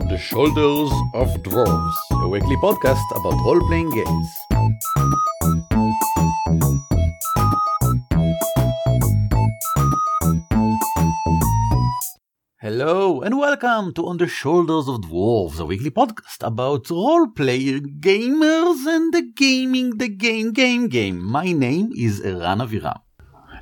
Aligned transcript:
On 0.00 0.08
the 0.08 0.16
Shoulders 0.16 0.90
of 1.12 1.28
Dwarves, 1.42 1.94
a 2.12 2.28
weekly 2.28 2.56
podcast 2.56 3.04
about 3.16 3.34
role 3.44 3.60
playing 3.68 3.90
games. 3.90 4.28
Hello 12.60 13.20
and 13.20 13.38
welcome 13.38 13.92
to 13.94 14.06
On 14.06 14.16
the 14.16 14.26
Shoulders 14.26 14.88
of 14.88 15.02
Dwarves, 15.02 15.60
a 15.60 15.66
weekly 15.66 15.90
podcast 15.90 16.40
about 16.40 16.88
role 16.88 17.28
playing 17.28 18.00
gamers 18.00 18.86
and 18.86 19.12
the 19.12 19.22
gaming 19.36 19.98
the 19.98 20.08
game 20.08 20.52
game 20.52 20.88
game. 20.88 21.22
My 21.22 21.52
name 21.52 21.90
is 21.94 22.22
Eran 22.22 22.60
Aviram. 22.60 23.00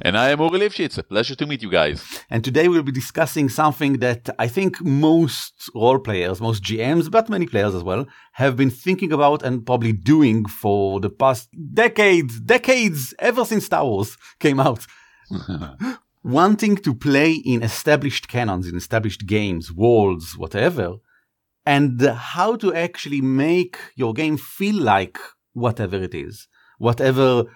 And 0.00 0.16
I 0.16 0.30
am 0.30 0.40
Uri 0.40 0.60
Lifshitz. 0.60 0.96
A 0.96 1.02
pleasure 1.02 1.34
to 1.34 1.46
meet 1.46 1.60
you 1.60 1.70
guys. 1.70 2.22
And 2.30 2.44
today 2.44 2.68
we'll 2.68 2.84
be 2.84 2.92
discussing 2.92 3.48
something 3.48 3.94
that 3.94 4.30
I 4.38 4.46
think 4.46 4.80
most 4.84 5.68
role 5.74 5.98
players, 5.98 6.40
most 6.40 6.62
GMs, 6.62 7.10
but 7.10 7.28
many 7.28 7.46
players 7.46 7.74
as 7.74 7.82
well, 7.82 8.06
have 8.34 8.56
been 8.56 8.70
thinking 8.70 9.12
about 9.12 9.42
and 9.42 9.66
probably 9.66 9.92
doing 9.92 10.46
for 10.46 11.00
the 11.00 11.10
past 11.10 11.48
decades, 11.74 12.38
decades, 12.40 13.12
ever 13.18 13.44
since 13.44 13.66
Star 13.66 13.84
Wars 13.84 14.16
came 14.38 14.60
out. 14.60 14.86
Wanting 16.22 16.76
to 16.76 16.94
play 16.94 17.32
in 17.32 17.64
established 17.64 18.28
canons, 18.28 18.68
in 18.68 18.76
established 18.76 19.26
games, 19.26 19.72
worlds, 19.72 20.38
whatever, 20.38 20.96
and 21.66 22.00
how 22.00 22.54
to 22.56 22.72
actually 22.72 23.20
make 23.20 23.76
your 23.96 24.12
game 24.12 24.36
feel 24.36 24.80
like 24.80 25.18
whatever 25.54 25.96
it 25.96 26.14
is, 26.14 26.46
whatever 26.78 27.46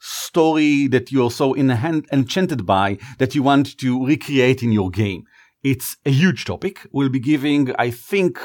story 0.00 0.86
that 0.88 1.12
you're 1.12 1.30
so 1.30 1.54
enchanted 1.56 2.66
by 2.66 2.98
that 3.18 3.34
you 3.34 3.42
want 3.42 3.76
to 3.78 4.04
recreate 4.04 4.62
in 4.62 4.72
your 4.72 4.90
game. 4.90 5.24
It's 5.62 5.96
a 6.06 6.10
huge 6.10 6.44
topic. 6.46 6.86
We'll 6.92 7.10
be 7.10 7.20
giving, 7.20 7.74
I 7.78 7.90
think, 7.90 8.38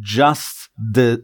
just 0.00 0.68
the 0.76 1.22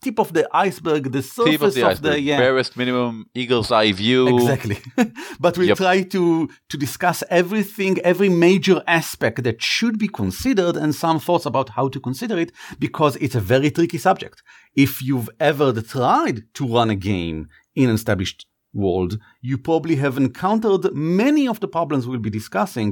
tip 0.00 0.18
of 0.20 0.32
the 0.32 0.48
iceberg, 0.52 1.10
the 1.12 1.22
surface 1.22 1.52
tip 1.52 1.62
of 1.62 1.74
the, 1.74 1.82
of 1.82 1.88
iceberg. 1.88 2.12
the 2.12 2.20
yeah. 2.20 2.38
barest 2.38 2.76
minimum 2.76 3.26
eagle's 3.34 3.70
eye 3.72 3.92
view. 3.92 4.38
Exactly. 4.38 4.78
but 5.40 5.58
we'll 5.58 5.68
Yep. 5.68 5.76
try 5.76 6.02
to 6.02 6.48
to 6.68 6.76
discuss 6.78 7.22
everything, 7.28 7.98
every 8.00 8.28
major 8.28 8.82
aspect 8.86 9.42
that 9.42 9.60
should 9.60 9.98
be 9.98 10.08
considered 10.08 10.76
and 10.76 10.94
some 10.94 11.18
thoughts 11.18 11.46
about 11.46 11.70
how 11.70 11.88
to 11.88 12.00
consider 12.00 12.38
it 12.38 12.52
because 12.78 13.16
it's 13.16 13.34
a 13.34 13.40
very 13.40 13.70
tricky 13.70 13.98
subject. 13.98 14.42
If 14.74 15.02
you've 15.02 15.28
ever 15.40 15.72
tried 15.82 16.44
to 16.54 16.66
run 16.66 16.90
a 16.90 16.96
game 16.96 17.48
in 17.74 17.88
an 17.90 17.96
established 17.96 18.46
world, 18.78 19.18
you 19.42 19.56
probably 19.58 19.96
have 19.96 20.16
encountered 20.16 20.84
many 20.94 21.44
of 21.48 21.60
the 21.60 21.68
problems 21.68 22.06
we'll 22.06 22.18
be 22.30 22.30
discussing 22.40 22.90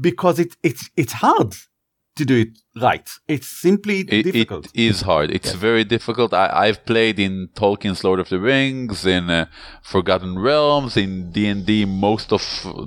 because 0.00 0.38
it, 0.38 0.56
it's, 0.62 0.90
it's 0.96 1.14
hard 1.14 1.54
to 2.16 2.24
do 2.24 2.36
it 2.44 2.48
right. 2.80 3.08
It's 3.26 3.48
simply 3.48 4.00
It, 4.00 4.24
difficult. 4.24 4.66
it 4.66 4.80
is 4.90 5.00
hard. 5.02 5.30
It's 5.30 5.52
very 5.54 5.84
difficult. 5.84 6.34
I, 6.34 6.46
I've 6.64 6.84
played 6.84 7.18
in 7.18 7.48
Tolkien's 7.54 8.04
Lord 8.04 8.20
of 8.20 8.28
the 8.28 8.38
Rings, 8.38 9.06
in 9.06 9.30
uh, 9.30 9.46
Forgotten 9.82 10.38
Realms, 10.38 10.96
in 10.96 11.32
D 11.32 11.46
and 11.46 11.64
D. 11.64 11.84
Most 11.86 12.32
of 12.32 12.42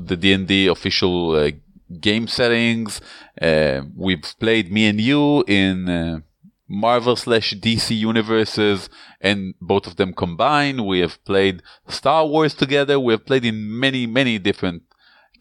the 0.07 0.15
D 0.15 0.31
and 0.33 0.47
D 0.47 0.67
official 0.67 1.31
uh, 1.35 1.51
game 1.99 2.27
settings. 2.27 3.01
Uh, 3.41 3.81
we've 3.95 4.25
played 4.39 4.71
me 4.71 4.85
and 4.87 5.01
you 5.01 5.43
in 5.47 5.89
uh, 5.89 6.19
Marvel 6.67 7.15
slash 7.15 7.53
DC 7.53 7.95
universes, 7.95 8.89
and 9.21 9.53
both 9.61 9.85
of 9.87 9.97
them 9.97 10.13
combined. 10.13 10.85
We 10.85 10.99
have 10.99 11.23
played 11.23 11.61
Star 11.87 12.25
Wars 12.25 12.53
together. 12.53 12.99
We 12.99 13.13
have 13.13 13.25
played 13.25 13.45
in 13.45 13.79
many, 13.79 14.07
many 14.07 14.39
different 14.39 14.83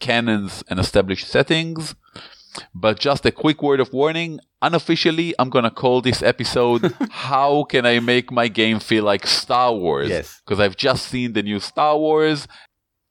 canons 0.00 0.62
and 0.68 0.78
established 0.78 1.28
settings. 1.28 1.94
But 2.74 3.00
just 3.00 3.26
a 3.26 3.32
quick 3.32 3.62
word 3.62 3.80
of 3.80 3.92
warning 3.92 4.38
unofficially, 4.62 5.34
I'm 5.38 5.50
gonna 5.50 5.70
call 5.70 6.00
this 6.00 6.22
episode 6.22 6.94
How 7.10 7.64
Can 7.64 7.84
I 7.84 8.00
Make 8.00 8.30
My 8.30 8.48
Game 8.48 8.80
Feel 8.80 9.04
Like 9.04 9.26
Star 9.26 9.72
Wars? 9.74 10.08
Yes. 10.08 10.40
Because 10.44 10.60
I've 10.60 10.76
just 10.76 11.06
seen 11.06 11.32
the 11.32 11.42
new 11.42 11.60
Star 11.60 11.98
Wars. 11.98 12.48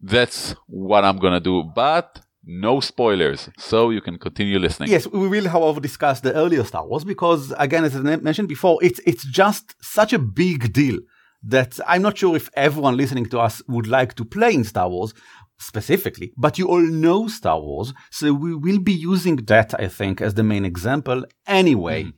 That's 0.01 0.55
what 0.67 1.03
I'm 1.05 1.17
gonna 1.17 1.39
do. 1.39 1.63
But 1.63 2.21
no 2.45 2.79
spoilers. 2.79 3.49
So 3.57 3.89
you 3.89 4.01
can 4.01 4.17
continue 4.17 4.59
listening. 4.59 4.89
Yes, 4.89 5.07
we 5.07 5.27
will, 5.27 5.47
however, 5.47 5.79
discuss 5.79 6.19
the 6.19 6.33
earlier 6.33 6.63
Star 6.63 6.85
Wars 6.85 7.03
because, 7.03 7.53
again, 7.57 7.83
as 7.83 7.95
I 7.95 7.99
mentioned 7.99 8.47
before, 8.47 8.83
it's 8.83 8.99
it's 9.05 9.25
just 9.25 9.75
such 9.81 10.13
a 10.13 10.19
big 10.19 10.73
deal 10.73 10.99
that 11.43 11.79
I'm 11.87 12.01
not 12.01 12.17
sure 12.17 12.35
if 12.35 12.49
everyone 12.55 12.97
listening 12.97 13.25
to 13.27 13.39
us 13.39 13.61
would 13.67 13.87
like 13.87 14.15
to 14.15 14.25
play 14.25 14.53
in 14.53 14.63
Star 14.63 14.89
Wars 14.89 15.13
specifically, 15.59 16.33
but 16.37 16.57
you 16.57 16.67
all 16.67 16.81
know 16.81 17.27
Star 17.27 17.59
Wars, 17.59 17.93
so 18.11 18.33
we 18.33 18.55
will 18.55 18.79
be 18.79 18.93
using 18.93 19.37
that, 19.37 19.73
I 19.79 19.87
think, 19.87 20.21
as 20.21 20.33
the 20.33 20.43
main 20.43 20.65
example 20.65 21.25
anyway. 21.47 22.03
Mm-hmm. 22.03 22.17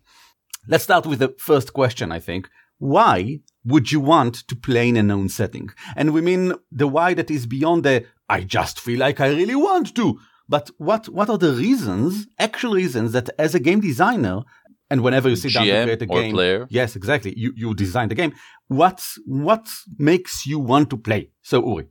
Let's 0.68 0.84
start 0.84 1.06
with 1.06 1.20
the 1.20 1.36
first 1.38 1.74
question, 1.74 2.12
I 2.12 2.20
think. 2.20 2.50
Why 2.78 3.40
would 3.64 3.92
you 3.92 4.00
want 4.00 4.48
to 4.48 4.56
play 4.56 4.90
in 4.90 4.98
a 4.98 5.04
known 5.04 5.30
setting? 5.30 5.70
And 5.96 6.14
we 6.14 6.22
mean 6.22 6.54
the 6.72 6.88
why 6.88 7.14
that 7.14 7.32
is 7.32 7.46
beyond 7.46 7.84
the 7.84 8.06
I 8.30 8.42
just 8.42 8.80
feel 8.80 9.00
like 9.00 9.20
I 9.20 9.28
really 9.28 9.56
want 9.56 9.96
to. 9.96 10.20
But 10.48 10.70
what, 10.78 11.10
what 11.10 11.30
are 11.30 11.38
the 11.38 11.54
reasons, 11.54 12.28
actual 12.38 12.74
reasons 12.74 13.12
that 13.14 13.30
as 13.40 13.56
a 13.56 13.60
game 13.60 13.80
designer, 13.80 14.42
and 14.90 15.02
whenever 15.02 15.30
you 15.30 15.36
sit 15.36 15.54
down 15.54 15.66
to 15.66 15.84
create 15.84 16.02
a 16.04 16.06
game, 16.06 16.32
player. 16.34 16.68
yes, 16.70 16.96
exactly, 16.96 17.34
you, 17.36 17.54
you 17.56 17.74
design 17.74 18.10
the 18.10 18.16
game. 18.16 18.34
What, 18.68 19.04
what 19.26 19.68
makes 19.98 20.46
you 20.46 20.60
want 20.60 20.90
to 20.92 20.98
play? 20.98 21.32
So 21.42 21.68
Uri. 21.68 21.88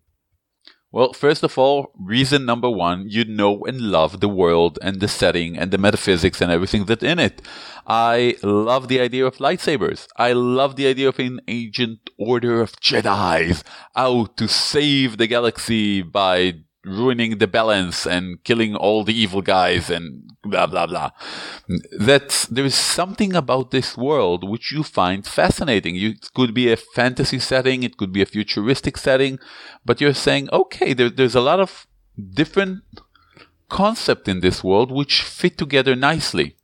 Well, 0.94 1.12
first 1.12 1.42
of 1.42 1.58
all, 1.58 1.90
reason 1.98 2.46
number 2.46 2.70
one, 2.70 3.06
you 3.08 3.24
know 3.24 3.64
and 3.64 3.80
love 3.80 4.20
the 4.20 4.28
world 4.28 4.78
and 4.80 5.00
the 5.00 5.08
setting 5.08 5.58
and 5.58 5.72
the 5.72 5.76
metaphysics 5.76 6.40
and 6.40 6.52
everything 6.52 6.84
that's 6.84 7.02
in 7.02 7.18
it. 7.18 7.42
I 7.84 8.36
love 8.44 8.86
the 8.86 9.00
idea 9.00 9.26
of 9.26 9.38
lightsabers. 9.38 10.06
I 10.16 10.34
love 10.34 10.76
the 10.76 10.86
idea 10.86 11.08
of 11.08 11.18
an 11.18 11.40
ancient 11.48 12.10
order 12.16 12.60
of 12.60 12.76
Jedi's 12.76 13.64
out 13.96 14.36
to 14.36 14.46
save 14.46 15.16
the 15.16 15.26
galaxy 15.26 16.00
by 16.00 16.60
ruining 16.84 17.38
the 17.38 17.46
balance 17.46 18.06
and 18.06 18.42
killing 18.44 18.74
all 18.74 19.04
the 19.04 19.18
evil 19.18 19.42
guys 19.42 19.90
and 19.90 20.30
blah 20.42 20.66
blah 20.66 20.86
blah. 20.86 21.10
That's 21.98 22.46
there 22.46 22.64
is 22.64 22.74
something 22.74 23.34
about 23.34 23.70
this 23.70 23.96
world 23.96 24.48
which 24.48 24.72
you 24.72 24.82
find 24.82 25.26
fascinating. 25.26 25.94
You, 25.96 26.10
it 26.10 26.30
could 26.34 26.54
be 26.54 26.70
a 26.70 26.76
fantasy 26.76 27.38
setting, 27.38 27.82
it 27.82 27.96
could 27.96 28.12
be 28.12 28.22
a 28.22 28.26
futuristic 28.26 28.96
setting, 28.96 29.38
but 29.84 30.00
you're 30.00 30.14
saying, 30.14 30.48
okay, 30.52 30.92
there, 30.94 31.10
there's 31.10 31.34
a 31.34 31.40
lot 31.40 31.60
of 31.60 31.86
different 32.32 32.82
concept 33.68 34.28
in 34.28 34.40
this 34.40 34.62
world 34.62 34.90
which 34.92 35.22
fit 35.22 35.58
together 35.58 35.96
nicely. 35.96 36.56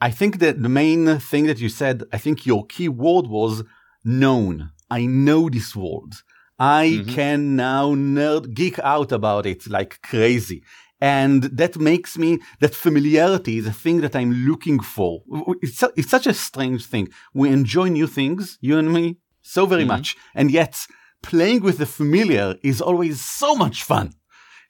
I 0.00 0.10
think 0.10 0.38
that 0.40 0.62
the 0.62 0.68
main 0.68 1.18
thing 1.18 1.46
that 1.46 1.58
you 1.58 1.68
said, 1.68 2.04
I 2.12 2.18
think 2.18 2.44
your 2.44 2.66
key 2.66 2.88
word 2.88 3.26
was 3.26 3.64
known. 4.04 4.70
I 4.90 5.06
know 5.06 5.48
this 5.48 5.74
world. 5.74 6.22
I 6.58 7.04
can 7.08 7.56
now 7.56 7.94
nerd 7.94 8.54
geek 8.54 8.78
out 8.78 9.12
about 9.12 9.46
it 9.46 9.68
like 9.68 10.00
crazy. 10.02 10.62
And 11.00 11.42
that 11.44 11.76
makes 11.78 12.16
me, 12.16 12.38
that 12.60 12.74
familiarity 12.74 13.58
is 13.58 13.66
a 13.66 13.72
thing 13.72 14.00
that 14.00 14.16
I'm 14.16 14.32
looking 14.32 14.80
for. 14.80 15.22
It's, 15.60 15.82
it's 15.94 16.08
such 16.08 16.26
a 16.26 16.32
strange 16.32 16.86
thing. 16.86 17.08
We 17.34 17.50
enjoy 17.50 17.88
new 17.88 18.06
things, 18.06 18.56
you 18.62 18.78
and 18.78 18.92
me, 18.92 19.18
so 19.42 19.66
very 19.66 19.84
much. 19.84 20.16
And 20.34 20.50
yet 20.50 20.86
playing 21.22 21.60
with 21.60 21.76
the 21.78 21.86
familiar 21.86 22.56
is 22.62 22.80
always 22.80 23.22
so 23.22 23.54
much 23.54 23.82
fun. 23.82 24.12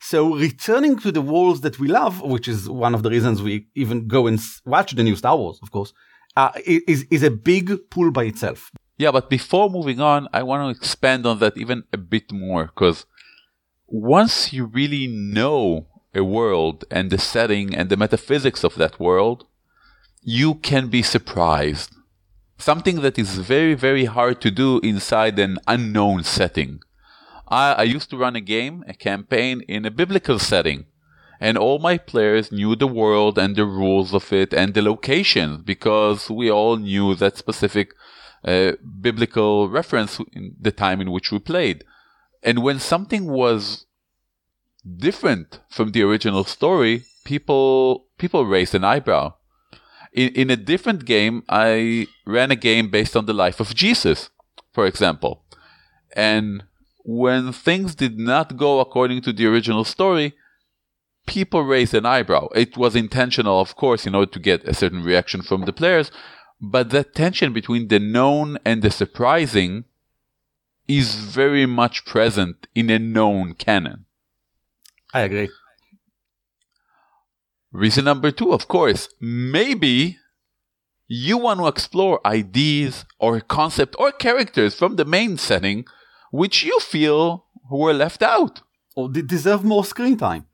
So 0.01 0.35
returning 0.35 0.99
to 0.99 1.13
the 1.13 1.23
worlds 1.23 1.61
that 1.61 1.79
we 1.79 1.87
love, 1.89 2.21
which 2.23 2.49
is 2.49 2.69
one 2.69 2.95
of 2.95 3.03
the 3.05 3.11
reasons 3.11 3.41
we 3.41 3.69
even 3.77 4.09
go 4.09 4.27
and 4.27 4.41
watch 4.65 4.93
the 4.93 5.05
new 5.05 5.17
Star 5.17 5.37
Wars, 5.37 5.61
of 5.63 5.71
course, 5.71 5.93
uh, 6.37 6.51
is, 6.65 7.07
is 7.11 7.23
a 7.23 7.31
big 7.31 7.73
pull 7.91 8.11
by 8.11 8.25
itself. 8.25 8.71
Yeah, 8.99 9.11
but 9.11 9.29
before 9.29 9.69
moving 9.69 10.01
on, 10.01 10.29
I 10.33 10.43
want 10.43 10.63
to 10.63 10.79
expand 10.79 11.27
on 11.27 11.39
that 11.41 11.57
even 11.57 11.85
a 11.93 11.99
bit 11.99 12.33
more 12.33 12.67
because 12.67 13.05
once 13.87 14.53
you 14.53 14.65
really 14.65 15.07
know 15.07 15.87
a 16.15 16.25
world 16.25 16.85
and 16.91 17.11
the 17.11 17.19
setting 17.19 17.75
and 17.75 17.91
the 17.91 17.97
metaphysics 17.97 18.65
of 18.65 18.75
that 18.77 18.99
world, 18.99 19.47
you 20.23 20.55
can 20.55 20.89
be 20.89 21.03
surprised. 21.03 21.95
Something 22.59 23.03
that 23.03 23.19
is 23.19 23.37
very, 23.37 23.75
very 23.75 24.07
hard 24.07 24.41
to 24.41 24.51
do 24.51 24.81
inside 24.81 25.39
an 25.39 25.59
unknown 25.67 26.25
setting. 26.25 26.81
I, 27.49 27.73
I 27.73 27.83
used 27.83 28.09
to 28.11 28.17
run 28.17 28.35
a 28.35 28.41
game, 28.41 28.83
a 28.89 28.95
campaign 28.95 29.61
in 29.69 29.85
a 29.85 29.91
biblical 29.91 30.39
setting. 30.39 30.87
And 31.39 31.59
all 31.59 31.79
my 31.79 31.99
players 31.99 32.51
knew 32.51 32.75
the 32.75 32.87
world 32.87 33.39
and 33.39 33.55
the 33.55 33.67
rules 33.67 34.15
of 34.15 34.33
it 34.33 34.55
and 34.55 34.73
the 34.73 34.81
locations 34.81 35.63
because 35.63 36.31
we 36.31 36.51
all 36.51 36.77
knew 36.77 37.15
that 37.17 37.37
specific 37.37 37.93
biblical 39.01 39.69
reference 39.69 40.21
in 40.33 40.55
the 40.61 40.71
time 40.71 41.01
in 41.01 41.11
which 41.11 41.33
we 41.33 41.39
played. 41.39 41.85
And 42.43 42.63
when 42.63 42.79
something 42.79 43.27
was 43.27 43.87
different 44.99 45.61
from 45.69 45.91
the 45.91 46.03
original 46.03 46.45
story, 46.45 47.05
people 47.25 48.07
people 48.19 48.47
raised 48.47 48.75
an 48.75 48.85
eyebrow. 48.85 49.35
In, 50.13 50.29
in 50.35 50.51
a 50.51 50.57
different 50.57 51.05
game, 51.05 51.43
I 51.49 52.07
ran 52.25 52.51
a 52.51 52.57
game 52.57 52.89
based 52.89 53.17
on 53.17 53.27
the 53.27 53.35
life 53.35 53.61
of 53.61 53.75
Jesus, 53.75 54.31
for 54.73 54.87
example. 54.87 55.45
And 56.15 56.65
when 57.05 57.53
things 57.53 57.95
did 57.95 58.19
not 58.19 58.57
go 58.57 58.81
according 58.81 59.23
to 59.23 59.33
the 59.33 59.47
original 59.47 59.85
story, 59.85 60.35
people 61.27 61.63
raised 61.63 61.95
an 61.95 62.07
eyebrow. 62.07 62.49
It 62.55 62.77
was 62.77 62.97
intentional, 62.97 63.61
of 63.61 63.77
course, 63.77 64.07
in 64.07 64.15
order 64.15 64.31
to 64.31 64.39
get 64.39 64.67
a 64.67 64.73
certain 64.73 65.03
reaction 65.03 65.43
from 65.43 65.65
the 65.65 65.73
players, 65.73 66.11
but 66.61 66.91
that 66.91 67.15
tension 67.15 67.53
between 67.53 67.89
the 67.89 67.99
known 67.99 68.59
and 68.65 68.83
the 68.83 68.91
surprising 68.91 69.85
is 70.89 71.15
very 71.15 71.67
much 71.67 72.05
present 72.05 72.67
in 72.75 72.91
a 72.91 72.99
known 72.99 73.55
canon. 73.55 74.07
I 75.13 75.21
agree. 75.21 75.49
Reason 77.73 78.05
number 78.05 78.31
two, 78.31 78.53
of 78.53 78.69
course, 78.69 79.09
maybe 79.21 80.19
you 81.09 81.39
want 81.39 81.61
to 81.61 81.67
explore 81.67 82.27
ideas 82.27 83.05
or 83.19 83.41
concept 83.41 83.97
or 83.99 84.13
characters 84.13 84.75
from 84.75 84.97
the 84.97 85.05
main 85.05 85.37
setting 85.37 85.85
which 86.31 86.65
you 86.65 86.79
feel 86.81 87.47
were 87.71 87.93
left 87.93 88.23
out. 88.23 88.63
Or 88.95 89.09
they 89.09 89.23
deserve 89.23 89.65
more 89.65 89.85
screen 89.85 90.17
time. 90.17 90.47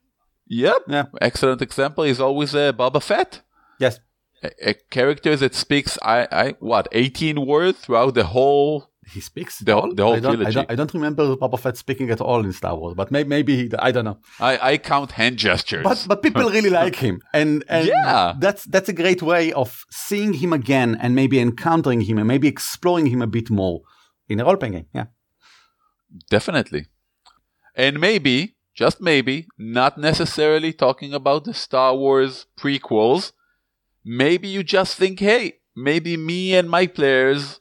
Yep. 0.49 0.83
Yeah. 0.89 1.05
Excellent 1.21 1.63
example 1.63 2.05
is 2.05 2.21
always 2.21 2.55
uh, 2.55 2.73
Boba 2.73 3.03
Fett. 3.03 3.43
Yes. 3.79 4.01
A, 4.43 4.71
a 4.71 4.75
character 4.91 5.37
that 5.37 5.55
speaks, 5.55 5.99
I, 6.03 6.27
I, 6.33 6.47
what, 6.61 6.89
18 6.93 7.47
words 7.47 7.79
throughout 7.81 8.15
the 8.15 8.25
whole 8.25 8.89
He 9.15 9.21
speaks 9.21 9.59
The- 9.59 9.77
at 9.77 9.97
the 9.97 10.05
whole 10.05 10.15
I 10.17 10.21
don't, 10.21 10.33
I 10.33 10.37
trilogy. 10.37 10.55
don't, 10.55 10.71
I 10.73 10.75
don't 10.75 10.95
remember 10.95 11.25
Boba 11.37 11.59
Fett 11.59 11.77
speaking 11.77 12.09
at 12.11 12.21
all 12.21 12.45
in 12.45 12.53
Star 12.53 12.75
Wars, 12.77 12.95
but 13.01 13.11
maybe, 13.11 13.29
maybe 13.29 13.53
he, 13.57 13.65
I 13.79 13.91
don't 13.95 14.05
know. 14.05 14.19
I, 14.41 14.53
I 14.71 14.79
count 14.79 15.11
hand 15.21 15.37
gestures. 15.39 15.85
But 15.85 15.99
but 16.09 16.23
people 16.23 16.49
really 16.57 16.71
like 16.83 16.97
him, 16.97 17.17
and 17.41 17.51
and 17.69 17.87
Yeah. 17.89 18.35
that's 18.45 18.63
that's 18.73 18.89
a 18.89 18.97
great 19.03 19.21
way 19.23 19.53
of 19.63 19.85
seeing 19.91 20.33
him 20.43 20.53
again, 20.53 20.91
and 21.03 21.15
maybe 21.21 21.37
encountering 21.41 22.01
him, 22.09 22.17
and 22.19 22.27
maybe 22.33 22.49
exploring 22.49 23.07
him 23.13 23.21
a 23.23 23.27
bit 23.39 23.49
more 23.51 23.81
in 24.31 24.41
a 24.41 24.45
role 24.45 24.57
playing 24.57 24.75
game. 24.75 24.87
Yeah, 24.99 25.07
Definitely. 26.31 26.87
And 27.75 27.99
maybe, 28.01 28.57
just 28.75 29.01
maybe, 29.01 29.47
not 29.59 29.99
necessarily 29.99 30.73
talking 30.73 31.13
about 31.15 31.45
the 31.45 31.55
Star 31.55 31.97
Wars 31.97 32.47
prequels. 32.59 33.33
Maybe 34.05 34.49
you 34.49 34.63
just 34.63 34.97
think, 34.97 35.21
hey, 35.21 35.59
maybe 35.77 36.17
me 36.17 36.55
and 36.55 36.69
my 36.69 36.87
players 36.87 37.61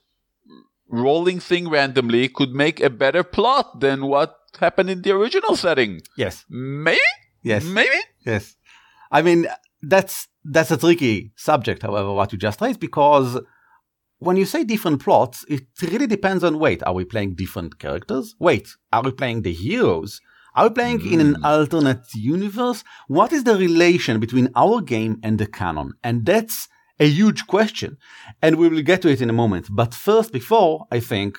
rolling 0.89 1.39
thing 1.39 1.69
randomly 1.69 2.27
could 2.27 2.51
make 2.51 2.79
a 2.81 2.89
better 2.89 3.23
plot 3.23 3.79
than 3.79 4.05
what 4.05 4.35
happened 4.59 4.89
in 4.89 5.01
the 5.01 5.11
original 5.11 5.55
setting. 5.55 6.01
yes, 6.17 6.45
Maybe? 6.49 6.99
yes, 7.43 7.63
Maybe? 7.63 7.95
yes. 8.25 8.55
I 9.11 9.21
mean, 9.21 9.47
that's 9.81 10.27
that's 10.43 10.71
a 10.71 10.77
tricky 10.77 11.31
subject, 11.35 11.81
however, 11.83 12.11
what 12.13 12.31
you 12.31 12.37
just 12.37 12.59
raised, 12.61 12.79
because 12.79 13.39
when 14.19 14.37
you 14.37 14.45
say 14.45 14.63
different 14.63 15.01
plots, 15.01 15.45
it 15.47 15.63
really 15.81 16.07
depends 16.07 16.43
on 16.43 16.59
wait, 16.59 16.81
are 16.83 16.93
we 16.93 17.05
playing 17.05 17.35
different 17.35 17.79
characters? 17.79 18.35
Wait, 18.39 18.69
are 18.91 19.03
we 19.03 19.11
playing 19.11 19.41
the 19.43 19.53
heroes? 19.53 20.19
Are 20.53 20.67
we 20.67 20.73
playing 20.73 21.11
in 21.11 21.21
an 21.21 21.35
hmm. 21.35 21.45
alternate 21.45 22.13
universe? 22.13 22.83
What 23.07 23.31
is 23.31 23.43
the 23.43 23.55
relation 23.55 24.19
between 24.19 24.49
our 24.55 24.81
game 24.81 25.19
and 25.23 25.37
the 25.37 25.47
canon? 25.47 25.93
And 26.03 26.25
that's 26.25 26.67
a 26.99 27.07
huge 27.07 27.47
question. 27.47 27.97
And 28.41 28.57
we 28.57 28.67
will 28.67 28.81
get 28.81 29.01
to 29.03 29.09
it 29.09 29.21
in 29.21 29.29
a 29.29 29.33
moment. 29.33 29.67
But 29.69 29.93
first, 29.93 30.33
before, 30.33 30.87
I 30.91 30.99
think 30.99 31.37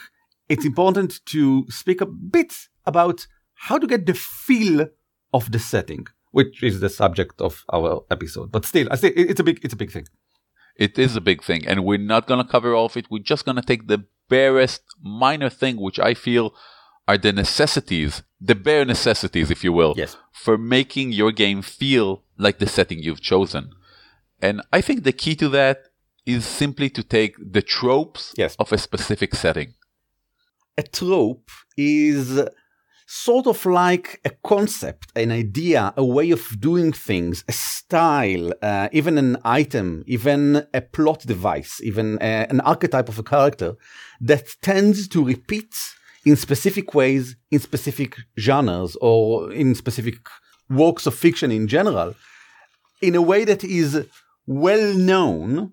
it's 0.49 0.65
important 0.65 1.21
to 1.27 1.67
speak 1.69 2.01
a 2.01 2.07
bit 2.07 2.55
about 2.87 3.27
how 3.55 3.79
to 3.79 3.87
get 3.87 4.07
the 4.07 4.15
feel 4.15 4.89
of 5.33 5.53
the 5.53 5.59
setting, 5.59 6.07
which 6.31 6.63
is 6.63 6.81
the 6.81 6.89
subject 6.89 7.41
of 7.41 7.65
our 7.73 8.05
episode. 8.11 8.51
But 8.51 8.65
still, 8.65 8.89
I 8.91 8.97
say 8.97 9.09
it's 9.09 9.41
a 9.41 9.45
big, 9.45 9.61
it's 9.63 9.75
a 9.75 9.77
big 9.77 9.93
thing. 9.93 10.07
It 10.77 10.99
is 10.99 11.17
a 11.17 11.21
big 11.21 11.43
thing, 11.43 11.67
and 11.67 11.85
we're 11.85 11.99
not 11.99 12.27
going 12.27 12.43
to 12.45 12.51
cover 12.51 12.75
all 12.75 12.87
of 12.87 12.97
it. 12.97 13.11
We're 13.11 13.23
just 13.23 13.45
going 13.45 13.57
to 13.57 13.63
take 13.63 13.89
the 13.89 14.05
barest 14.29 14.83
minor 15.03 15.51
thing, 15.51 15.77
which 15.77 16.01
I 16.01 16.15
feel 16.15 16.55
are 17.07 17.19
the 17.19 17.33
necessities, 17.33 18.23
the 18.45 18.55
bare 18.55 18.85
necessities, 18.85 19.51
if 19.51 19.63
you 19.65 19.73
will, 19.73 19.95
Yes. 19.97 20.17
for 20.33 20.57
making 20.59 21.13
your 21.13 21.33
game 21.33 21.63
feel 21.63 22.09
like 22.39 22.59
the 22.59 22.67
setting 22.67 22.99
you've 23.03 23.21
chosen. 23.33 23.65
And 24.41 24.61
I 24.73 24.81
think 24.81 25.05
the 25.05 25.13
key 25.23 25.35
to 25.37 25.49
that 25.51 25.79
is 26.27 26.45
simply 26.45 26.89
to 26.91 27.03
take 27.03 27.35
the 27.57 27.63
tropes 27.63 28.35
Yes. 28.37 28.57
of 28.59 28.73
a 28.73 28.79
specific 28.79 29.35
setting. 29.35 29.75
a 30.79 30.83
trope 30.83 31.51
is 31.77 32.41
sort 33.07 33.47
of 33.47 33.67
like 33.67 34.21
a 34.25 34.31
concept, 34.43 35.07
an 35.15 35.31
idea, 35.31 35.93
a 35.99 36.05
way 36.05 36.31
of 36.31 36.43
doing 36.61 36.91
things, 36.93 37.45
a 37.47 37.53
style, 37.53 38.47
uh, 38.63 38.89
even 38.91 39.19
an 39.19 39.37
item, 39.45 40.03
even 40.07 40.67
a 40.73 40.81
plot 40.81 41.21
device, 41.27 41.73
even 41.83 42.17
uh, 42.23 42.47
an 42.49 42.61
archetype 42.63 43.09
of 43.11 43.19
a 43.19 43.23
character 43.23 43.75
that 44.31 44.47
tends 44.63 45.07
to 45.09 45.23
repeat 45.23 45.75
in 46.25 46.37
specific 46.37 46.95
ways, 46.95 47.37
in 47.51 47.61
specific 47.61 48.17
genres, 48.39 48.97
or 49.01 49.53
in 49.53 49.75
specific 49.75 50.17
works 50.71 51.07
of 51.07 51.15
fiction 51.15 51.51
in 51.51 51.69
general, 51.69 52.15
in 53.01 53.15
a 53.15 53.23
way 53.23 53.45
that 53.45 53.65
is 53.65 54.07
well 54.47 54.95
known 54.95 55.73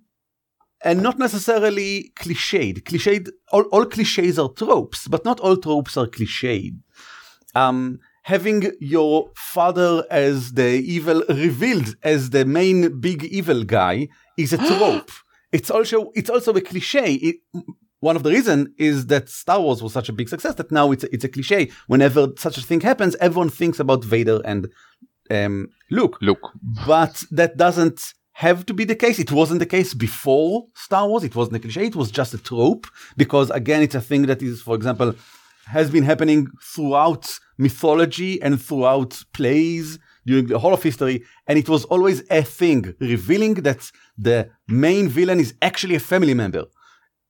and 0.84 1.02
not 1.02 1.20
necessarily 1.20 2.12
cliched. 2.16 2.84
Cliched, 2.84 3.30
all, 3.52 3.64
all 3.64 3.86
cliches 3.86 4.40
are 4.40 4.50
tropes, 4.50 5.08
but 5.08 5.26
not 5.26 5.40
all 5.40 5.58
tropes 5.58 5.98
are 5.98 6.08
cliched. 6.08 6.80
Um, 7.56 8.00
having 8.24 8.72
your 8.80 9.32
father 9.36 10.06
as 10.10 10.54
the 10.54 10.70
evil 10.70 11.24
revealed 11.30 11.96
as 12.04 12.30
the 12.30 12.46
main 12.46 13.00
big 13.00 13.24
evil 13.26 13.64
guy 13.64 14.08
is 14.38 14.54
a 14.54 14.58
trope. 14.70 15.12
it's 15.52 15.72
also 15.72 16.12
it's 16.16 16.30
also 16.30 16.54
a 16.54 16.62
cliche. 16.62 17.14
It, 17.16 17.38
one 18.00 18.16
of 18.16 18.24
the 18.24 18.30
reason 18.30 18.74
is 18.78 19.08
that 19.08 19.30
Star 19.30 19.60
Wars 19.60 19.84
was 19.84 19.94
such 19.94 20.10
a 20.10 20.14
big 20.14 20.30
success 20.30 20.56
that 20.56 20.72
now 20.72 20.92
it's 20.92 21.04
a, 21.04 21.14
it's 21.14 21.26
a 21.26 21.30
cliche. 21.30 21.70
Whenever 21.88 22.30
such 22.38 22.58
a 22.58 22.62
thing 22.62 22.82
happens, 22.82 23.16
everyone 23.18 23.50
thinks 23.50 23.80
about 23.80 24.04
Vader 24.04 24.42
and 24.46 24.70
um, 25.30 25.70
Luke 25.92 26.18
Look, 26.22 26.52
but 26.88 27.24
that 27.32 27.58
doesn't 27.58 28.14
have 28.34 28.66
to 28.66 28.74
be 28.74 28.86
the 28.86 28.96
case. 28.96 29.20
It 29.20 29.32
wasn't 29.34 29.60
the 29.60 29.66
case 29.66 29.94
before 29.94 30.68
Star 30.74 31.08
Wars. 31.08 31.26
It 31.26 31.36
wasn't 31.36 31.58
a 31.58 31.60
cliche. 31.60 31.88
It 31.88 31.96
was 31.96 32.10
just 32.10 32.34
a 32.34 32.38
trope 32.38 32.88
because 33.18 33.50
again, 33.50 33.82
it's 33.82 33.96
a 33.96 34.02
thing 34.02 34.24
that 34.28 34.42
is, 34.42 34.62
for 34.62 34.76
example, 34.76 35.14
has 35.68 35.92
been 35.92 36.04
happening 36.04 36.48
throughout 36.64 37.40
mythology 37.58 38.42
and 38.42 38.62
throughout 38.62 39.22
plays 39.34 40.00
during 40.26 40.48
the 40.48 40.58
whole 40.58 40.74
of 40.74 40.82
history. 40.82 41.24
And 41.48 41.60
it 41.60 41.68
was 41.68 41.84
always 41.86 42.24
a 42.32 42.42
thing 42.42 42.96
revealing 43.00 43.56
that 43.56 43.92
the 44.18 44.50
main 44.68 45.10
villain 45.10 45.40
is 45.40 45.54
actually 45.62 45.96
a 45.96 46.00
family 46.00 46.34
member. 46.34 46.64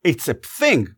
It's 0.03 0.29
a 0.29 0.33
thing. 0.33 0.95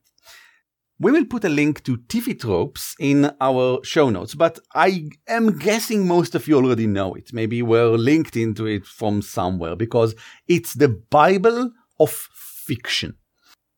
We 0.99 1.11
will 1.11 1.25
put 1.25 1.43
a 1.43 1.49
link 1.49 1.83
to 1.85 1.97
TV 1.97 2.39
tropes 2.39 2.95
in 2.99 3.31
our 3.41 3.83
show 3.83 4.11
notes, 4.11 4.35
but 4.35 4.59
I 4.75 5.09
am 5.27 5.57
guessing 5.57 6.07
most 6.07 6.35
of 6.35 6.47
you 6.47 6.57
already 6.57 6.85
know 6.85 7.15
it. 7.15 7.33
Maybe 7.33 7.63
we're 7.63 7.97
linked 7.97 8.35
into 8.35 8.67
it 8.67 8.85
from 8.85 9.23
somewhere 9.23 9.75
because 9.75 10.13
it's 10.47 10.75
the 10.75 10.89
Bible 10.89 11.71
of 11.99 12.11
fiction. 12.11 13.15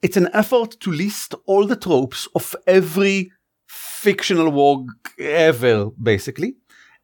It's 0.01 0.17
an 0.17 0.27
effort 0.33 0.71
to 0.81 0.91
list 0.91 1.33
all 1.45 1.65
the 1.65 1.77
tropes 1.77 2.27
of 2.35 2.53
every 2.67 3.31
fictional 3.69 4.49
work 4.49 5.13
ever, 5.17 5.91
basically. 5.91 6.55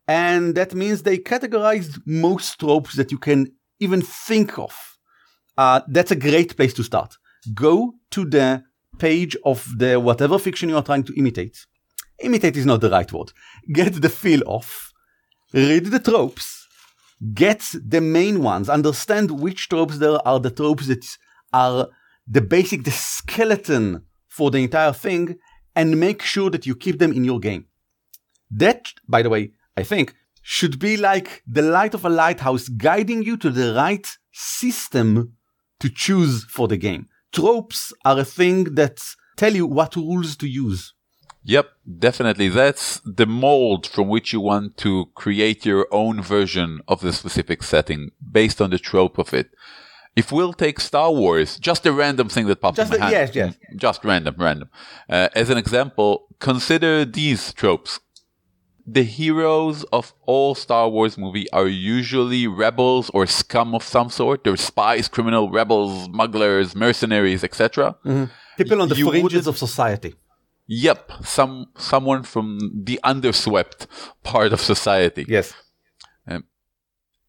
And 0.05 0.55
that 0.55 0.75
means 0.75 1.03
they 1.03 1.19
categorized 1.19 2.01
most 2.05 2.59
tropes 2.59 2.95
that 2.95 3.13
you 3.13 3.17
can 3.17 3.53
even 3.79 4.01
think 4.01 4.59
of. 4.59 4.97
Uh, 5.57 5.79
that's 5.87 6.11
a 6.11 6.17
great 6.17 6.57
place 6.57 6.73
to 6.73 6.83
start. 6.83 7.15
Go 7.53 7.95
to 8.11 8.25
the 8.25 8.63
page 8.97 9.35
of 9.45 9.65
the 9.77 9.99
whatever 9.99 10.37
fiction 10.37 10.69
you 10.69 10.75
are 10.75 10.83
trying 10.83 11.03
to 11.03 11.13
imitate. 11.17 11.65
Imitate 12.21 12.57
is 12.57 12.65
not 12.65 12.81
the 12.81 12.89
right 12.89 13.11
word. 13.11 13.31
Get 13.71 14.01
the 14.01 14.09
feel 14.09 14.41
of, 14.45 14.91
read 15.53 15.85
the 15.85 15.99
tropes, 15.99 16.67
get 17.33 17.63
the 17.73 18.01
main 18.01 18.43
ones, 18.43 18.69
understand 18.69 19.31
which 19.31 19.69
tropes 19.69 19.99
there 19.99 20.25
are 20.27 20.39
the 20.39 20.51
tropes 20.51 20.87
that 20.87 21.05
are 21.53 21.89
the 22.27 22.41
basic, 22.41 22.83
the 22.83 22.91
skeleton 22.91 24.03
for 24.27 24.51
the 24.51 24.59
entire 24.59 24.93
thing, 24.93 25.37
and 25.75 25.99
make 25.99 26.21
sure 26.21 26.49
that 26.49 26.65
you 26.65 26.75
keep 26.75 26.99
them 26.99 27.13
in 27.13 27.23
your 27.23 27.39
game. 27.39 27.65
That, 28.51 28.93
by 29.07 29.21
the 29.21 29.29
way, 29.29 29.51
I 29.77 29.83
think, 29.83 30.13
should 30.41 30.79
be 30.79 30.97
like 30.97 31.43
the 31.47 31.61
light 31.61 31.93
of 31.93 32.05
a 32.05 32.09
lighthouse 32.09 32.67
guiding 32.67 33.23
you 33.23 33.37
to 33.37 33.49
the 33.49 33.73
right 33.73 34.07
system 34.31 35.35
to 35.79 35.89
choose 35.89 36.43
for 36.45 36.67
the 36.67 36.77
game. 36.77 37.07
Tropes 37.31 37.93
are 38.05 38.19
a 38.19 38.25
thing 38.25 38.75
that 38.75 39.01
tell 39.37 39.53
you 39.55 39.65
what 39.65 39.95
rules 39.95 40.35
to 40.37 40.47
use. 40.47 40.93
Yep, 41.43 41.69
definitely. 41.99 42.49
That's 42.49 43.01
the 43.05 43.25
mold 43.25 43.87
from 43.87 44.07
which 44.09 44.33
you 44.33 44.41
want 44.41 44.77
to 44.77 45.05
create 45.15 45.65
your 45.65 45.87
own 45.91 46.21
version 46.21 46.81
of 46.87 47.01
the 47.01 47.13
specific 47.13 47.63
setting 47.63 48.09
based 48.31 48.61
on 48.61 48.69
the 48.71 48.77
trope 48.79 49.17
of 49.17 49.33
it. 49.33 49.49
If 50.15 50.31
we'll 50.33 50.53
take 50.53 50.79
Star 50.81 51.11
Wars, 51.13 51.57
just 51.57 51.85
a 51.85 51.93
random 51.93 52.27
thing 52.27 52.47
that 52.47 52.59
pops 52.59 52.75
Just 52.75 52.93
in 52.93 52.99
my 52.99 53.09
a- 53.09 53.15
hand. 53.15 53.35
yes, 53.35 53.55
yes. 53.61 53.75
Just 53.77 54.03
random, 54.03 54.35
random. 54.37 54.69
Uh, 55.09 55.29
as 55.33 55.49
an 55.49 55.57
example, 55.57 56.27
consider 56.39 57.05
these 57.05 57.53
tropes. 57.53 57.99
The 58.91 59.03
heroes 59.03 59.83
of 59.91 60.13
all 60.25 60.55
Star 60.55 60.89
Wars 60.89 61.15
movie 61.17 61.47
are 61.51 61.67
usually 61.67 62.47
rebels 62.47 63.11
or 63.13 63.27
scum 63.27 63.75
of 63.75 63.83
some 63.83 64.09
sort. 64.09 64.43
They're 64.43 64.57
spies, 64.57 65.07
criminal, 65.07 65.51
rebels, 65.51 66.05
smugglers, 66.05 66.75
mercenaries, 66.75 67.43
etc. 67.43 67.95
Mm-hmm. 68.03 68.25
People 68.57 68.81
on 68.81 68.89
the 68.89 68.95
You 68.95 69.09
fringes 69.09 69.45
of 69.47 69.57
society. 69.57 70.15
Yep, 70.67 71.11
some 71.23 71.67
someone 71.77 72.23
from 72.23 72.59
the 72.83 72.99
underswept 73.03 73.87
part 74.23 74.53
of 74.53 74.61
society. 74.61 75.25
Yes. 75.27 75.53
Um, 76.27 76.45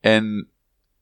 and 0.03 0.47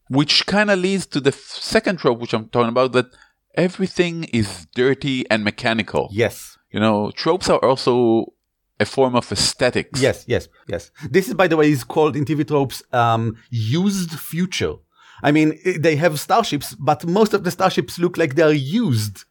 which 0.09 0.47
kind 0.47 0.71
of 0.71 0.79
leads 0.79 1.07
to 1.07 1.21
the 1.21 1.33
second 1.33 1.99
trope, 1.99 2.19
which 2.19 2.33
I'm 2.33 2.49
talking 2.49 2.71
about, 2.71 2.93
that 2.93 3.07
everything 3.55 4.25
is 4.25 4.67
dirty 4.75 5.29
and 5.31 5.45
mechanical. 5.45 6.09
Yes. 6.13 6.57
You 6.71 6.81
know, 6.81 7.11
tropes 7.13 7.49
are 7.49 7.65
also 7.65 8.33
a 8.81 8.85
form 8.85 9.15
of 9.17 9.31
aesthetics. 9.31 10.01
Yes, 10.01 10.25
yes, 10.27 10.49
yes. 10.67 10.91
This 11.11 11.29
is, 11.29 11.35
by 11.35 11.49
the 11.49 11.57
way, 11.57 11.71
is 11.71 11.85
called 11.85 12.17
in 12.17 12.25
TV 12.25 12.47
tropes 12.47 12.83
um, 12.93 13.37
used 13.51 14.13
future. 14.13 14.75
I 15.23 15.33
mean, 15.33 15.59
they 15.79 15.97
have 15.97 16.21
starships, 16.21 16.75
but 16.75 17.05
most 17.07 17.35
of 17.35 17.43
the 17.45 17.51
starships 17.51 17.99
look 17.99 18.17
like 18.17 18.37
they 18.37 18.43
are 18.43 18.53
used. 18.53 19.25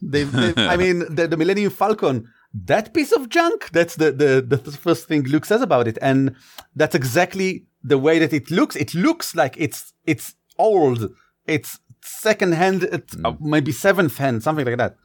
They, 0.00 0.24
they 0.24 0.54
I 0.56 0.76
mean, 0.76 1.00
the, 1.14 1.28
the 1.28 1.36
Millennium 1.36 1.70
Falcon, 1.70 2.26
that 2.54 2.94
piece 2.94 3.12
of 3.12 3.28
junk. 3.28 3.70
That's 3.72 3.96
the, 3.96 4.12
the 4.12 4.56
the 4.56 4.72
first 4.72 5.06
thing 5.06 5.24
Luke 5.24 5.44
says 5.44 5.60
about 5.60 5.86
it, 5.86 5.98
and 6.00 6.34
that's 6.74 6.94
exactly 6.94 7.66
the 7.84 7.98
way 7.98 8.18
that 8.18 8.32
it 8.32 8.50
looks. 8.50 8.76
It 8.76 8.94
looks 8.94 9.34
like 9.34 9.56
it's 9.58 9.92
it's 10.06 10.34
old. 10.58 11.10
It's 11.46 11.78
second 12.02 12.52
hand, 12.52 12.84
it's, 12.84 13.16
uh, 13.24 13.34
maybe 13.40 13.72
seventh 13.72 14.16
hand, 14.16 14.42
something 14.42 14.64
like 14.64 14.78
that. 14.78 14.96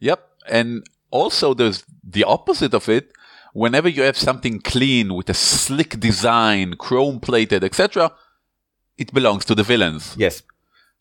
Yep. 0.00 0.20
And 0.48 0.86
also 1.10 1.54
there's 1.54 1.84
the 2.02 2.24
opposite 2.24 2.74
of 2.74 2.88
it. 2.88 3.12
Whenever 3.54 3.88
you 3.88 4.02
have 4.02 4.16
something 4.16 4.60
clean 4.60 5.14
with 5.14 5.28
a 5.30 5.34
slick 5.34 5.98
design, 5.98 6.74
chrome 6.76 7.18
plated, 7.18 7.64
etc., 7.64 8.12
it 8.96 9.12
belongs 9.12 9.44
to 9.46 9.54
the 9.54 9.62
villains. 9.62 10.14
Yes, 10.18 10.42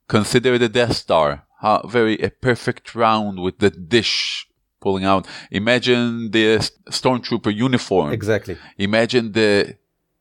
Consider 0.08 0.58
the 0.58 0.70
Death 0.70 0.96
Star. 0.96 1.44
How 1.60 1.82
very 1.86 2.18
a 2.20 2.30
perfect 2.30 2.96
round 2.96 3.40
with 3.40 3.60
the 3.60 3.70
dish 3.70 4.48
pulling 4.80 5.04
out. 5.04 5.28
Imagine 5.52 6.32
the 6.32 6.60
stormtrooper 6.90 7.54
uniform. 7.54 8.14
exactly. 8.14 8.58
Imagine 8.78 9.32
the 9.34 9.76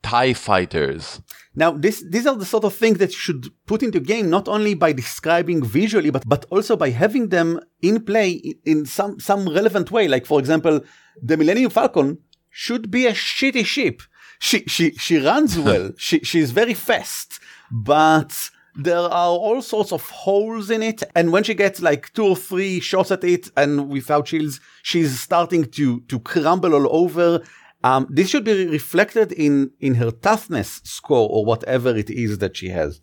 TIE 0.07 0.35
fighters. 0.35 1.21
Now, 1.57 1.73
this, 1.73 2.05
these 2.09 2.27
are 2.29 2.37
the 2.37 2.45
sort 2.45 2.63
of 2.65 2.75
things 2.75 2.99
that 2.99 3.11
you 3.11 3.19
should 3.19 3.49
put 3.67 3.83
into 3.83 3.99
game, 3.99 4.31
not 4.31 4.47
only 4.47 4.75
by 4.75 4.93
describing 4.93 5.65
visually, 5.65 6.11
but, 6.11 6.23
but 6.29 6.45
also 6.51 6.77
by 6.77 6.91
having 6.91 7.31
them 7.31 7.61
in 7.83 8.05
play 8.05 8.31
in 8.65 8.87
some, 8.87 9.19
some 9.19 9.49
relevant 9.49 9.91
way. 9.91 10.07
Like, 10.07 10.25
for 10.25 10.39
example, 10.39 10.81
the 11.21 11.37
Millennium 11.37 11.71
Falcon 11.71 12.19
should 12.51 12.89
be 12.89 13.07
a 13.07 13.13
shitty 13.13 13.67
ship. 13.67 14.01
She, 14.39 14.61
she, 14.67 14.93
she 14.93 15.17
runs 15.19 15.59
well. 15.67 15.91
she, 15.97 16.21
she's 16.21 16.53
very 16.53 16.75
fast, 16.75 17.41
but 17.73 18.51
there 18.77 18.99
are 18.99 19.31
all 19.31 19.61
sorts 19.61 19.91
of 19.93 20.09
holes 20.09 20.71
in 20.71 20.85
it. 20.85 21.03
And 21.17 21.33
when 21.33 21.43
she 21.43 21.55
gets 21.55 21.83
like 21.83 22.13
two 22.13 22.27
or 22.27 22.37
three 22.37 22.79
shots 22.79 23.11
at 23.11 23.25
it 23.25 23.49
and 23.57 23.89
without 23.89 24.29
shields, 24.29 24.61
she's 24.85 25.19
starting 25.19 25.65
to, 25.73 26.01
to 26.03 26.21
crumble 26.21 26.75
all 26.75 26.97
over. 27.05 27.43
Um, 27.85 28.07
this 28.11 28.31
should 28.31 28.45
be 28.45 28.67
reflected 28.67 29.33
in, 29.33 29.71
in 29.81 29.97
her 29.97 30.11
toughness 30.11 30.81
score 30.85 31.29
or 31.31 31.45
whatever 31.45 31.95
it 31.97 32.11
is 32.11 32.39
that 32.39 32.57
she 32.57 32.71
has. 32.71 33.01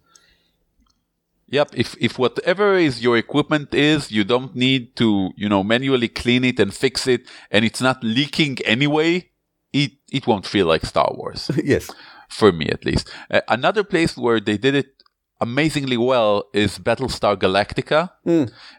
Yep. 1.53 1.70
If 1.75 1.96
if 2.00 2.18
whatever 2.18 2.75
is 2.75 3.03
your 3.03 3.15
equipment 3.15 3.75
is, 3.75 4.12
you 4.12 4.24
don't 4.24 4.56
need 4.56 4.96
to, 4.96 5.30
you 5.36 5.48
know, 5.48 5.63
manually 5.63 6.08
clean 6.08 6.44
it 6.44 6.60
and 6.60 6.74
fix 6.74 7.06
it, 7.06 7.30
and 7.51 7.63
it's 7.63 7.80
not 7.80 8.03
leaking 8.03 8.58
anyway. 8.65 9.30
It 9.72 9.92
it 10.12 10.25
won't 10.25 10.48
feel 10.48 10.65
like 10.65 10.84
Star 10.84 11.12
Wars 11.13 11.51
yes. 11.63 11.92
for 12.27 12.51
me, 12.51 12.70
at 12.70 12.84
least. 12.86 13.12
Uh, 13.30 13.42
another 13.48 13.84
place 13.84 14.18
where 14.18 14.39
they 14.39 14.58
did 14.58 14.74
it 14.74 15.03
amazingly 15.42 15.98
well 15.98 16.46
is 16.53 16.80
Battlestar 16.80 17.36
Galactica. 17.38 18.10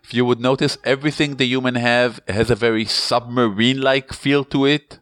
If 0.02 0.12
you 0.12 0.24
would 0.24 0.40
notice, 0.40 0.76
everything 0.82 1.36
the 1.36 1.46
human 1.46 1.76
have 1.76 2.20
has 2.26 2.50
a 2.50 2.56
very 2.56 2.86
submarine-like 2.86 4.12
feel 4.12 4.44
to 4.46 4.66
it. 4.66 4.98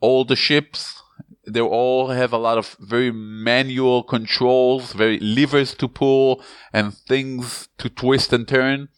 All 0.00 0.24
the 0.24 0.36
ships, 0.36 1.02
they 1.46 1.60
all 1.60 2.08
have 2.08 2.32
a 2.32 2.38
lot 2.38 2.58
of 2.58 2.76
very 2.80 3.10
manual 3.10 4.02
controls, 4.02 4.92
very 4.92 5.18
levers 5.18 5.74
to 5.74 5.88
pull 5.88 6.42
and 6.72 6.94
things 6.94 7.68
to 7.78 7.88
twist 7.88 8.32
and 8.32 8.46
turn. 8.46 8.88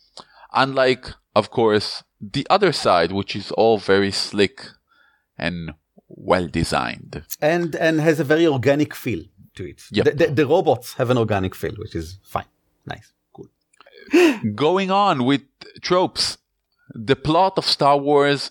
Unlike, 0.52 1.14
of 1.34 1.50
course, 1.50 2.02
the 2.20 2.46
other 2.50 2.72
side, 2.72 3.12
which 3.12 3.34
is 3.36 3.50
all 3.52 3.78
very 3.78 4.10
slick 4.10 4.66
and 5.38 5.72
well 6.08 6.48
designed. 6.48 7.22
And, 7.40 7.74
and 7.76 8.00
has 8.00 8.20
a 8.20 8.24
very 8.24 8.46
organic 8.46 8.94
feel 8.94 9.24
to 9.54 9.64
it. 9.64 9.82
Yep. 9.90 10.04
The, 10.04 10.10
the, 10.12 10.26
the 10.26 10.46
robots 10.46 10.94
have 10.94 11.10
an 11.10 11.18
organic 11.18 11.54
feel, 11.54 11.74
which 11.76 11.94
is 11.94 12.18
fine. 12.22 12.44
Nice. 12.84 13.12
Cool. 13.32 13.48
Going 14.54 14.90
on 14.90 15.24
with 15.24 15.42
tropes, 15.80 16.38
the 16.92 17.16
plot 17.16 17.54
of 17.56 17.64
Star 17.64 17.96
Wars 17.96 18.50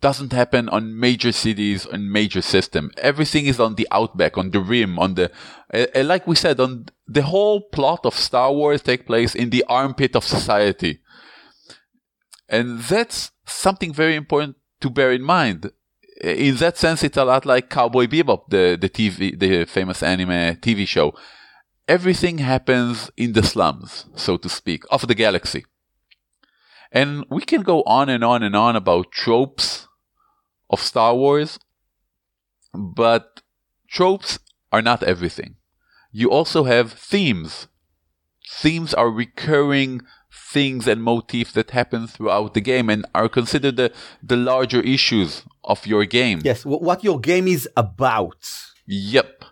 doesn't 0.00 0.32
happen 0.32 0.68
on 0.68 0.98
major 0.98 1.32
cities 1.32 1.86
and 1.86 2.10
major 2.10 2.42
system. 2.42 2.90
Everything 2.98 3.46
is 3.46 3.58
on 3.58 3.76
the 3.76 3.88
outback, 3.90 4.36
on 4.36 4.50
the 4.50 4.60
rim, 4.60 4.98
on 4.98 5.14
the, 5.14 5.30
uh, 5.72 6.04
like 6.04 6.26
we 6.26 6.36
said, 6.36 6.60
on 6.60 6.86
the 7.06 7.22
whole 7.22 7.60
plot 7.60 8.04
of 8.04 8.14
Star 8.14 8.52
Wars 8.52 8.82
take 8.82 9.06
place 9.06 9.34
in 9.34 9.50
the 9.50 9.64
armpit 9.68 10.14
of 10.14 10.24
society. 10.24 11.00
And 12.48 12.80
that's 12.80 13.30
something 13.46 13.92
very 13.92 14.14
important 14.14 14.56
to 14.80 14.90
bear 14.90 15.12
in 15.12 15.22
mind. 15.22 15.70
In 16.20 16.56
that 16.56 16.76
sense, 16.76 17.02
it's 17.02 17.16
a 17.16 17.24
lot 17.24 17.44
like 17.44 17.70
Cowboy 17.70 18.06
Bebop, 18.06 18.48
the, 18.48 18.78
the 18.80 18.88
TV, 18.88 19.38
the 19.38 19.64
famous 19.64 20.02
anime 20.02 20.56
TV 20.56 20.86
show. 20.86 21.14
Everything 21.88 22.38
happens 22.38 23.10
in 23.16 23.32
the 23.32 23.42
slums, 23.42 24.06
so 24.14 24.36
to 24.36 24.48
speak, 24.48 24.84
of 24.90 25.06
the 25.06 25.14
galaxy. 25.14 25.64
And 26.94 27.26
we 27.28 27.42
can 27.42 27.62
go 27.62 27.82
on 27.82 28.08
and 28.08 28.22
on 28.22 28.44
and 28.44 28.54
on 28.54 28.76
about 28.76 29.10
tropes 29.10 29.88
of 30.70 30.80
Star 30.80 31.14
Wars, 31.16 31.58
but 32.72 33.42
tropes 33.88 34.38
are 34.72 34.80
not 34.80 35.02
everything. 35.02 35.56
You 36.12 36.30
also 36.30 36.64
have 36.64 36.92
themes. 36.92 37.66
Themes 38.48 38.94
are 38.94 39.10
recurring 39.10 40.02
things 40.32 40.86
and 40.86 41.02
motifs 41.02 41.52
that 41.54 41.72
happen 41.72 42.06
throughout 42.06 42.54
the 42.54 42.60
game 42.60 42.88
and 42.88 43.04
are 43.12 43.28
considered 43.28 43.76
the, 43.76 43.92
the 44.22 44.36
larger 44.36 44.80
issues 44.80 45.42
of 45.64 45.84
your 45.88 46.04
game. 46.04 46.40
Yes. 46.44 46.64
what 46.64 47.02
your 47.02 47.18
game 47.18 47.48
is 47.48 47.68
about. 47.76 48.36
Yep. 48.86 49.44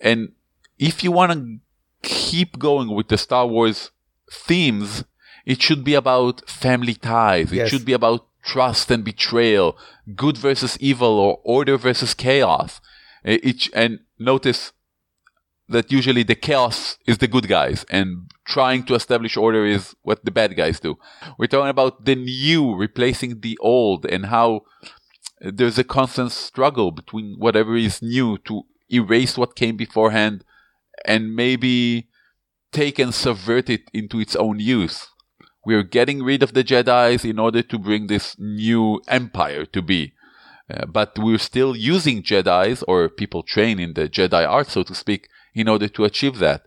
And 0.00 0.32
if 0.78 1.02
you 1.02 1.10
want 1.10 1.32
to 1.32 1.58
keep 2.08 2.60
going 2.60 2.94
with 2.94 3.08
the 3.08 3.18
Star 3.18 3.48
Wars 3.48 3.90
themes, 4.30 5.04
it 5.46 5.62
should 5.62 5.84
be 5.84 5.94
about 5.94 6.48
family 6.48 6.94
ties. 6.94 7.52
It 7.52 7.68
should 7.68 7.84
be 7.84 7.92
about 7.92 8.26
trust 8.44 8.90
and 8.90 9.04
betrayal, 9.04 9.76
good 10.14 10.36
versus 10.36 10.76
evil, 10.80 11.18
or 11.18 11.40
order 11.44 11.76
versus 11.76 12.14
chaos. 12.14 12.80
It, 13.24 13.68
and 13.74 14.00
notice 14.18 14.72
that 15.68 15.92
usually 15.92 16.24
the 16.24 16.34
chaos 16.34 16.98
is 17.06 17.18
the 17.18 17.28
good 17.28 17.48
guys, 17.48 17.84
and 17.88 18.30
trying 18.44 18.84
to 18.84 18.94
establish 18.94 19.36
order 19.36 19.64
is 19.64 19.94
what 20.02 20.24
the 20.24 20.30
bad 20.30 20.56
guys 20.56 20.80
do. 20.80 20.98
We're 21.38 21.46
talking 21.46 21.70
about 21.70 22.04
the 22.04 22.16
new 22.16 22.74
replacing 22.74 23.40
the 23.40 23.56
old, 23.60 24.04
and 24.06 24.26
how 24.26 24.62
there's 25.40 25.78
a 25.78 25.84
constant 25.84 26.32
struggle 26.32 26.90
between 26.90 27.36
whatever 27.38 27.76
is 27.76 28.02
new 28.02 28.38
to 28.38 28.62
erase 28.92 29.38
what 29.38 29.56
came 29.56 29.76
beforehand 29.76 30.44
and 31.04 31.34
maybe 31.34 32.08
take 32.72 32.98
and 32.98 33.14
subvert 33.14 33.68
it 33.68 33.82
into 33.92 34.20
its 34.20 34.36
own 34.36 34.60
use. 34.60 35.08
We're 35.64 35.82
getting 35.82 36.22
rid 36.22 36.42
of 36.42 36.54
the 36.54 36.64
Jedi's 36.64 37.24
in 37.24 37.38
order 37.38 37.62
to 37.62 37.78
bring 37.78 38.06
this 38.06 38.36
new 38.38 39.00
empire 39.08 39.64
to 39.66 39.82
be. 39.82 40.12
Uh, 40.72 40.86
but 40.86 41.18
we're 41.18 41.38
still 41.38 41.76
using 41.76 42.22
Jedi's 42.22 42.82
or 42.84 43.08
people 43.08 43.42
trained 43.42 43.80
in 43.80 43.94
the 43.94 44.08
Jedi 44.08 44.48
art, 44.48 44.68
so 44.68 44.82
to 44.82 44.94
speak, 44.94 45.28
in 45.54 45.68
order 45.68 45.88
to 45.88 46.04
achieve 46.04 46.38
that. 46.38 46.62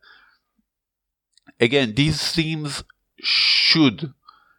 Again, 1.59 1.93
these 1.95 2.31
themes 2.31 2.83
should 3.19 4.13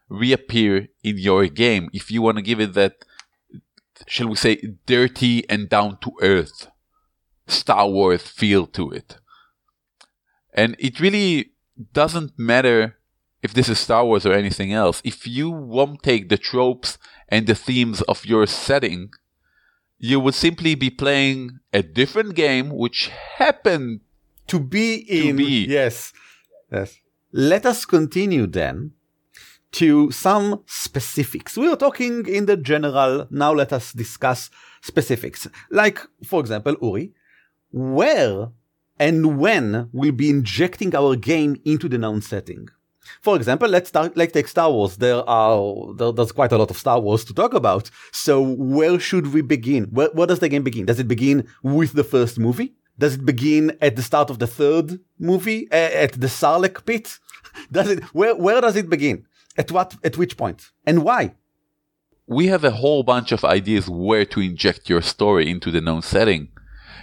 reappear 0.09 0.87
in 1.03 1.17
your 1.17 1.47
game 1.47 1.89
if 1.93 2.11
you 2.11 2.21
want 2.21 2.37
to 2.37 2.43
give 2.43 2.59
it 2.59 2.73
that, 2.73 3.05
shall 4.07 4.29
we 4.29 4.35
say, 4.35 4.61
dirty 4.85 5.47
and 5.49 5.69
down 5.69 5.97
to 6.01 6.11
earth 6.21 6.67
Star 7.47 7.87
Wars 7.89 8.21
feel 8.21 8.67
to 8.67 8.91
it. 8.91 9.17
And 10.53 10.75
it 10.79 10.99
really 10.99 11.51
doesn't 11.93 12.37
matter 12.37 12.96
if 13.47 13.53
this 13.53 13.69
is 13.69 13.79
Star 13.79 14.03
Wars 14.05 14.25
or 14.25 14.33
anything 14.33 14.73
else. 14.73 15.01
If 15.05 15.25
you 15.25 15.49
won't 15.49 16.03
take 16.03 16.27
the 16.27 16.37
tropes 16.37 16.97
and 17.29 17.47
the 17.47 17.55
themes 17.55 18.01
of 18.13 18.25
your 18.25 18.45
setting, 18.45 19.09
you 19.97 20.19
would 20.19 20.35
simply 20.35 20.75
be 20.75 20.89
playing 20.89 21.39
a 21.71 21.81
different 21.81 22.35
game 22.35 22.67
which 22.83 22.99
happened 23.41 24.01
To 24.47 24.59
be 24.59 24.95
in. 25.27 25.37
be. 25.37 25.65
Yes. 25.65 26.11
Yes. 26.71 26.89
Let 27.31 27.65
us 27.65 27.85
continue 27.85 28.47
then 28.47 28.91
to 29.79 30.11
some 30.11 30.45
specifics. 30.65 31.57
We 31.57 31.69
are 31.71 31.77
talking 31.87 32.25
in 32.27 32.43
the 32.47 32.57
general. 32.57 33.27
Now 33.31 33.53
let 33.53 33.71
us 33.71 33.93
discuss 33.93 34.49
specifics. 34.81 35.47
Like, 35.71 35.99
for 36.29 36.39
example, 36.41 36.75
Uri, 36.81 37.13
where 37.71 38.49
and 38.99 39.39
when 39.39 39.89
we'll 39.93 40.11
be 40.23 40.29
injecting 40.29 40.93
our 40.95 41.15
game 41.15 41.53
into 41.63 41.87
the 41.87 41.97
known 41.97 42.21
setting. 42.21 42.67
For 43.21 43.35
example, 43.35 43.69
let's 43.69 43.89
start, 43.89 44.15
let's 44.15 44.33
take 44.33 44.47
Star 44.47 44.71
Wars. 44.71 44.97
There 44.97 45.27
are, 45.27 45.93
there, 45.95 46.11
there's 46.11 46.31
quite 46.31 46.51
a 46.51 46.57
lot 46.57 46.71
of 46.71 46.77
Star 46.77 46.99
Wars 46.99 47.23
to 47.25 47.33
talk 47.33 47.53
about. 47.53 47.89
So 48.11 48.41
where 48.41 48.99
should 48.99 49.33
we 49.33 49.41
begin? 49.41 49.85
Where, 49.85 50.09
where 50.13 50.27
does 50.27 50.39
the 50.39 50.49
game 50.49 50.63
begin? 50.63 50.85
Does 50.85 50.99
it 50.99 51.07
begin 51.07 51.47
with 51.63 51.93
the 51.93 52.03
first 52.03 52.39
movie? 52.39 52.73
Does 52.99 53.15
it 53.15 53.25
begin 53.25 53.77
at 53.81 53.95
the 53.95 54.01
start 54.01 54.29
of 54.29 54.39
the 54.39 54.47
third 54.47 54.99
movie, 55.19 55.67
at 55.71 56.13
the 56.13 56.27
Sarlacc 56.27 56.85
pit? 56.85 57.19
Does 57.71 57.89
it? 57.89 58.03
Where 58.05 58.35
where 58.35 58.61
does 58.61 58.75
it 58.75 58.89
begin? 58.89 59.25
At 59.57 59.71
what? 59.71 59.95
At 60.03 60.17
which 60.17 60.37
point? 60.37 60.71
And 60.85 61.03
why? 61.03 61.33
We 62.27 62.47
have 62.47 62.63
a 62.63 62.71
whole 62.71 63.03
bunch 63.03 63.31
of 63.31 63.43
ideas 63.43 63.89
where 63.89 64.25
to 64.25 64.41
inject 64.41 64.89
your 64.89 65.01
story 65.01 65.49
into 65.49 65.71
the 65.71 65.81
known 65.81 66.01
setting. 66.01 66.49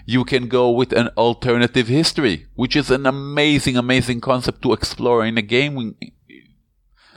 You 0.06 0.24
can 0.24 0.48
go 0.48 0.70
with 0.70 0.92
an 0.92 1.08
alternative 1.16 1.88
history, 1.88 2.46
which 2.54 2.76
is 2.76 2.90
an 2.90 3.06
amazing, 3.06 3.76
amazing 3.76 4.20
concept 4.20 4.62
to 4.62 4.72
explore 4.72 5.24
in 5.24 5.38
a 5.38 5.42
game. 5.42 5.94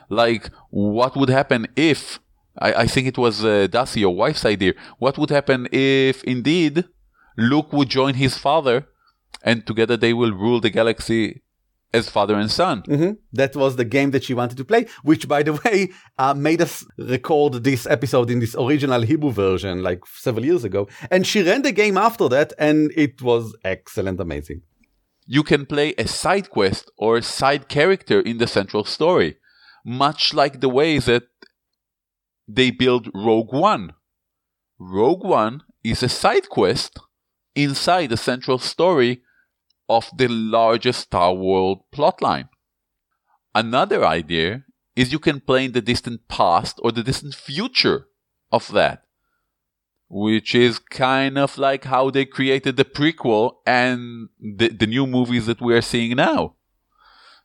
Like, 0.10 0.50
what 0.70 1.16
would 1.18 1.30
happen 1.30 1.68
if 1.76 2.20
I, 2.60 2.74
I 2.74 2.88
think 2.88 3.08
it 3.08 3.18
was 3.18 3.44
uh, 3.44 3.68
Darcy, 3.68 4.02
your 4.02 4.16
wife's 4.16 4.46
idea. 4.46 4.74
What 4.98 5.18
would 5.18 5.30
happen 5.30 5.68
if 5.72 6.24
indeed 6.24 6.86
Luke 7.38 7.72
would 7.72 7.90
join 7.90 8.16
his 8.16 8.38
father 8.38 8.88
and 9.44 9.66
together 9.66 9.98
they 9.98 10.14
will 10.14 10.32
rule 10.32 10.60
the 10.60 10.70
galaxy 10.70 11.42
as 11.94 12.10
father 12.10 12.36
and 12.36 12.52
son. 12.52 12.84
Mm-hmm. 12.84 13.14
That 13.34 13.56
was 13.56 13.76
the 13.76 13.86
game 13.86 14.12
that 14.12 14.24
she 14.24 14.34
wanted 14.34 14.58
to 14.58 14.66
play, 14.66 14.88
which, 15.04 15.28
by 15.28 15.44
the 15.44 15.54
way, 15.54 15.90
uh, 16.18 16.34
made 16.34 16.62
us 16.62 16.86
record 16.98 17.64
this 17.64 17.86
episode 17.86 18.30
in 18.30 18.40
this 18.40 18.56
original 18.56 19.02
Hebrew 19.02 19.32
version 19.32 19.84
like 19.84 20.06
several 20.06 20.46
years 20.46 20.64
ago. 20.64 20.88
And 21.10 21.26
she 21.26 21.44
ran 21.44 21.62
the 21.62 21.72
game 21.72 21.98
after 21.98 22.28
that, 22.30 22.54
and 22.58 22.92
it 22.96 23.22
was 23.22 23.56
excellent, 23.64 24.20
amazing. 24.20 24.62
You 25.26 25.44
can 25.44 25.66
play 25.66 25.94
a 25.98 26.08
side 26.08 26.50
quest 26.50 26.92
or 26.98 27.18
a 27.18 27.24
side 27.24 27.68
character 27.68 28.20
in 28.20 28.38
the 28.38 28.48
central 28.48 28.84
story, 28.84 29.38
much 29.86 30.34
like 30.34 30.60
the 30.60 30.70
way 30.70 31.00
that 31.00 31.24
they 32.48 32.72
build 32.72 33.10
Rogue 33.14 33.54
One. 33.54 33.94
Rogue 34.80 35.24
One 35.24 35.64
is 35.84 36.04
a 36.04 36.10
side 36.10 36.50
quest 36.50 37.00
inside 37.56 38.10
the 38.10 38.18
central 38.18 38.60
story 38.60 39.22
of 39.90 40.10
the 40.16 40.28
largest 40.28 41.02
Star 41.02 41.34
Wars 41.34 41.78
plotline. 41.94 42.50
Another 43.56 44.06
idea 44.06 44.64
is 44.96 45.12
you 45.12 45.20
can 45.20 45.40
play 45.40 45.66
in 45.66 45.72
the 45.72 45.82
distant 45.82 46.28
past 46.28 46.80
or 46.84 46.92
the 46.92 47.04
distant 47.04 47.36
future 47.36 48.08
of 48.52 48.72
that, 48.72 49.04
which 50.10 50.56
is 50.56 50.80
kind 50.80 51.38
of 51.38 51.58
like 51.58 51.86
how 51.86 52.10
they 52.10 52.26
created 52.26 52.78
the 52.78 52.86
prequel 52.86 53.56
and 53.66 54.30
the, 54.40 54.70
the 54.70 54.88
new 54.88 55.08
movies 55.08 55.46
that 55.46 55.62
we 55.62 55.74
are 55.74 55.82
seeing 55.82 56.16
now. 56.16 56.56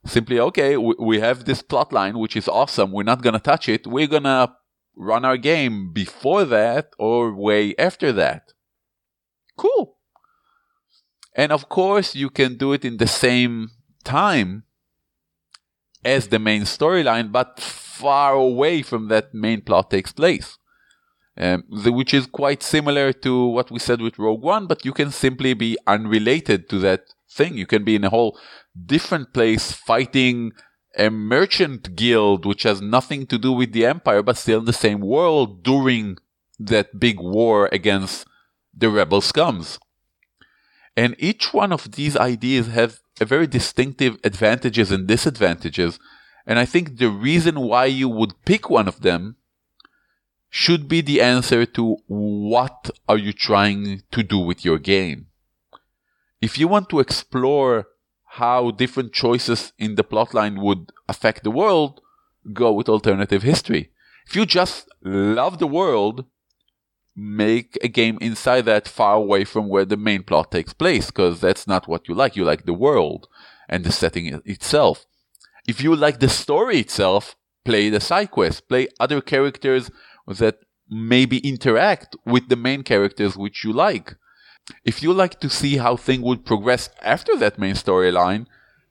Simply, 0.04 0.40
okay, 0.40 0.76
we, 0.76 0.94
we 0.98 1.20
have 1.20 1.44
this 1.44 1.62
plotline, 1.62 2.18
which 2.18 2.36
is 2.36 2.48
awesome. 2.48 2.90
We're 2.90 3.04
not 3.04 3.22
going 3.22 3.34
to 3.34 3.40
touch 3.40 3.68
it. 3.68 3.86
We're 3.86 4.08
going 4.08 4.24
to 4.24 4.52
run 4.96 5.24
our 5.24 5.36
game 5.36 5.92
before 5.92 6.44
that 6.44 6.90
or 6.98 7.34
way 7.34 7.74
after 7.78 8.12
that. 8.12 8.52
Cool. 9.56 9.96
And 11.34 11.52
of 11.52 11.68
course, 11.68 12.14
you 12.14 12.30
can 12.30 12.56
do 12.56 12.72
it 12.72 12.84
in 12.84 12.98
the 12.98 13.06
same 13.06 13.70
time 14.04 14.64
as 16.04 16.28
the 16.28 16.38
main 16.38 16.62
storyline, 16.62 17.32
but 17.32 17.60
far 17.60 18.34
away 18.34 18.82
from 18.82 19.08
that 19.08 19.32
main 19.32 19.60
plot 19.60 19.90
takes 19.90 20.12
place. 20.12 20.58
Um, 21.36 21.64
the, 21.70 21.92
which 21.92 22.12
is 22.12 22.26
quite 22.26 22.62
similar 22.62 23.10
to 23.14 23.46
what 23.46 23.70
we 23.70 23.78
said 23.78 24.02
with 24.02 24.18
Rogue 24.18 24.42
One, 24.42 24.66
but 24.66 24.84
you 24.84 24.92
can 24.92 25.10
simply 25.10 25.54
be 25.54 25.78
unrelated 25.86 26.68
to 26.68 26.78
that 26.80 27.14
thing. 27.30 27.56
You 27.56 27.66
can 27.66 27.84
be 27.84 27.96
in 27.96 28.04
a 28.04 28.10
whole 28.10 28.38
different 28.86 29.32
place 29.32 29.72
fighting 29.72 30.52
a 30.96 31.08
merchant 31.08 31.96
guild 31.96 32.44
which 32.44 32.64
has 32.64 32.82
nothing 32.82 33.26
to 33.26 33.38
do 33.38 33.50
with 33.50 33.72
the 33.72 33.86
empire 33.86 34.22
but 34.22 34.36
still 34.36 34.58
in 34.58 34.66
the 34.66 34.72
same 34.74 35.00
world 35.00 35.62
during 35.62 36.18
that 36.58 37.00
big 37.00 37.18
war 37.18 37.68
against 37.72 38.26
the 38.76 38.90
rebel 38.90 39.22
scums. 39.22 39.78
And 40.96 41.16
each 41.18 41.54
one 41.54 41.72
of 41.72 41.92
these 41.92 42.16
ideas 42.16 42.68
have 42.68 43.00
a 43.20 43.24
very 43.24 43.46
distinctive 43.46 44.18
advantages 44.24 44.90
and 44.90 45.06
disadvantages. 45.06 45.98
And 46.46 46.58
I 46.58 46.64
think 46.64 46.98
the 46.98 47.08
reason 47.08 47.60
why 47.60 47.86
you 47.86 48.08
would 48.08 48.44
pick 48.44 48.68
one 48.68 48.88
of 48.88 49.00
them 49.00 49.36
should 50.50 50.86
be 50.86 51.00
the 51.00 51.20
answer 51.20 51.64
to 51.64 51.96
what 52.06 52.90
are 53.08 53.16
you 53.16 53.32
trying 53.32 54.02
to 54.10 54.22
do 54.22 54.38
with 54.38 54.64
your 54.64 54.78
game. 54.78 55.26
If 56.42 56.58
you 56.58 56.68
want 56.68 56.90
to 56.90 57.00
explore 57.00 57.86
how 58.24 58.70
different 58.72 59.12
choices 59.12 59.72
in 59.78 59.94
the 59.94 60.04
plotline 60.04 60.60
would 60.60 60.90
affect 61.08 61.44
the 61.44 61.50
world, 61.50 62.00
go 62.52 62.72
with 62.72 62.88
alternative 62.88 63.42
history. 63.42 63.90
If 64.26 64.36
you 64.36 64.44
just 64.44 64.88
love 65.02 65.58
the 65.58 65.66
world, 65.66 66.26
make 67.14 67.78
a 67.82 67.88
game 67.88 68.18
inside 68.20 68.62
that 68.62 68.88
far 68.88 69.16
away 69.16 69.44
from 69.44 69.68
where 69.68 69.84
the 69.84 69.96
main 69.96 70.22
plot 70.22 70.50
takes 70.50 70.72
place, 70.72 71.06
because 71.06 71.40
that's 71.40 71.66
not 71.66 71.86
what 71.86 72.08
you 72.08 72.14
like. 72.14 72.36
You 72.36 72.44
like 72.44 72.64
the 72.64 72.72
world 72.72 73.28
and 73.68 73.84
the 73.84 73.92
setting 73.92 74.40
itself. 74.44 75.06
If 75.66 75.82
you 75.82 75.94
like 75.94 76.20
the 76.20 76.28
story 76.28 76.78
itself, 76.78 77.36
play 77.64 77.88
the 77.90 78.00
side 78.00 78.30
quest, 78.30 78.68
play 78.68 78.88
other 78.98 79.20
characters 79.20 79.90
that 80.26 80.58
maybe 80.88 81.38
interact 81.38 82.16
with 82.24 82.48
the 82.48 82.56
main 82.56 82.82
characters 82.82 83.36
which 83.36 83.64
you 83.64 83.72
like. 83.72 84.16
If 84.84 85.02
you 85.02 85.12
like 85.12 85.40
to 85.40 85.50
see 85.50 85.76
how 85.76 85.96
things 85.96 86.22
would 86.22 86.44
progress 86.44 86.88
after 87.02 87.36
that 87.36 87.58
main 87.58 87.74
storyline, 87.74 88.46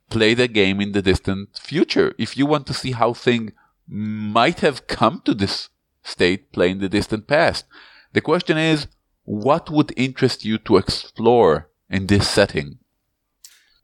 play 0.10 0.34
the 0.34 0.48
game 0.48 0.82
in 0.82 0.92
the 0.92 1.02
distant 1.02 1.58
future. 1.58 2.14
If 2.18 2.38
you 2.38 2.46
want 2.46 2.68
to 2.68 2.74
see 2.74 2.92
how 2.92 3.14
things 3.14 3.52
might 3.88 4.60
have 4.60 4.88
come 4.88 5.22
to 5.26 5.34
this 5.34 5.70
state, 6.04 6.52
play 6.52 6.72
in 6.72 6.80
the 6.80 6.90
distant 6.90 7.28
past. 7.28 7.66
The 8.14 8.22
question 8.22 8.58
is, 8.58 8.88
what 9.24 9.70
would 9.70 9.94
interest 9.96 10.44
you 10.44 10.58
to 10.60 10.78
explore 10.78 11.70
in 11.90 12.08
this 12.08 12.30
setting? 12.30 12.80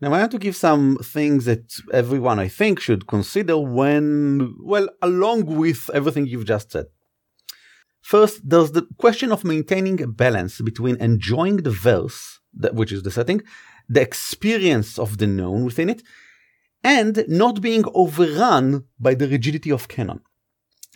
Now, 0.02 0.14
I 0.14 0.20
want 0.20 0.32
to 0.32 0.38
give 0.38 0.56
some 0.56 0.98
things 0.98 1.46
that 1.46 1.74
everyone, 1.92 2.38
I 2.38 2.50
think, 2.50 2.80
should 2.80 3.08
consider 3.08 3.58
when, 3.58 4.56
well, 4.60 4.90
along 5.02 5.46
with 5.46 5.90
everything 5.94 6.28
you've 6.28 6.46
just 6.46 6.72
said. 6.72 6.86
First, 8.02 8.48
there's 8.48 8.72
the 8.72 8.88
question 8.98 9.32
of 9.32 9.44
maintaining 9.44 10.02
a 10.02 10.08
balance 10.08 10.62
between 10.62 10.98
enjoying 10.98 11.58
the 11.58 11.72
verse, 11.72 12.40
which 12.74 12.92
is 12.92 13.04
the 13.04 13.12
setting, 13.12 13.42
the 13.90 14.02
experience 14.02 15.00
of 15.00 15.18
the 15.18 15.28
known 15.28 15.66
within 15.66 15.90
it, 15.90 16.04
and 16.84 17.26
not 17.28 17.62
being 17.62 17.84
overrun 17.94 18.84
by 19.00 19.16
the 19.16 19.28
rigidity 19.28 19.72
of 19.72 19.88
canon. 19.88 20.22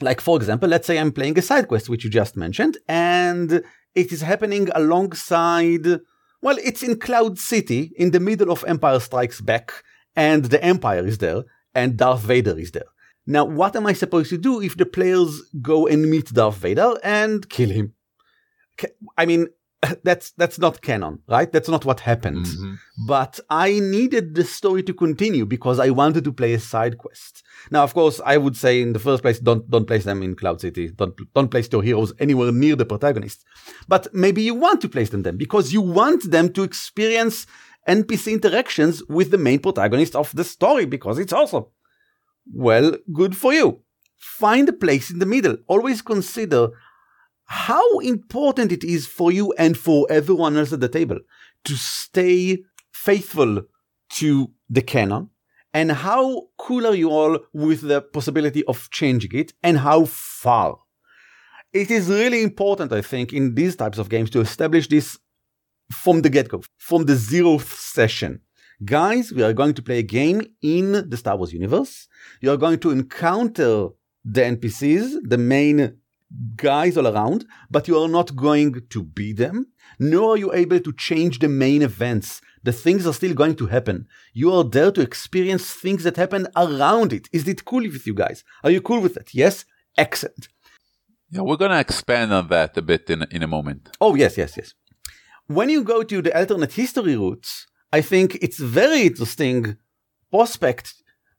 Like, 0.02 0.22
for 0.22 0.38
example, 0.38 0.70
let's 0.70 0.88
say 0.88 0.98
I'm 0.98 1.12
playing 1.12 1.38
a 1.38 1.42
side 1.42 1.68
quest, 1.68 1.90
which 1.90 2.04
you 2.04 2.10
just 2.10 2.36
mentioned, 2.36 2.78
and 2.88 3.64
it 3.96 4.12
is 4.12 4.22
happening 4.22 4.70
alongside, 4.74 5.86
well, 6.42 6.58
it's 6.64 6.84
in 6.84 7.00
Cloud 7.00 7.38
City, 7.38 7.92
in 7.96 8.12
the 8.12 8.20
middle 8.20 8.52
of 8.52 8.66
Empire 8.68 9.00
Strikes 9.00 9.42
Back, 9.42 9.84
and 10.16 10.46
the 10.46 10.64
Empire 10.64 11.06
is 11.06 11.20
there, 11.20 11.44
and 11.76 11.98
Darth 11.98 12.22
Vader 12.22 12.58
is 12.58 12.72
there. 12.72 12.90
Now, 13.28 13.46
what 13.46 13.76
am 13.76 13.86
I 13.86 13.94
supposed 13.94 14.30
to 14.32 14.38
do 14.38 14.62
if 14.62 14.76
the 14.78 14.86
players 14.86 15.42
go 15.62 15.88
and 15.88 16.10
meet 16.10 16.34
Darth 16.34 16.58
Vader 16.58 16.96
and 17.04 17.48
kill 17.50 17.70
him? 17.70 17.94
I 19.18 19.26
mean, 19.26 19.48
that's 20.04 20.32
that's 20.32 20.60
not 20.60 20.82
canon, 20.82 21.20
right? 21.28 21.52
That's 21.52 21.70
not 21.70 21.86
what 21.86 22.02
happened. 22.02 22.46
Mm-hmm. 22.46 22.74
But 23.08 23.40
I 23.50 23.80
needed 23.80 24.36
the 24.36 24.44
story 24.44 24.84
to 24.84 24.94
continue 24.94 25.46
because 25.46 25.80
I 25.80 25.90
wanted 25.90 26.24
to 26.26 26.34
play 26.34 26.54
a 26.54 26.60
side 26.60 26.98
quest. 26.98 27.44
Now, 27.72 27.84
of 27.84 27.94
course, 27.94 28.22
I 28.24 28.38
would 28.38 28.56
say 28.56 28.82
in 28.82 28.94
the 28.94 29.00
first 29.00 29.24
place, 29.24 29.40
don't 29.40 29.70
don't 29.70 29.88
place 29.88 30.04
them 30.04 30.22
in 30.22 30.36
Cloud 30.36 30.62
City. 30.62 30.90
Don't 30.90 31.16
don't 31.34 31.50
place 31.50 31.68
your 31.72 31.82
heroes 31.82 32.14
anywhere 32.20 32.52
near 32.52 32.76
the 32.76 32.86
protagonist. 32.86 33.44
But 33.88 34.14
maybe 34.14 34.44
you 34.44 34.54
want 34.54 34.82
to 34.82 34.90
place 34.90 35.10
them 35.10 35.24
then 35.24 35.38
because 35.38 35.74
you 35.74 35.82
want 35.82 36.30
them 36.30 36.54
to 36.54 36.64
experience 36.64 37.48
NPC 37.88 38.34
interactions 38.34 39.04
with 39.10 39.32
the 39.32 39.38
main 39.38 39.60
protagonist 39.60 40.16
of 40.16 40.32
the 40.36 40.44
story 40.44 40.86
because 40.86 41.18
it's 41.18 41.34
awesome. 41.34 41.66
Well, 42.54 42.98
good 43.12 43.36
for 43.36 43.54
you. 43.54 43.82
Find 44.18 44.70
a 44.70 44.74
place 44.74 45.10
in 45.10 45.18
the 45.18 45.26
middle. 45.26 45.58
Always 45.68 46.04
consider 46.04 46.70
how 47.52 48.00
important 48.00 48.72
it 48.72 48.82
is 48.82 49.06
for 49.06 49.30
you 49.30 49.54
and 49.58 49.78
for 49.78 50.08
everyone 50.10 50.56
else 50.56 50.72
at 50.72 50.80
the 50.80 50.88
table 50.88 51.20
to 51.66 51.76
stay 51.76 52.64
faithful 52.94 53.64
to 54.10 54.52
the 54.70 54.82
canon 54.82 55.30
and 55.74 55.92
how 55.92 56.44
cool 56.58 56.88
are 56.88 56.96
you 56.96 57.10
all 57.10 57.38
with 57.52 57.82
the 57.82 58.02
possibility 58.02 58.64
of 58.66 58.90
changing 58.90 59.32
it 59.34 59.52
and 59.64 59.80
how 59.80 60.06
far. 60.06 60.80
It 61.74 61.92
is 61.92 62.08
really 62.08 62.42
important, 62.42 62.94
I 62.94 63.02
think, 63.02 63.34
in 63.34 63.54
these 63.54 63.76
types 63.76 63.98
of 63.98 64.08
games 64.08 64.30
to 64.30 64.40
establish 64.40 64.88
this 64.88 65.20
from 65.92 66.22
the 66.22 66.30
get-go, 66.30 66.62
from 66.78 67.04
the 67.04 67.16
zeroth 67.16 67.68
session. 67.78 68.40
Guys, 68.86 69.34
we 69.34 69.44
are 69.44 69.52
going 69.52 69.74
to 69.74 69.82
play 69.82 70.00
a 70.00 70.04
game 70.04 70.42
in 70.62 71.10
the 71.10 71.18
Star 71.18 71.36
Wars 71.36 71.52
universe. 71.52 72.08
You 72.40 72.52
are 72.52 72.58
going 72.58 72.80
to 72.80 72.92
encounter 72.92 73.90
the 74.24 74.42
NPCs, 74.42 75.18
the 75.24 75.38
main 75.38 75.98
guys 76.56 76.98
all 76.98 77.08
around, 77.08 77.46
but 77.70 77.88
you 77.88 77.98
are 77.98 78.08
not 78.08 78.36
going 78.36 78.82
to 78.90 79.04
be 79.04 79.34
them, 79.34 79.68
nor 80.00 80.34
are 80.34 80.38
you 80.38 80.54
able 80.54 80.80
to 80.80 80.94
change 80.94 81.40
the 81.40 81.50
main 81.50 81.82
events. 81.82 82.42
The 82.64 82.72
things 82.72 83.08
are 83.08 83.14
still 83.14 83.34
going 83.34 83.56
to 83.56 83.68
happen. 83.68 84.08
You 84.34 84.52
are 84.54 84.64
there 84.64 84.92
to 84.92 85.02
experience 85.02 85.72
things 85.72 86.04
that 86.04 86.18
happen 86.18 86.48
around 86.56 87.12
it. 87.14 87.28
Is 87.32 87.48
it 87.48 87.66
cool 87.66 87.82
with 87.82 88.06
you 88.06 88.14
guys? 88.14 88.44
Are 88.64 88.72
you 88.72 88.82
cool 88.82 89.02
with 89.02 89.18
it? 89.18 89.34
Yes? 89.34 89.66
Excellent. 89.98 90.48
Yeah, 91.32 91.42
we're 91.42 91.58
going 91.58 91.72
to 91.72 91.80
expand 91.80 92.34
on 92.34 92.48
that 92.50 92.78
a 92.78 92.82
bit 92.82 93.10
in, 93.10 93.24
in 93.32 93.42
a 93.42 93.48
moment. 93.48 93.90
Oh, 94.00 94.16
yes, 94.16 94.38
yes, 94.38 94.58
yes. 94.58 94.74
when 95.48 95.70
you 95.70 95.84
go 95.84 96.04
to 96.04 96.22
the 96.22 96.38
alternate 96.38 96.74
history 96.74 97.16
routes, 97.16 97.68
I 97.92 98.02
think 98.02 98.36
it's 98.42 98.60
very 98.60 99.04
interesting 99.04 99.78
prospect 100.30 100.94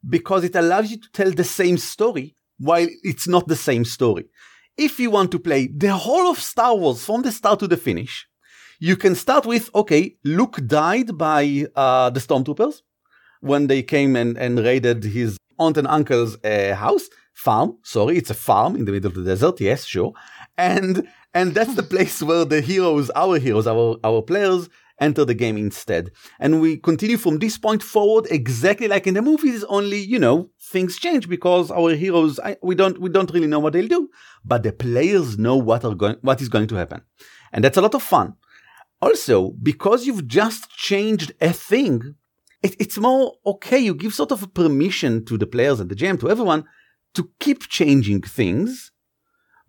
because 0.09 0.45
it 0.45 0.55
allows 0.55 0.91
you 0.91 0.99
to 0.99 1.11
tell 1.13 1.31
the 1.31 1.45
same 1.45 1.79
story 1.79 2.35
while 2.59 2.87
it's 3.03 3.27
not 3.27 3.49
the 3.49 3.57
same 3.57 3.85
story. 3.85 4.27
If 4.77 4.99
you 4.99 5.11
want 5.11 5.31
to 5.33 5.39
play 5.39 5.67
the 5.67 5.95
whole 5.95 6.31
of 6.31 6.39
Star 6.39 6.75
Wars 6.75 7.05
from 7.05 7.23
the 7.23 7.33
start 7.33 7.61
to 7.61 7.69
the 7.69 7.77
finish, 7.77 8.27
you 8.81 8.97
can 8.97 9.15
start 9.15 9.45
with, 9.47 9.71
okay, 9.75 10.17
Luke 10.25 10.61
died 10.67 11.17
by 11.19 11.67
uh, 11.77 12.11
the 12.11 12.21
stormtroopers 12.21 12.83
when 13.41 13.67
they 13.67 13.83
came 13.83 14.17
and, 14.17 14.37
and 14.39 14.59
raided 14.59 15.05
his 15.05 15.37
aunt 15.59 15.77
and 15.77 15.87
uncle's 15.87 16.37
uh, 16.43 16.75
house 16.75 17.09
farm. 17.35 17.77
Sorry, 17.83 18.17
it's 18.17 18.31
a 18.31 18.35
farm 18.35 18.75
in 18.77 18.85
the 18.87 18.93
middle 18.93 19.09
of 19.09 19.15
the 19.15 19.25
desert. 19.25 19.61
Yes, 19.61 19.85
sure. 19.85 20.13
And 20.57 21.07
and 21.35 21.55
that's 21.55 21.75
the 21.75 21.83
place 21.95 22.23
where 22.23 22.45
the 22.45 22.61
heroes, 22.61 23.11
our 23.11 23.39
heroes, 23.39 23.67
our 23.67 23.99
our 24.03 24.23
players, 24.23 24.69
enter 25.01 25.25
the 25.25 25.35
game 25.35 25.57
instead. 25.57 26.11
And 26.39 26.61
we 26.61 26.77
continue 26.77 27.17
from 27.17 27.39
this 27.39 27.59
point 27.59 27.83
forward 27.83 28.27
exactly 28.31 28.89
like 28.89 29.07
in 29.07 29.15
the 29.15 29.23
movies. 29.23 29.65
Only 29.65 29.99
you 29.99 30.19
know 30.19 30.51
things 30.61 30.99
change 30.99 31.29
because 31.29 31.71
our 31.71 31.95
heroes 31.95 32.39
I, 32.41 32.57
we 32.63 32.75
don't 32.75 32.99
we 33.01 33.09
don't 33.09 33.31
really 33.31 33.47
know 33.47 33.61
what 33.61 33.73
they'll 33.73 33.89
do, 33.89 34.09
but 34.45 34.63
the 34.63 34.73
players 34.73 35.39
know 35.39 35.57
what 35.57 35.85
are 35.85 35.95
going 35.95 36.17
what 36.23 36.41
is 36.41 36.49
going 36.49 36.69
to 36.69 36.77
happen, 36.77 37.03
and 37.53 37.65
that's 37.65 37.77
a 37.79 37.83
lot 37.83 37.95
of 37.95 38.03
fun. 38.03 38.35
Also, 39.01 39.51
because 39.63 40.07
you've 40.07 40.29
just 40.29 40.71
changed 40.71 41.33
a 41.41 41.53
thing, 41.53 42.15
it, 42.63 42.77
it's 42.79 42.99
more 42.99 43.35
okay. 43.45 43.79
You 43.79 43.95
give 43.95 44.15
sort 44.15 44.31
of 44.31 44.43
a 44.45 44.47
permission 44.47 45.25
to 45.25 45.37
the 45.37 45.47
players 45.47 45.81
and 45.81 45.91
the 45.91 45.97
GM 45.97 46.21
to 46.21 46.31
everyone 46.31 46.65
to 47.15 47.31
keep 47.41 47.69
changing 47.69 48.23
things 48.23 48.93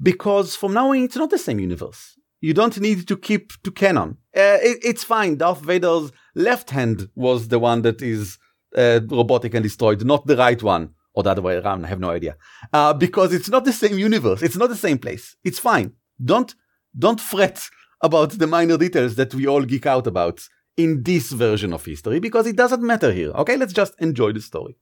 because 0.02 0.56
from 0.56 0.74
now 0.74 0.90
on 0.90 0.98
it's 0.98 1.16
not 1.16 1.30
the 1.30 1.38
same 1.38 1.60
universe. 1.60 2.18
You 2.44 2.54
don't 2.54 2.78
need 2.78 3.08
to 3.08 3.16
keep 3.16 3.54
to 3.64 3.72
canon. 3.72 4.18
Uh, 4.36 4.60
it, 4.70 4.78
it's 4.84 5.04
fine. 5.06 5.38
Darth 5.38 5.62
Vader's 5.62 6.12
left 6.36 6.72
hand 6.72 7.08
was 7.16 7.48
the 7.48 7.58
one 7.58 7.84
that 7.84 8.02
is 8.02 8.38
uh, 8.76 9.00
robotic 9.08 9.54
and 9.54 9.64
destroyed, 9.64 10.04
not 10.04 10.28
the 10.28 10.36
right 10.36 10.62
one. 10.62 10.90
Or 11.14 11.24
the 11.24 11.30
other 11.30 11.42
way 11.42 11.56
around, 11.56 11.86
I 11.86 11.88
have 11.88 12.02
no 12.02 12.10
idea. 12.10 12.36
Uh, 12.74 12.94
because 12.94 13.34
it's 13.34 13.48
not 13.48 13.64
the 13.64 13.72
same 13.72 13.98
universe. 13.98 14.42
It's 14.42 14.58
not 14.58 14.68
the 14.68 14.76
same 14.76 14.98
place. 14.98 15.38
It's 15.46 15.58
fine. 15.58 15.94
Don't, 16.22 16.54
don't 17.00 17.22
fret 17.22 17.70
about 18.02 18.32
the 18.32 18.48
minor 18.48 18.78
details 18.78 19.16
that 19.16 19.34
we 19.34 19.48
all 19.48 19.64
geek 19.64 19.86
out 19.86 20.06
about 20.06 20.46
in 20.76 21.04
this 21.04 21.32
version 21.32 21.72
of 21.72 21.86
history 21.86 22.20
because 22.20 22.46
it 22.46 22.58
doesn't 22.58 22.84
matter 22.84 23.14
here. 23.14 23.32
Okay, 23.36 23.56
let's 23.56 23.72
just 23.72 23.94
enjoy 24.02 24.34
the 24.34 24.42
story. 24.42 24.76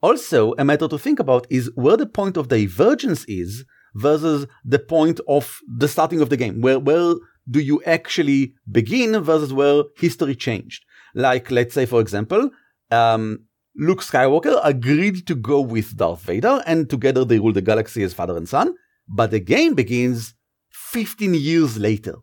Also, 0.00 0.54
a 0.58 0.64
matter 0.64 0.86
to 0.86 0.96
think 0.96 1.18
about 1.18 1.48
is 1.50 1.72
where 1.74 1.96
the 1.96 2.06
point 2.06 2.36
of 2.36 2.46
divergence 2.46 3.24
is 3.24 3.64
versus 3.94 4.46
the 4.64 4.78
point 4.78 5.20
of 5.28 5.60
the 5.68 5.88
starting 5.88 6.20
of 6.20 6.30
the 6.30 6.36
game. 6.36 6.60
Where, 6.60 6.78
where 6.78 7.14
do 7.48 7.60
you 7.60 7.82
actually 7.84 8.54
begin 8.70 9.20
versus 9.22 9.52
where 9.52 9.84
history 9.96 10.34
changed? 10.34 10.84
Like, 11.14 11.50
let's 11.50 11.74
say, 11.74 11.86
for 11.86 12.00
example, 12.00 12.50
um, 12.90 13.46
Luke 13.76 14.02
Skywalker 14.02 14.60
agreed 14.62 15.26
to 15.26 15.34
go 15.34 15.60
with 15.60 15.96
Darth 15.96 16.22
Vader 16.22 16.62
and 16.66 16.88
together 16.88 17.24
they 17.24 17.38
rule 17.38 17.52
the 17.52 17.62
galaxy 17.62 18.02
as 18.02 18.14
father 18.14 18.36
and 18.36 18.48
son, 18.48 18.74
but 19.08 19.30
the 19.30 19.40
game 19.40 19.74
begins 19.74 20.34
15 20.70 21.34
years 21.34 21.78
later. 21.78 22.16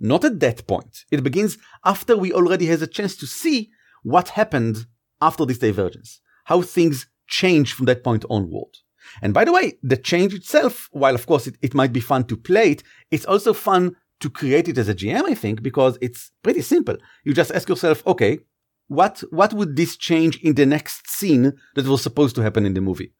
Not 0.00 0.24
at 0.24 0.40
that 0.40 0.66
point. 0.66 1.04
It 1.10 1.24
begins 1.24 1.58
after 1.84 2.16
we 2.16 2.32
already 2.32 2.66
has 2.66 2.82
a 2.82 2.86
chance 2.86 3.16
to 3.16 3.26
see 3.26 3.70
what 4.02 4.30
happened 4.30 4.86
after 5.20 5.44
this 5.44 5.58
divergence. 5.58 6.20
How 6.44 6.62
things 6.62 7.06
change 7.26 7.72
from 7.72 7.86
that 7.86 8.04
point 8.04 8.24
onward. 8.30 8.76
And 9.22 9.34
by 9.34 9.44
the 9.44 9.52
way, 9.52 9.78
the 9.82 9.96
change 9.96 10.34
itself, 10.34 10.88
while 10.92 11.14
of 11.14 11.26
course 11.26 11.46
it, 11.46 11.56
it 11.62 11.74
might 11.74 11.92
be 11.92 12.00
fun 12.00 12.24
to 12.24 12.36
play 12.36 12.72
it, 12.72 12.82
it's 13.10 13.24
also 13.24 13.52
fun 13.52 13.96
to 14.20 14.30
create 14.30 14.68
it 14.68 14.78
as 14.78 14.88
a 14.88 14.94
GM, 14.94 15.24
I 15.28 15.34
think, 15.34 15.62
because 15.62 15.96
it's 16.00 16.32
pretty 16.42 16.62
simple. 16.62 16.96
You 17.24 17.34
just 17.34 17.52
ask 17.52 17.68
yourself, 17.68 18.04
okay, 18.06 18.40
what, 18.88 19.22
what 19.30 19.52
would 19.52 19.76
this 19.76 19.96
change 19.96 20.38
in 20.42 20.54
the 20.54 20.66
next 20.66 21.08
scene 21.08 21.52
that 21.74 21.86
was 21.86 22.02
supposed 22.02 22.34
to 22.36 22.42
happen 22.42 22.66
in 22.66 22.74
the 22.74 22.80
movie? 22.80 23.12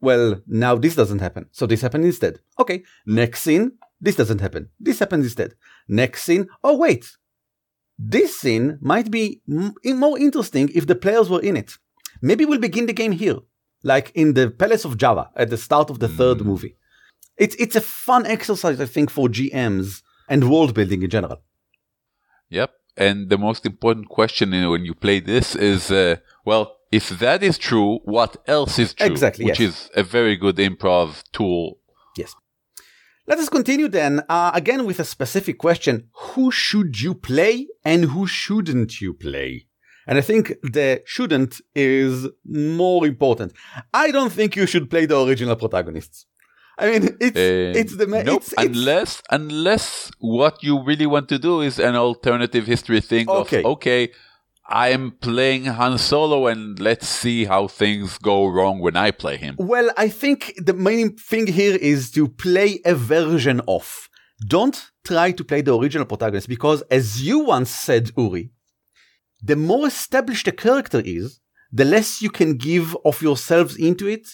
Well, 0.00 0.42
now 0.46 0.76
this 0.76 0.94
doesn't 0.94 1.20
happen. 1.20 1.46
So 1.52 1.66
this 1.66 1.80
happened 1.80 2.04
instead. 2.04 2.40
Okay. 2.58 2.82
Next 3.06 3.42
scene, 3.42 3.72
this 4.00 4.16
doesn't 4.16 4.40
happen. 4.40 4.68
This 4.78 4.98
happens 4.98 5.24
instead. 5.24 5.54
Next 5.88 6.22
scene, 6.22 6.48
oh 6.62 6.76
wait. 6.76 7.16
This 7.98 8.38
scene 8.38 8.78
might 8.82 9.10
be 9.10 9.40
m- 9.50 9.74
more 9.84 10.18
interesting 10.18 10.70
if 10.74 10.86
the 10.86 10.94
players 10.94 11.30
were 11.30 11.40
in 11.40 11.56
it. 11.56 11.78
Maybe 12.20 12.44
we'll 12.44 12.58
begin 12.58 12.86
the 12.86 12.92
game 12.92 13.12
here, 13.12 13.36
like 13.82 14.12
in 14.14 14.34
the 14.34 14.50
Palace 14.50 14.84
of 14.84 14.96
Jabba 14.96 15.28
at 15.36 15.50
the 15.50 15.56
start 15.56 15.90
of 15.90 15.98
the 15.98 16.08
mm. 16.08 16.16
third 16.16 16.40
movie. 16.40 16.76
It's 17.36 17.54
it's 17.56 17.76
a 17.76 17.80
fun 17.80 18.26
exercise, 18.26 18.80
I 18.80 18.86
think, 18.86 19.10
for 19.10 19.28
GMs 19.28 20.02
and 20.28 20.50
world 20.50 20.74
building 20.74 21.02
in 21.02 21.10
general. 21.10 21.42
Yep, 22.48 22.70
and 22.96 23.28
the 23.28 23.38
most 23.38 23.66
important 23.66 24.08
question 24.08 24.50
when 24.70 24.84
you 24.84 24.94
play 24.94 25.20
this 25.20 25.54
is, 25.54 25.90
uh, 25.90 26.16
well, 26.44 26.76
if 26.90 27.10
that 27.18 27.42
is 27.42 27.58
true, 27.58 27.98
what 28.04 28.36
else 28.46 28.78
is 28.78 28.94
true? 28.94 29.06
Exactly, 29.06 29.44
which 29.44 29.60
yes. 29.60 29.68
is 29.68 29.90
a 29.94 30.02
very 30.02 30.36
good 30.36 30.56
improv 30.56 31.22
tool. 31.32 31.78
Yes. 32.16 32.34
Let 33.26 33.38
us 33.38 33.48
continue 33.48 33.88
then, 33.88 34.22
uh, 34.28 34.52
again 34.54 34.86
with 34.86 35.00
a 35.00 35.04
specific 35.04 35.58
question. 35.58 36.08
Who 36.12 36.50
should 36.50 37.00
you 37.00 37.12
play 37.14 37.66
and 37.84 38.04
who 38.04 38.26
shouldn't 38.26 39.00
you 39.00 39.12
play? 39.14 39.66
And 40.06 40.18
I 40.18 40.20
think 40.20 40.54
the 40.62 41.02
shouldn't 41.04 41.60
is 41.74 42.28
more 42.44 43.06
important. 43.06 43.52
I 43.92 44.10
don't 44.10 44.32
think 44.32 44.54
you 44.56 44.66
should 44.66 44.88
play 44.88 45.06
the 45.06 45.18
original 45.20 45.56
protagonists. 45.56 46.26
I 46.78 46.90
mean, 46.90 47.16
it's 47.20 47.36
Uh, 47.38 47.80
it's 47.80 47.96
the 47.96 48.06
ma- 48.06 48.22
nope. 48.22 48.42
it's, 48.42 48.52
it's 48.52 48.62
unless 48.66 49.22
unless 49.30 50.10
what 50.20 50.62
you 50.62 50.74
really 50.84 51.06
want 51.06 51.28
to 51.30 51.38
do 51.38 51.60
is 51.62 51.78
an 51.78 51.96
alternative 51.96 52.66
history 52.66 53.00
thing 53.00 53.28
Okay. 53.28 53.60
of 53.62 53.66
okay, 53.74 54.10
I'm 54.68 55.12
playing 55.28 55.64
Han 55.78 55.96
Solo 55.98 56.46
and 56.48 56.78
let's 56.88 57.08
see 57.08 57.44
how 57.46 57.66
things 57.68 58.18
go 58.18 58.46
wrong 58.46 58.80
when 58.80 58.96
I 58.96 59.10
play 59.10 59.36
him. 59.38 59.54
Well, 59.58 59.90
I 59.96 60.08
think 60.08 60.52
the 60.58 60.74
main 60.74 61.16
thing 61.16 61.46
here 61.46 61.76
is 61.92 62.10
to 62.12 62.28
play 62.28 62.80
a 62.84 62.94
version 62.94 63.60
of. 63.66 64.08
Don't 64.46 64.78
try 65.04 65.32
to 65.32 65.44
play 65.44 65.62
the 65.62 65.74
original 65.80 66.04
protagonist 66.04 66.46
because, 66.48 66.82
as 66.90 67.22
you 67.26 67.38
once 67.38 67.70
said, 67.70 68.10
Uri, 68.18 68.50
the 69.46 69.56
more 69.56 69.86
established 69.86 70.48
a 70.48 70.52
character 70.52 71.02
is, 71.04 71.40
the 71.72 71.84
less 71.84 72.22
you 72.22 72.30
can 72.30 72.56
give 72.56 72.96
of 73.04 73.22
yourselves 73.22 73.76
into 73.76 74.06
it. 74.08 74.26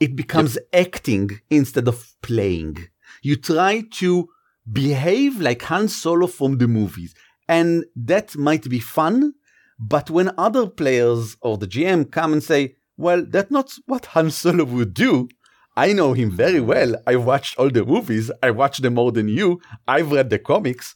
It 0.00 0.16
becomes 0.16 0.58
acting 0.72 1.40
instead 1.50 1.86
of 1.88 2.14
playing. 2.22 2.88
You 3.22 3.36
try 3.36 3.84
to 4.00 4.28
behave 4.70 5.40
like 5.40 5.62
Han 5.62 5.88
Solo 5.88 6.26
from 6.26 6.58
the 6.58 6.68
movies, 6.68 7.14
and 7.48 7.84
that 7.94 8.36
might 8.36 8.68
be 8.68 8.78
fun. 8.78 9.34
But 9.78 10.10
when 10.10 10.32
other 10.38 10.66
players 10.66 11.36
or 11.40 11.58
the 11.58 11.66
GM 11.66 12.10
come 12.10 12.32
and 12.32 12.42
say, 12.42 12.76
well, 12.96 13.24
that's 13.26 13.50
not 13.50 13.72
what 13.86 14.06
Han 14.06 14.30
Solo 14.30 14.64
would 14.64 14.94
do. 14.94 15.28
I 15.76 15.92
know 15.92 16.12
him 16.12 16.30
very 16.30 16.60
well. 16.60 16.94
I 17.06 17.16
watched 17.16 17.58
all 17.58 17.70
the 17.70 17.84
movies. 17.84 18.30
I 18.42 18.50
watched 18.50 18.82
them 18.82 18.94
more 18.94 19.12
than 19.12 19.28
you. 19.28 19.60
I've 19.88 20.12
read 20.12 20.28
the 20.30 20.38
comics. 20.38 20.94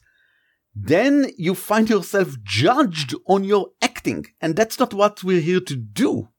Then 0.75 1.31
you 1.37 1.55
find 1.55 1.89
yourself 1.89 2.35
judged 2.43 3.15
on 3.27 3.43
your 3.43 3.69
acting. 3.81 4.25
And 4.41 4.55
that's 4.55 4.77
not 4.77 4.93
what 4.93 5.23
we're 5.23 5.41
here 5.41 5.61
to 5.61 5.75
do. 5.75 6.29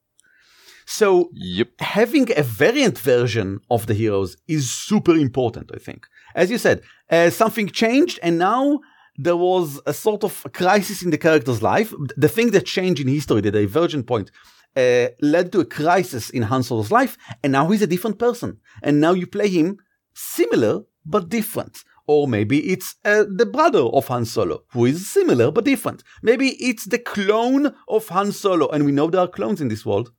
So 0.85 1.31
Yep. 1.33 1.81
having 1.81 2.29
a 2.37 2.42
variant 2.42 2.99
version 2.99 3.61
of 3.70 3.87
the 3.87 3.94
heroes 3.94 4.37
is 4.46 4.70
super 4.70 5.16
important, 5.16 5.70
I 5.75 5.79
think. 5.79 6.07
As 6.35 6.51
you 6.51 6.59
said, 6.59 6.83
uh, 7.11 7.31
something 7.31 7.68
changed 7.68 8.20
and 8.22 8.38
now 8.38 8.81
there 9.18 9.37
was 9.37 9.81
a 9.87 9.94
sort 9.94 10.22
of 10.25 10.42
a 10.44 10.51
crisis 10.51 11.03
in 11.03 11.11
the 11.11 11.18
character's 11.18 11.62
life. 11.62 11.92
The 12.16 12.29
thing 12.29 12.51
that 12.51 12.66
changed 12.66 13.01
in 13.01 13.09
history, 13.09 13.40
the 13.40 13.51
divergent 13.51 14.07
point, 14.07 14.31
uh, 14.77 15.09
led 15.22 15.51
to 15.53 15.61
a 15.61 15.64
crisis 15.64 16.29
in 16.29 16.42
Han 16.42 16.62
Solo's 16.62 16.90
life, 16.90 17.16
and 17.42 17.51
now 17.51 17.68
he's 17.70 17.81
a 17.81 17.87
different 17.87 18.18
person. 18.18 18.59
And 18.83 19.01
now 19.01 19.12
you 19.12 19.27
play 19.27 19.49
him 19.49 19.79
similar 20.14 20.83
but 21.07 21.31
different. 21.31 21.83
Or 22.07 22.29
maybe 22.29 22.71
it's 22.71 22.95
uh, 23.05 23.25
the 23.29 23.47
brother 23.47 23.81
of 23.81 24.09
Han 24.09 24.25
Solo, 24.25 24.62
who 24.73 24.85
is 24.85 25.11
similar 25.11 25.51
but 25.51 25.64
different. 25.64 26.05
Maybe 26.23 26.51
it's 26.51 26.85
the 26.85 26.99
clone 26.99 27.75
of 27.88 28.09
Han 28.09 28.31
Solo, 28.31 28.69
and 28.69 28.85
we 28.85 28.92
know 28.92 29.09
there 29.09 29.23
are 29.23 29.29
clones 29.29 29.61
in 29.61 29.69
this 29.69 29.85
world. 29.85 30.12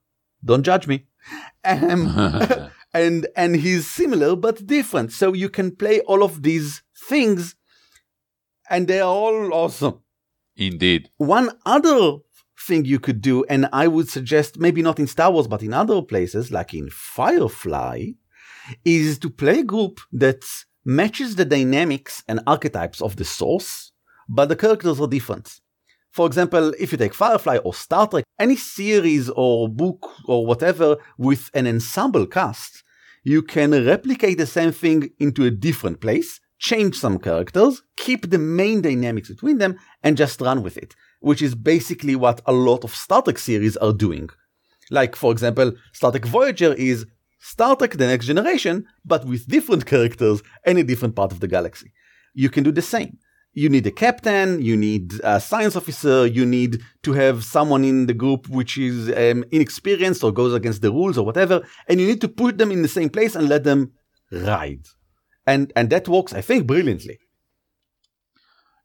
Don't 0.43 0.63
judge 0.63 0.87
me. 0.87 1.05
Um, 1.63 2.69
and 2.93 3.27
and 3.35 3.55
he's 3.55 3.89
similar 3.89 4.35
but 4.35 4.67
different. 4.67 5.11
So 5.13 5.33
you 5.33 5.49
can 5.49 5.75
play 5.75 6.01
all 6.01 6.23
of 6.23 6.43
these 6.43 6.83
things, 7.07 7.55
and 8.69 8.87
they 8.87 8.99
are 8.99 9.09
all 9.09 9.53
awesome. 9.53 10.01
Indeed. 10.57 11.09
One 11.17 11.51
other 11.65 12.17
thing 12.59 12.85
you 12.85 12.99
could 12.99 13.21
do, 13.21 13.45
and 13.45 13.69
I 13.71 13.87
would 13.87 14.09
suggest 14.09 14.59
maybe 14.59 14.81
not 14.81 14.99
in 14.99 15.07
Star 15.07 15.31
Wars, 15.31 15.47
but 15.47 15.63
in 15.63 15.73
other 15.73 16.01
places, 16.01 16.51
like 16.51 16.73
in 16.73 16.89
Firefly, 16.89 18.11
is 18.83 19.19
to 19.19 19.29
play 19.29 19.59
a 19.59 19.63
group 19.63 19.99
that 20.11 20.43
matches 20.87 21.35
the 21.35 21.43
dynamics 21.43 22.23
and 22.29 22.39
archetypes 22.47 23.01
of 23.01 23.17
the 23.17 23.25
source, 23.25 23.91
but 24.29 24.47
the 24.47 24.55
characters 24.55 25.01
are 25.01 25.07
different. 25.07 25.59
For 26.11 26.25
example, 26.25 26.73
if 26.79 26.93
you 26.93 26.97
take 26.97 27.13
Firefly 27.13 27.57
or 27.57 27.73
Star 27.73 28.07
Trek, 28.07 28.23
any 28.39 28.55
series 28.55 29.29
or 29.31 29.67
book 29.67 30.09
or 30.25 30.45
whatever 30.45 30.95
with 31.17 31.51
an 31.53 31.67
ensemble 31.67 32.25
cast, 32.25 32.83
you 33.25 33.41
can 33.41 33.71
replicate 33.85 34.37
the 34.37 34.47
same 34.47 34.71
thing 34.71 35.09
into 35.19 35.43
a 35.43 35.51
different 35.51 35.99
place, 35.99 36.39
change 36.57 36.95
some 36.95 37.19
characters, 37.19 37.83
keep 37.97 38.29
the 38.29 38.37
main 38.37 38.81
dynamics 38.81 39.27
between 39.27 39.57
them, 39.57 39.77
and 40.03 40.15
just 40.15 40.39
run 40.39 40.63
with 40.63 40.77
it, 40.77 40.95
which 41.19 41.41
is 41.41 41.53
basically 41.53 42.15
what 42.15 42.39
a 42.45 42.53
lot 42.53 42.85
of 42.85 42.95
Star 42.95 43.21
Trek 43.21 43.39
series 43.39 43.75
are 43.75 43.91
doing. 43.91 44.29
Like, 44.89 45.17
for 45.17 45.33
example, 45.33 45.73
Star 45.91 46.11
Trek 46.11 46.23
Voyager 46.23 46.73
is 46.73 47.05
Star 47.53 47.77
Trek 47.77 47.93
The 47.93 48.07
Next 48.07 48.25
Generation, 48.25 48.85
but 49.05 49.25
with 49.25 49.47
different 49.47 49.85
characters 49.85 50.43
and 50.65 50.77
a 50.77 50.83
different 50.83 51.15
part 51.15 51.31
of 51.31 51.39
the 51.39 51.47
galaxy. 51.47 51.93
You 52.33 52.49
can 52.49 52.63
do 52.65 52.73
the 52.73 52.81
same. 52.81 53.19
You 53.53 53.69
need 53.69 53.87
a 53.87 53.91
captain, 54.05 54.61
you 54.61 54.75
need 54.75 55.13
a 55.23 55.39
science 55.39 55.77
officer, 55.77 56.27
you 56.27 56.45
need 56.45 56.81
to 57.03 57.13
have 57.13 57.45
someone 57.45 57.85
in 57.85 58.05
the 58.05 58.13
group 58.13 58.49
which 58.49 58.77
is 58.77 59.07
um, 59.09 59.45
inexperienced 59.51 60.25
or 60.25 60.33
goes 60.33 60.53
against 60.53 60.81
the 60.81 60.91
rules 60.91 61.17
or 61.17 61.25
whatever, 61.25 61.65
and 61.87 62.01
you 62.01 62.07
need 62.07 62.21
to 62.21 62.27
put 62.27 62.57
them 62.57 62.69
in 62.69 62.81
the 62.81 62.87
same 62.89 63.09
place 63.09 63.33
and 63.33 63.47
let 63.47 63.63
them 63.63 63.93
ride. 64.29 64.85
And, 65.47 65.71
and 65.77 65.89
that 65.89 66.09
works, 66.09 66.33
I 66.33 66.41
think, 66.41 66.67
brilliantly. 66.67 67.17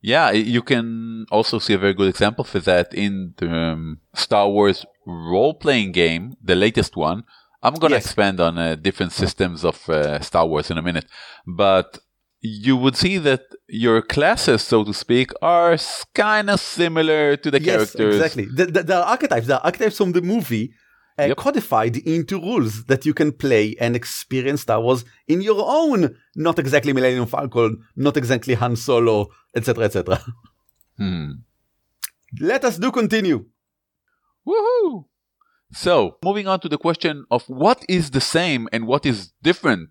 Yeah, 0.01 0.31
you 0.31 0.63
can 0.63 1.27
also 1.33 1.59
see 1.59 1.75
a 1.75 1.79
very 1.79 1.95
good 1.95 2.09
example 2.09 2.45
for 2.45 2.61
that 2.61 2.95
in 2.95 3.35
the 3.39 3.51
um, 3.53 3.99
Star 4.15 4.49
Wars 4.49 4.87
role 5.05 5.55
playing 5.55 5.91
game, 5.93 6.35
the 6.43 6.55
latest 6.55 6.97
one. 6.97 7.25
I'm 7.63 7.75
going 7.75 7.91
to 7.91 7.97
yes. 7.97 8.07
expand 8.07 8.41
on 8.41 8.59
uh, 8.59 8.75
different 8.75 9.13
systems 9.13 9.65
of 9.65 9.89
uh, 9.89 10.21
Star 10.21 10.47
Wars 10.47 10.71
in 10.71 10.79
a 10.79 10.83
minute, 10.83 11.07
but 11.47 11.99
you 12.41 12.77
would 12.77 12.97
see 12.97 13.19
that 13.19 13.43
your 13.69 14.03
classes, 14.03 14.63
so 14.63 14.83
to 14.83 14.93
speak, 14.93 15.31
are 15.41 15.77
kind 16.13 16.51
of 16.51 16.61
similar 16.61 17.37
to 17.37 17.51
the 17.51 17.63
yes, 17.63 17.75
characters. 17.75 18.17
Exactly. 18.17 18.47
The, 18.47 18.67
the, 18.67 18.83
the, 18.83 19.07
archetypes, 19.07 19.47
the 19.47 19.63
archetypes 19.63 19.97
from 19.97 20.11
the 20.11 20.23
movie, 20.23 20.73
uh, 21.19 21.27
yep. 21.27 21.37
codified 21.37 21.97
into 21.99 22.41
rules 22.41 22.85
that 22.87 23.07
you 23.07 23.15
can 23.15 23.31
play 23.31 23.77
and 23.79 23.95
experience 23.95 24.63
Star 24.63 24.81
Wars 24.81 25.05
in 25.29 25.41
your 25.41 25.63
own, 25.65 26.17
not 26.35 26.59
exactly 26.59 26.93
Millennium 26.93 27.27
Falcon, 27.27 27.85
not 27.95 28.17
exactly 28.17 28.55
Han 28.55 28.75
Solo, 28.75 29.29
etc., 29.55 29.85
etc. 29.85 30.21
Hmm. 30.99 31.31
Let 32.41 32.65
us 32.65 32.77
do 32.77 32.91
continue. 32.91 33.47
Woohoo! 34.47 35.07
So, 35.73 36.19
moving 36.23 36.47
on 36.47 36.61
to 36.61 36.69
the 36.69 36.79
question 36.79 37.25
of 37.31 37.45
what 37.49 37.85
is 37.89 38.11
the 38.11 38.21
same 38.21 38.69
and 38.73 38.87
what 38.87 39.07
is 39.07 39.33
different 39.43 39.91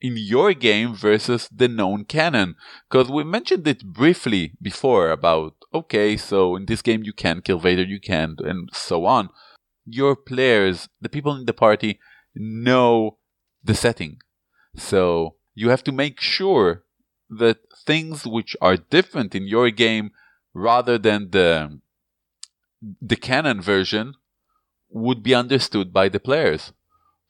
in 0.00 0.14
your 0.16 0.54
game 0.54 0.94
versus 0.94 1.48
the 1.50 1.66
known 1.66 2.04
canon. 2.04 2.54
Because 2.88 3.10
we 3.10 3.24
mentioned 3.24 3.66
it 3.66 3.84
briefly 3.84 4.52
before 4.62 5.10
about, 5.10 5.54
okay, 5.74 6.16
so 6.16 6.54
in 6.54 6.66
this 6.66 6.82
game 6.82 7.02
you 7.02 7.12
can 7.12 7.42
kill 7.42 7.58
Vader, 7.58 7.82
you 7.82 8.00
can, 8.00 8.36
and 8.38 8.70
so 8.72 9.06
on. 9.06 9.30
Your 9.84 10.14
players, 10.14 10.88
the 11.00 11.08
people 11.08 11.34
in 11.34 11.46
the 11.46 11.52
party, 11.52 11.98
know 12.34 13.18
the 13.64 13.74
setting. 13.74 14.18
So 14.76 15.34
you 15.54 15.70
have 15.70 15.82
to 15.84 15.92
make 15.92 16.20
sure 16.20 16.84
that 17.28 17.58
things 17.84 18.24
which 18.24 18.56
are 18.60 18.76
different 18.76 19.34
in 19.34 19.48
your 19.48 19.70
game 19.70 20.12
rather 20.54 20.96
than 20.96 21.30
the 21.30 21.80
the 23.02 23.16
canon 23.16 23.60
version 23.60 24.14
would 24.90 25.22
be 25.22 25.34
understood 25.34 25.92
by 25.92 26.08
the 26.08 26.20
players. 26.20 26.72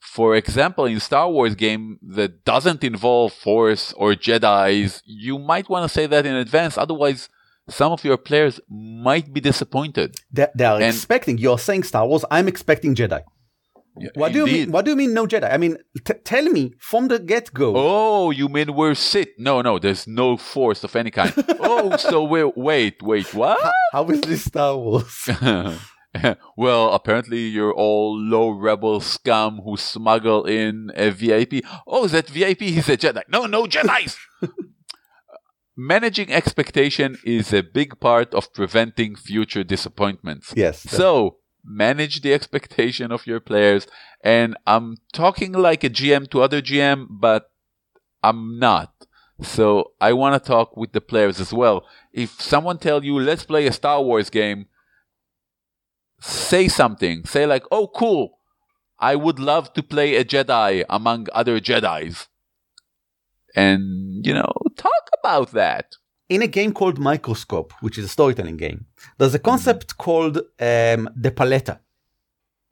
For 0.01 0.37
example, 0.37 0.85
in 0.85 1.01
Star 1.01 1.29
Wars 1.31 1.55
game 1.55 1.99
that 2.03 2.45
doesn't 2.45 2.85
involve 2.85 3.33
Force 3.33 3.93
or 3.95 4.13
Jedi's, 4.13 5.03
you 5.05 5.39
might 5.39 5.69
want 5.69 5.85
to 5.85 5.89
say 5.89 6.07
that 6.07 6.25
in 6.25 6.35
advance. 6.35 6.79
Otherwise, 6.79 7.29
some 7.69 7.93
of 7.93 8.05
your 8.05 8.17
players 8.17 8.61
might 8.69 9.33
be 9.33 9.41
disappointed. 9.41 10.17
They, 10.33 10.47
they 10.55 10.65
are 10.65 10.77
and 10.77 10.85
expecting. 10.85 11.39
You're 11.39 11.59
saying 11.59 11.83
Star 11.83 12.07
Wars. 12.07 12.25
I'm 12.31 12.49
expecting 12.49 12.95
Jedi. 12.95 13.23
Yeah, 14.01 14.11
what 14.15 14.33
do 14.33 14.39
you 14.39 14.47
mean? 14.47 14.71
What 14.71 14.85
do 14.85 14.93
you 14.93 14.97
mean 14.97 15.13
no 15.13 15.27
Jedi? 15.27 15.53
I 15.53 15.57
mean, 15.57 15.77
t- 16.05 16.15
tell 16.25 16.45
me 16.45 16.75
from 16.79 17.09
the 17.09 17.19
get 17.19 17.53
go. 17.53 17.73
Oh, 17.77 18.31
you 18.31 18.49
mean 18.49 18.75
we're 18.75 18.95
Sith? 18.95 19.29
No, 19.39 19.61
no, 19.61 19.81
there's 19.81 20.07
no 20.07 20.37
Force 20.37 20.85
of 20.85 20.95
any 20.95 21.11
kind. 21.11 21.33
oh, 21.61 21.97
so 21.97 22.23
we're 22.23 22.49
wait, 22.49 23.03
wait, 23.03 23.35
what? 23.35 23.61
How, 23.61 23.73
how 23.93 24.09
is 24.11 24.21
this 24.21 24.45
Star 24.45 24.77
Wars? 24.77 25.29
well, 26.57 26.93
apparently 26.93 27.41
you're 27.41 27.73
all 27.73 28.19
low 28.19 28.51
rebel 28.51 29.01
scum 29.01 29.61
who 29.65 29.77
smuggle 29.77 30.45
in 30.45 30.91
a 30.95 31.11
VIP. 31.11 31.65
Oh, 31.87 32.05
is 32.05 32.13
that 32.13 32.29
VIP? 32.29 32.61
He's 32.61 32.89
a 32.89 32.97
Jedi. 32.97 33.23
No, 33.29 33.47
no 33.47 33.65
Jedi's. 33.65 34.19
Managing 35.77 36.33
expectation 36.33 37.19
is 37.25 37.53
a 37.53 37.63
big 37.63 38.01
part 38.01 38.35
of 38.35 38.53
preventing 38.53 39.15
future 39.15 39.63
disappointments. 39.63 40.53
Yes. 40.57 40.83
So 40.83 41.37
manage 41.65 42.23
the 42.23 42.33
expectation 42.33 43.13
of 43.13 43.27
your 43.27 43.39
players. 43.39 43.87
And 44.25 44.57
I'm 44.67 44.97
talking 45.13 45.53
like 45.53 45.85
a 45.85 45.91
GM 45.91 46.31
to 46.31 46.43
other 46.43 46.61
GM, 46.61 47.07
but 47.11 47.51
I'm 48.23 48.59
not. 48.59 48.93
So 49.41 49.93
I 50.01 50.15
want 50.15 50.43
to 50.43 50.47
talk 50.47 50.77
with 50.77 50.93
the 50.93 51.01
players 51.01 51.39
as 51.39 51.53
well. 51.53 51.87
If 52.13 52.41
someone 52.41 52.79
tell 52.79 53.05
you, 53.05 53.19
let's 53.21 53.45
play 53.45 53.67
a 53.67 53.73
Star 53.73 54.03
Wars 54.03 54.31
game, 54.31 54.67
say 56.21 56.69
something. 56.69 57.25
Say 57.25 57.47
like, 57.47 57.65
"Oh, 57.71 57.89
cool! 57.89 58.39
I 58.99 59.17
would 59.17 59.39
love 59.39 59.73
to 59.75 59.83
play 59.83 60.17
a 60.17 60.25
Jedi 60.25 60.85
among 60.89 61.29
other 61.33 61.61
Jedi's," 61.61 62.29
and 63.55 64.25
you 64.27 64.35
know, 64.35 64.53
talk 64.77 65.05
about 65.19 65.53
that. 65.53 65.95
In 66.29 66.43
a 66.43 66.47
game 66.47 66.73
called 66.75 66.99
Microscope, 66.99 67.73
which 67.81 67.97
is 67.97 68.05
a 68.05 68.09
storytelling 68.09 68.59
game, 68.59 68.85
there's 69.17 69.35
a 69.35 69.39
concept 69.39 69.89
mm-hmm. 69.89 70.03
called 70.03 70.37
um, 70.37 71.09
the 71.17 71.31
paletta, 71.31 71.79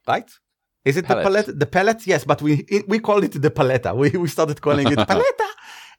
right? 0.07 0.31
Is 0.85 0.97
it 0.97 1.07
palette. 1.07 1.25
the 1.25 1.31
palette? 1.31 1.59
The 1.61 1.67
palette, 1.67 2.07
yes, 2.07 2.25
but 2.25 2.43
we 2.43 2.67
we 2.87 2.99
call 2.99 3.25
it 3.25 3.41
the 3.41 3.51
paletta. 3.51 3.97
We 3.97 4.11
we 4.11 4.29
started 4.29 4.61
calling 4.61 4.87
it 4.87 4.99
paletta. 5.13 5.49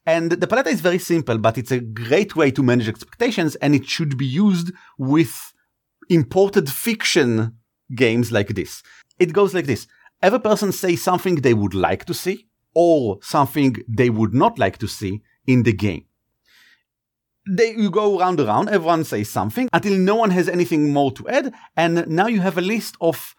And 0.05 0.31
the 0.31 0.47
paletta 0.47 0.67
is 0.67 0.79
very 0.79 0.99
simple, 0.99 1.37
but 1.37 1.57
it's 1.57 1.71
a 1.71 1.81
great 1.81 2.33
way 2.33 2.49
to 2.51 2.63
manage 2.63 2.87
expectations 2.87 3.55
and 3.57 3.75
it 3.75 3.85
should 3.85 4.17
be 4.17 4.25
used 4.25 4.71
with 4.97 5.51
imported 6.09 6.69
fiction 6.69 7.57
games 7.95 8.31
like 8.31 8.49
this. 8.49 8.83
It 9.19 9.33
goes 9.33 9.53
like 9.53 9.65
this. 9.65 9.87
Every 10.21 10.39
person 10.39 10.71
says 10.71 11.01
something 11.01 11.35
they 11.35 11.53
would 11.53 11.73
like 11.73 12.05
to 12.05 12.13
see 12.13 12.47
or 12.73 13.19
something 13.21 13.75
they 13.87 14.09
would 14.09 14.33
not 14.33 14.59
like 14.59 14.77
to 14.79 14.87
see 14.87 15.21
in 15.45 15.63
the 15.63 15.73
game. 15.73 16.05
They, 17.49 17.71
you 17.71 17.89
go 17.89 18.19
round 18.19 18.39
around, 18.39 18.69
everyone 18.69 19.05
says 19.05 19.29
something 19.29 19.69
until 19.71 19.97
no 19.97 20.15
one 20.15 20.31
has 20.31 20.49
anything 20.49 20.91
more 20.91 21.11
to 21.13 21.27
add. 21.29 21.53
And 21.77 22.07
now 22.07 22.27
you 22.27 22.41
have 22.41 22.57
a 22.57 22.61
list 22.61 22.97
of 22.99 23.35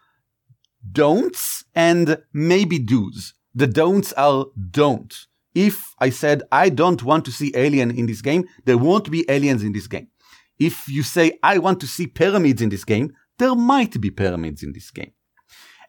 don'ts 0.91 1.65
and 1.75 2.19
maybe 2.33 2.79
do's. 2.79 3.35
The 3.55 3.67
don'ts 3.67 4.13
are 4.15 4.47
don't. 4.71 5.15
If 5.55 5.95
I 5.99 6.11
said 6.11 6.43
I 6.53 6.69
don't 6.69 7.03
want 7.03 7.25
to 7.27 7.33
see 7.33 7.53
alien 7.55 7.91
in 7.91 8.07
this 8.07 8.23
game, 8.23 8.45
there 8.65 8.79
won't 8.79 9.11
be 9.11 9.25
aliens 9.29 9.63
in 9.63 9.73
this 9.73 9.87
game. 9.87 10.09
If 10.59 10.88
you 10.88 11.03
say, 11.03 11.38
I 11.42 11.59
want 11.59 11.81
to 11.81 11.87
see 11.87 12.07
pyramids 12.07 12.62
in 12.62 12.68
this 12.68 12.85
game, 12.85 13.12
there 13.38 13.55
might 13.55 14.01
be 14.01 14.11
pyramids 14.11 14.62
in 14.62 14.73
this 14.73 14.90
game. 14.90 15.12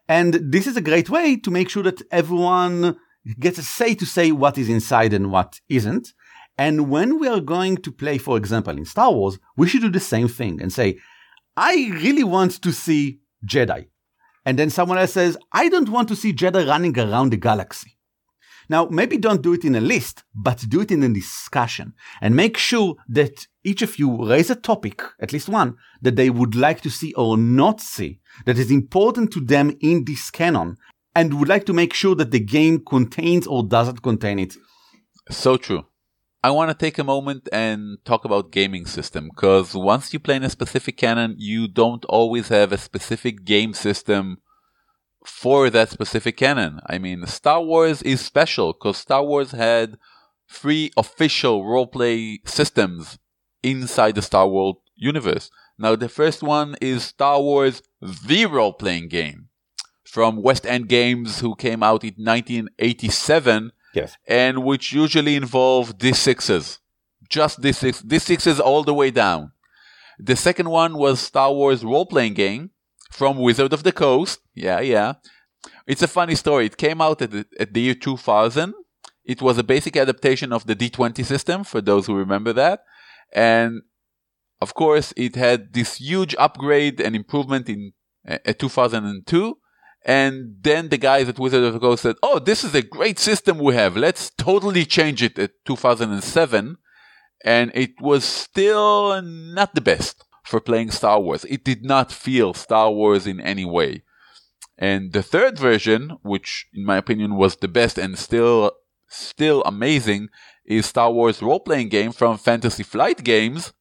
And 0.08 0.34
this 0.34 0.66
is 0.66 0.76
a 0.76 0.80
great 0.80 1.10
way 1.10 1.36
to 1.36 1.50
make 1.50 1.68
sure 1.68 1.82
that 1.84 2.02
everyone 2.10 2.96
gets 3.38 3.58
a 3.58 3.62
say 3.62 3.94
to 3.94 4.06
say 4.06 4.32
what 4.32 4.58
is 4.58 4.68
inside 4.68 5.12
and 5.12 5.30
what 5.30 5.60
isn't. 5.68 6.12
And 6.58 6.90
when 6.90 7.18
we 7.18 7.28
are 7.28 7.40
going 7.40 7.78
to 7.78 7.92
play, 7.92 8.18
for 8.18 8.36
example, 8.36 8.76
in 8.76 8.84
Star 8.84 9.12
Wars, 9.12 9.38
we 9.56 9.68
should 9.68 9.82
do 9.82 9.90
the 9.90 10.00
same 10.00 10.28
thing 10.28 10.60
and 10.60 10.72
say, 10.72 10.98
I 11.56 11.90
really 11.94 12.24
want 12.24 12.60
to 12.62 12.72
see 12.72 13.20
Jedi. 13.46 13.86
And 14.44 14.58
then 14.58 14.70
someone 14.70 14.98
else 14.98 15.12
says, 15.12 15.36
I 15.52 15.68
don't 15.68 15.88
want 15.88 16.08
to 16.08 16.16
see 16.16 16.32
Jedi 16.32 16.66
running 16.66 16.98
around 16.98 17.30
the 17.30 17.36
galaxy. 17.36 17.96
Now, 18.68 18.86
maybe 18.86 19.16
don't 19.16 19.42
do 19.42 19.52
it 19.52 19.64
in 19.64 19.74
a 19.74 19.80
list, 19.80 20.22
but 20.34 20.64
do 20.68 20.80
it 20.80 20.90
in 20.90 21.02
a 21.02 21.08
discussion 21.08 21.92
and 22.20 22.36
make 22.36 22.56
sure 22.56 22.96
that 23.08 23.46
each 23.64 23.82
of 23.82 23.98
you 23.98 24.26
raise 24.26 24.50
a 24.50 24.54
topic, 24.54 25.02
at 25.20 25.32
least 25.32 25.48
one, 25.48 25.76
that 26.02 26.16
they 26.16 26.30
would 26.30 26.54
like 26.54 26.80
to 26.82 26.90
see 26.90 27.12
or 27.14 27.36
not 27.36 27.80
see, 27.80 28.20
that 28.46 28.58
is 28.58 28.70
important 28.70 29.32
to 29.32 29.40
them 29.40 29.76
in 29.80 30.04
this 30.04 30.30
canon, 30.30 30.76
and 31.14 31.38
would 31.38 31.48
like 31.48 31.66
to 31.66 31.72
make 31.72 31.92
sure 31.92 32.14
that 32.14 32.30
the 32.30 32.40
game 32.40 32.82
contains 32.84 33.46
or 33.46 33.62
doesn't 33.62 34.02
contain 34.02 34.38
it. 34.38 34.54
So 35.30 35.56
true. 35.56 35.86
I 36.42 36.50
want 36.52 36.70
to 36.70 36.74
take 36.74 36.98
a 36.98 37.04
moment 37.04 37.50
and 37.52 37.98
talk 38.06 38.24
about 38.24 38.50
gaming 38.50 38.86
system 38.86 39.28
because 39.28 39.74
once 39.74 40.14
you 40.14 40.18
play 40.18 40.36
in 40.36 40.42
a 40.42 40.48
specific 40.48 40.96
canon, 40.96 41.34
you 41.36 41.68
don't 41.68 42.04
always 42.06 42.48
have 42.48 42.72
a 42.72 42.78
specific 42.78 43.44
game 43.44 43.74
system 43.74 44.38
for 45.26 45.68
that 45.68 45.90
specific 45.90 46.38
canon. 46.38 46.80
I 46.86 46.96
mean, 46.96 47.26
Star 47.26 47.62
Wars 47.62 48.00
is 48.00 48.22
special 48.22 48.72
because 48.72 48.96
Star 48.96 49.22
Wars 49.22 49.50
had 49.50 49.98
three 50.48 50.90
official 50.96 51.62
roleplay 51.62 52.38
systems 52.48 53.18
inside 53.62 54.14
the 54.14 54.22
Star 54.22 54.48
Wars 54.48 54.76
universe. 54.96 55.50
Now, 55.78 55.96
the 55.96 56.08
first 56.08 56.42
one 56.42 56.76
is 56.80 57.04
Star 57.04 57.40
Wars 57.40 57.82
The 58.00 58.46
Role 58.46 58.72
Playing 58.74 59.08
Game 59.08 59.48
from 60.04 60.42
West 60.42 60.66
End 60.66 60.88
Games, 60.88 61.40
who 61.40 61.54
came 61.54 61.82
out 61.82 62.04
in 62.04 62.14
1987. 62.18 63.72
Yes. 63.94 64.16
And 64.26 64.64
which 64.64 64.92
usually 64.92 65.36
involve 65.36 65.96
D6s. 65.98 66.78
Just 67.28 67.60
D6, 67.60 68.04
D6s 68.04 68.60
all 68.60 68.82
the 68.84 68.94
way 68.94 69.10
down. 69.10 69.52
The 70.18 70.36
second 70.36 70.68
one 70.68 70.98
was 70.98 71.20
Star 71.20 71.52
Wars 71.52 71.82
Role 71.84 72.06
Playing 72.06 72.34
Game, 72.34 72.70
from 73.10 73.38
Wizard 73.38 73.72
of 73.72 73.82
the 73.82 73.92
Coast. 73.92 74.40
Yeah, 74.54 74.80
yeah. 74.80 75.14
It's 75.86 76.02
a 76.02 76.08
funny 76.08 76.34
story. 76.34 76.66
It 76.66 76.76
came 76.76 77.00
out 77.00 77.20
at 77.22 77.30
the, 77.30 77.46
at 77.58 77.74
the 77.74 77.80
year 77.80 77.94
2000. 77.94 78.74
it 79.24 79.42
was 79.42 79.58
a 79.58 79.62
basic 79.62 79.96
adaptation 79.96 80.52
of 80.52 80.66
the 80.66 80.74
D20 80.74 81.24
system 81.24 81.64
for 81.64 81.80
those 81.80 82.06
who 82.06 82.14
remember 82.14 82.52
that. 82.52 82.84
And 83.32 83.82
of 84.60 84.74
course, 84.74 85.12
it 85.16 85.36
had 85.36 85.72
this 85.72 85.96
huge 85.96 86.34
upgrade 86.38 87.00
and 87.00 87.16
improvement 87.16 87.68
in 87.68 87.92
uh, 88.28 88.38
2002. 88.58 89.56
And 90.04 90.56
then 90.60 90.88
the 90.88 90.98
guys 90.98 91.28
at 91.28 91.38
Wizard 91.38 91.62
of 91.64 91.74
the 91.74 91.78
Coast 91.78 92.02
said, 92.02 92.16
Oh, 92.22 92.38
this 92.38 92.64
is 92.64 92.74
a 92.74 92.82
great 92.82 93.18
system 93.18 93.58
we 93.58 93.74
have. 93.74 93.96
Let's 93.96 94.30
totally 94.30 94.84
change 94.84 95.22
it 95.22 95.38
at 95.38 95.52
2007. 95.66 96.76
And 97.44 97.70
it 97.74 97.92
was 98.00 98.24
still 98.24 99.20
not 99.22 99.74
the 99.74 99.80
best 99.80 100.24
for 100.44 100.60
playing 100.60 100.90
Star 100.90 101.20
Wars. 101.20 101.44
It 101.44 101.64
did 101.64 101.84
not 101.84 102.12
feel 102.12 102.54
Star 102.54 102.90
Wars 102.90 103.26
in 103.26 103.40
any 103.40 103.64
way. 103.64 104.02
And 104.76 105.12
the 105.12 105.22
third 105.22 105.58
version, 105.58 106.16
which 106.22 106.66
in 106.72 106.84
my 106.84 106.96
opinion 106.96 107.36
was 107.36 107.56
the 107.56 107.68
best 107.68 107.98
and 107.98 108.18
still 108.18 108.72
still 109.08 109.62
amazing, 109.64 110.28
is 110.64 110.86
Star 110.86 111.12
Wars 111.12 111.42
role-playing 111.42 111.88
game 111.88 112.12
from 112.12 112.38
Fantasy 112.38 112.82
Flight 112.82 113.24
Games, 113.24 113.72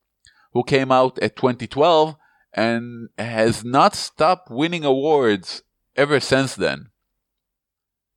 who 0.54 0.63
came 0.63 0.92
out 0.92 1.20
at 1.20 1.36
2012 1.36 2.15
and 2.54 3.10
has 3.18 3.63
not 3.63 3.96
stopped 3.96 4.50
winning 4.50 4.84
awards 4.84 5.63
ever 5.96 6.20
since 6.20 6.56
then. 6.56 6.89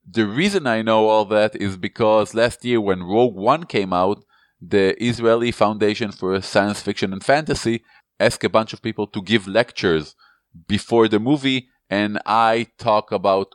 The 0.09 0.27
reason 0.27 0.67
I 0.67 0.83
know 0.83 1.09
all 1.09 1.25
that 1.27 1.55
is 1.55 1.77
because 1.77 2.35
last 2.35 2.65
year 2.65 2.81
when 2.81 3.05
Rogue 3.05 3.37
One 3.37 3.65
came 3.65 3.93
out, 3.93 4.25
the 4.61 5.01
Israeli 5.03 5.53
Foundation 5.53 6.13
for 6.13 6.41
Science 6.41 6.81
Fiction 6.81 7.13
and 7.13 7.23
Fantasy 7.23 7.85
asked 8.19 8.45
a 8.45 8.49
bunch 8.49 8.73
of 8.73 8.83
people 8.83 9.07
to 9.09 9.23
give 9.23 9.47
lectures 9.47 10.15
before 10.67 11.09
the 11.09 11.19
movie, 11.19 11.69
and 11.91 12.21
I 12.25 12.69
talk 12.79 13.13
about 13.13 13.55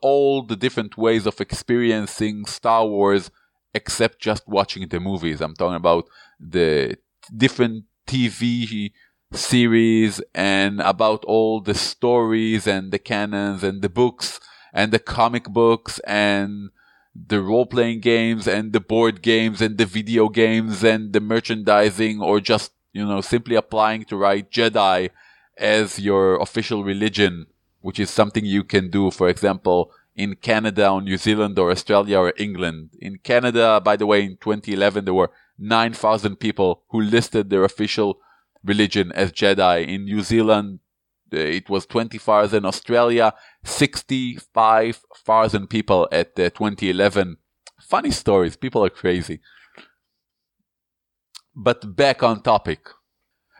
all 0.00 0.42
the 0.42 0.56
different 0.56 0.96
ways 0.96 1.26
of 1.26 1.40
experiencing 1.40 2.44
Star 2.44 2.86
Wars 2.86 3.30
except 3.74 4.20
just 4.20 4.46
watching 4.46 4.88
the 4.88 5.00
movies. 5.00 5.40
I'm 5.40 5.54
talking 5.54 5.76
about 5.76 6.06
the 6.40 6.96
different 7.36 7.84
TV 8.06 8.92
series 9.32 10.20
and 10.34 10.80
about 10.80 11.24
all 11.24 11.60
the 11.60 11.74
stories 11.74 12.66
and 12.66 12.92
the 12.92 12.98
canons 12.98 13.62
and 13.62 13.82
the 13.82 13.88
books 13.88 14.40
and 14.72 14.92
the 14.92 14.98
comic 14.98 15.44
books 15.44 15.98
and 16.00 16.70
the 17.14 17.42
role 17.42 17.66
playing 17.66 18.00
games 18.00 18.46
and 18.46 18.72
the 18.72 18.80
board 18.80 19.22
games 19.22 19.60
and 19.60 19.76
the 19.76 19.86
video 19.86 20.28
games 20.28 20.84
and 20.84 21.12
the 21.12 21.20
merchandising 21.20 22.22
or 22.22 22.40
just, 22.40 22.72
you 22.92 23.04
know, 23.04 23.20
simply 23.20 23.56
applying 23.56 24.04
to 24.04 24.16
write 24.16 24.50
Jedi 24.50 25.10
as 25.58 25.98
your 25.98 26.40
official 26.40 26.84
religion, 26.84 27.46
which 27.80 27.98
is 27.98 28.08
something 28.08 28.44
you 28.44 28.62
can 28.62 28.88
do, 28.90 29.10
for 29.10 29.28
example, 29.28 29.92
in 30.18 30.34
Canada 30.34 30.90
or 30.90 31.00
New 31.00 31.16
Zealand 31.16 31.58
or 31.58 31.70
Australia 31.70 32.18
or 32.18 32.34
England. 32.36 32.90
In 33.00 33.16
Canada, 33.18 33.80
by 33.82 33.96
the 33.96 34.04
way, 34.04 34.24
in 34.24 34.36
2011, 34.36 35.04
there 35.04 35.14
were 35.14 35.30
9,000 35.58 36.36
people 36.36 36.82
who 36.88 37.00
listed 37.00 37.48
their 37.48 37.64
official 37.64 38.18
religion 38.64 39.12
as 39.12 39.30
Jedi. 39.30 39.86
In 39.86 40.06
New 40.06 40.22
Zealand, 40.22 40.80
uh, 41.32 41.38
it 41.38 41.70
was 41.70 41.86
20,000. 41.86 42.66
Australia, 42.66 43.32
65,000 43.62 45.68
people 45.68 46.08
at 46.10 46.34
the 46.34 46.50
2011. 46.50 47.36
Funny 47.80 48.10
stories. 48.10 48.56
People 48.56 48.84
are 48.84 48.90
crazy. 48.90 49.38
But 51.54 51.94
back 51.94 52.24
on 52.24 52.42
topic. 52.42 52.88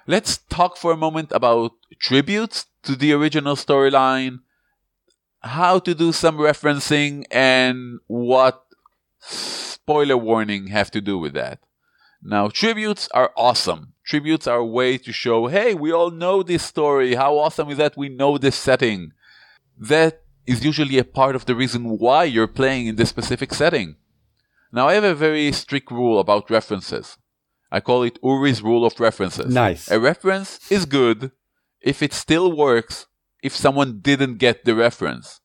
Let's 0.09 0.39
talk 0.39 0.77
for 0.77 0.91
a 0.91 0.97
moment 0.97 1.31
about 1.31 1.75
tributes 2.01 2.67
to 2.83 2.97
the 2.97 3.13
original 3.13 3.55
storyline, 3.55 4.41
how 5.41 5.79
to 5.79 5.95
do 5.95 6.13
some 6.13 6.39
referencing, 6.39 7.25
and 7.31 7.99
what 8.07 8.65
spoiler 9.21 10.17
warning 10.17 10.69
have 10.69 10.91
to 10.91 11.01
do 11.01 11.19
with 11.19 11.35
that. 11.35 11.61
Now, 12.23 12.49
tributes 12.49 13.09
are 13.15 13.33
awesome. 13.37 13.95
Tributes 14.05 14.47
are 14.47 14.59
a 14.59 14.67
way 14.67 14.99
to 14.99 15.13
show, 15.13 15.47
hey, 15.47 15.75
we 15.75 15.93
all 15.93 16.11
know 16.11 16.43
this 16.43 16.65
story. 16.65 17.15
How 17.15 17.39
awesome 17.39 17.71
is 17.71 17.79
that 17.79 17.97
we 17.97 18.09
know 18.09 18.39
this 18.39 18.57
setting? 18.57 19.13
That 19.79 20.23
is 20.47 20.65
usually 20.65 20.99
a 20.99 21.05
part 21.05 21.37
of 21.37 21.45
the 21.47 21.55
reason 21.55 21.99
why 21.99 22.25
you're 22.25 22.49
playing 22.49 22.87
in 22.87 22.97
this 22.97 23.11
specific 23.11 23.55
setting. 23.55 23.97
Now, 24.73 24.89
I 24.89 24.95
have 24.95 25.05
a 25.05 25.15
very 25.15 25.53
strict 25.53 25.91
rule 25.91 26.19
about 26.19 26.51
references. 26.51 27.17
I 27.71 27.81
call 27.81 28.03
it 28.03 28.19
Uri's 28.23 28.63
rule 28.63 28.85
of 28.85 28.99
references. 28.99 29.53
Nice. 29.53 29.91
A 29.91 30.01
reference 30.01 30.59
is 30.73 30.87
good 30.87 31.33
if 31.81 32.03
it 32.03 32.13
still 32.13 32.57
works 32.57 33.07
if 33.43 33.55
someone 33.55 34.01
didn't 34.01 34.37
get 34.37 34.65
the 34.65 34.75
reference. 34.75 35.41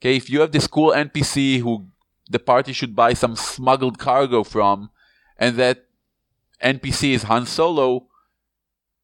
Okay, 0.00 0.16
if 0.16 0.28
you 0.28 0.40
have 0.40 0.52
this 0.52 0.66
cool 0.66 0.92
NPC 0.92 1.60
who 1.60 1.88
the 2.28 2.38
party 2.38 2.72
should 2.72 2.94
buy 2.96 3.14
some 3.14 3.36
smuggled 3.36 3.98
cargo 3.98 4.44
from, 4.44 4.90
and 5.38 5.56
that 5.56 5.86
NPC 6.62 7.10
is 7.12 7.24
Han 7.24 7.46
Solo, 7.46 8.06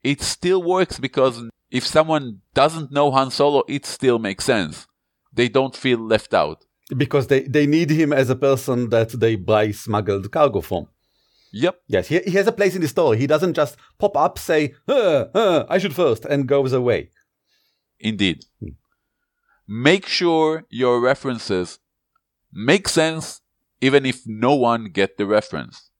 it 0.02 0.22
still 0.22 0.62
works 0.62 0.98
because 0.98 1.42
if 1.70 1.86
someone 1.86 2.40
doesn't 2.54 2.90
know 2.90 3.10
Han 3.10 3.30
Solo, 3.30 3.62
it 3.68 3.86
still 3.86 4.18
makes 4.18 4.44
sense. 4.44 4.86
They 5.32 5.48
don't 5.48 5.76
feel 5.76 5.98
left 5.98 6.34
out. 6.34 6.64
Because 6.96 7.28
they, 7.28 7.42
they 7.42 7.66
need 7.66 7.90
him 7.90 8.12
as 8.12 8.30
a 8.30 8.36
person 8.36 8.90
that 8.90 9.10
they 9.10 9.36
buy 9.36 9.70
smuggled 9.70 10.30
cargo 10.32 10.60
from. 10.60 10.88
Yep. 11.52 11.80
Yes, 11.86 12.08
he, 12.08 12.18
he 12.20 12.32
has 12.32 12.46
a 12.46 12.52
place 12.52 12.74
in 12.74 12.80
the 12.80 12.88
story. 12.88 13.18
He 13.18 13.26
doesn't 13.26 13.54
just 13.54 13.76
pop 13.98 14.16
up, 14.16 14.38
say, 14.38 14.74
uh, 14.88 15.26
uh, 15.34 15.66
I 15.68 15.78
should 15.78 15.94
first, 15.94 16.24
and 16.24 16.48
goes 16.48 16.72
away. 16.72 17.10
Indeed. 18.00 18.44
Hmm. 18.60 18.70
Make 19.66 20.06
sure 20.06 20.64
your 20.68 21.00
references 21.00 21.78
make 22.52 22.88
sense 22.88 23.40
even 23.80 24.04
if 24.04 24.26
no 24.26 24.54
one 24.54 24.86
get 24.86 25.16
the 25.16 25.26
reference. 25.26 25.90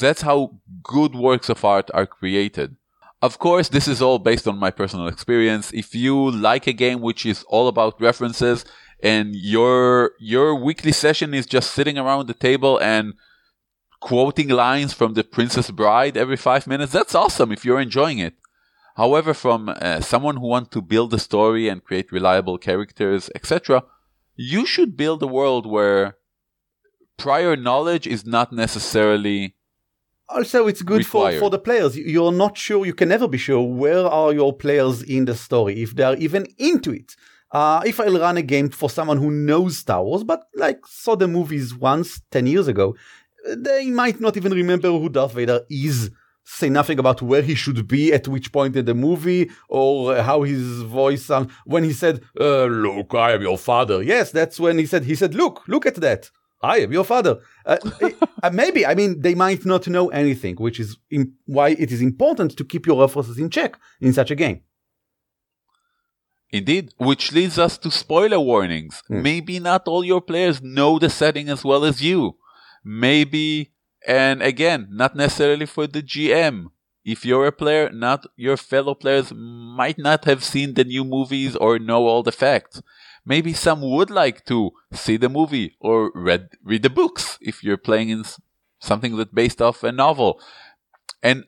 That's 0.00 0.22
how 0.22 0.60
good 0.82 1.14
works 1.14 1.48
of 1.48 1.64
art 1.64 1.90
are 1.92 2.06
created. 2.06 2.76
Of 3.20 3.38
course, 3.38 3.68
this 3.68 3.88
is 3.88 4.02
all 4.02 4.18
based 4.18 4.46
on 4.46 4.58
my 4.58 4.70
personal 4.70 5.08
experience. 5.08 5.72
If 5.72 5.94
you 5.94 6.30
like 6.30 6.66
a 6.66 6.72
game 6.72 7.00
which 7.00 7.24
is 7.24 7.42
all 7.44 7.68
about 7.68 8.00
references 8.00 8.64
and 9.02 9.34
your 9.34 10.12
your 10.18 10.54
weekly 10.54 10.92
session 10.92 11.34
is 11.34 11.46
just 11.46 11.72
sitting 11.72 11.98
around 11.98 12.26
the 12.26 12.34
table 12.34 12.78
and 12.78 13.14
quoting 14.00 14.48
lines 14.48 14.92
from 14.92 15.14
the 15.14 15.24
Princess 15.24 15.70
Bride 15.70 16.16
every 16.16 16.36
5 16.36 16.66
minutes, 16.66 16.92
that's 16.92 17.14
awesome 17.14 17.52
if 17.52 17.64
you're 17.64 17.80
enjoying 17.80 18.18
it. 18.18 18.34
However, 18.94 19.34
from 19.34 19.68
uh, 19.68 20.00
someone 20.00 20.36
who 20.36 20.46
wants 20.46 20.70
to 20.70 20.80
build 20.80 21.12
a 21.14 21.18
story 21.18 21.68
and 21.68 21.82
create 21.82 22.12
reliable 22.12 22.58
characters, 22.58 23.28
etc., 23.34 23.82
you 24.36 24.66
should 24.66 24.96
build 24.96 25.22
a 25.22 25.26
world 25.26 25.66
where 25.66 26.16
prior 27.16 27.56
knowledge 27.56 28.06
is 28.06 28.24
not 28.24 28.52
necessarily 28.52 29.56
also 30.28 30.66
it's 30.66 30.82
good 30.82 31.06
for, 31.06 31.30
for 31.32 31.50
the 31.50 31.58
players. 31.58 31.96
You're 31.96 32.32
not 32.32 32.56
sure 32.56 32.86
you 32.86 32.94
can 32.94 33.08
never 33.08 33.28
be 33.28 33.38
sure 33.38 33.62
where 33.62 34.06
are 34.06 34.32
your 34.32 34.52
players 34.52 35.02
in 35.02 35.26
the 35.26 35.34
story 35.34 35.82
if 35.82 35.94
they 35.94 36.02
are 36.02 36.16
even 36.16 36.46
into 36.58 36.92
it. 36.92 37.14
Uh, 37.52 37.80
if 37.86 38.00
i'll 38.00 38.18
run 38.18 38.36
a 38.36 38.42
game 38.42 38.68
for 38.68 38.90
someone 38.90 39.16
who 39.16 39.30
knows 39.30 39.78
star 39.78 40.02
wars 40.02 40.24
but 40.24 40.42
like 40.56 40.80
saw 40.88 41.14
the 41.14 41.28
movies 41.28 41.72
once 41.72 42.20
10 42.32 42.48
years 42.48 42.66
ago 42.66 42.96
they 43.56 43.90
might 43.90 44.18
not 44.18 44.36
even 44.36 44.50
remember 44.50 44.90
who 44.90 45.08
darth 45.08 45.34
vader 45.34 45.60
is 45.70 46.10
say 46.44 46.68
nothing 46.68 46.98
about 46.98 47.22
where 47.22 47.42
he 47.42 47.54
should 47.54 47.88
be 47.88 48.12
at 48.12 48.28
which 48.28 48.52
point 48.52 48.76
in 48.76 48.84
the 48.84 48.94
movie 48.94 49.50
or 49.68 50.16
how 50.16 50.42
his 50.42 50.82
voice 50.82 51.24
sounds 51.24 51.50
when 51.64 51.82
he 51.82 51.92
said 51.92 52.20
uh, 52.38 52.66
look 52.66 53.14
i 53.14 53.32
am 53.32 53.42
your 53.42 53.58
father 53.58 54.02
yes 54.02 54.30
that's 54.30 54.60
when 54.60 54.78
he 54.78 54.86
said 54.86 55.04
he 55.04 55.14
said 55.14 55.34
look 55.34 55.62
look 55.66 55.86
at 55.86 55.96
that 55.96 56.30
I 56.64 56.78
am 56.78 56.92
your 56.92 57.04
father. 57.04 57.40
Uh, 57.66 57.76
uh, 58.42 58.50
maybe, 58.50 58.86
I 58.86 58.94
mean, 58.94 59.20
they 59.20 59.34
might 59.34 59.66
not 59.66 59.86
know 59.86 60.08
anything, 60.08 60.56
which 60.56 60.80
is 60.80 60.96
why 61.44 61.70
it 61.70 61.92
is 61.92 62.00
important 62.00 62.56
to 62.56 62.64
keep 62.64 62.86
your 62.86 63.00
references 63.02 63.38
in 63.38 63.50
check 63.50 63.78
in 64.00 64.14
such 64.14 64.30
a 64.30 64.34
game. 64.34 64.62
Indeed, 66.50 66.94
which 66.98 67.32
leads 67.32 67.58
us 67.58 67.76
to 67.78 67.90
spoiler 67.90 68.40
warnings. 68.40 69.02
Hmm. 69.08 69.22
Maybe 69.22 69.60
not 69.60 69.86
all 69.86 70.04
your 70.04 70.22
players 70.22 70.62
know 70.62 70.98
the 70.98 71.10
setting 71.10 71.48
as 71.50 71.64
well 71.64 71.84
as 71.84 72.02
you. 72.02 72.38
Maybe, 72.82 73.73
and 74.06 74.42
again, 74.42 74.88
not 74.90 75.16
necessarily 75.16 75.66
for 75.66 75.86
the 75.86 76.02
GM. 76.02 76.66
If 77.04 77.24
you're 77.24 77.46
a 77.46 77.52
player, 77.52 77.90
not 77.90 78.26
your 78.36 78.56
fellow 78.56 78.94
players 78.94 79.32
might 79.34 79.98
not 79.98 80.24
have 80.24 80.42
seen 80.42 80.74
the 80.74 80.84
new 80.84 81.04
movies 81.04 81.54
or 81.56 81.78
know 81.78 82.06
all 82.06 82.22
the 82.22 82.32
facts. 82.32 82.80
Maybe 83.26 83.52
some 83.52 83.82
would 83.82 84.10
like 84.10 84.44
to 84.46 84.72
see 84.92 85.16
the 85.16 85.28
movie 85.28 85.76
or 85.80 86.10
read 86.14 86.50
read 86.62 86.82
the 86.82 86.90
books 86.90 87.38
if 87.40 87.62
you're 87.62 87.76
playing 87.76 88.08
in 88.08 88.24
something 88.80 89.16
that's 89.16 89.32
based 89.32 89.60
off 89.60 89.82
a 89.82 89.92
novel. 89.92 90.40
And 91.22 91.44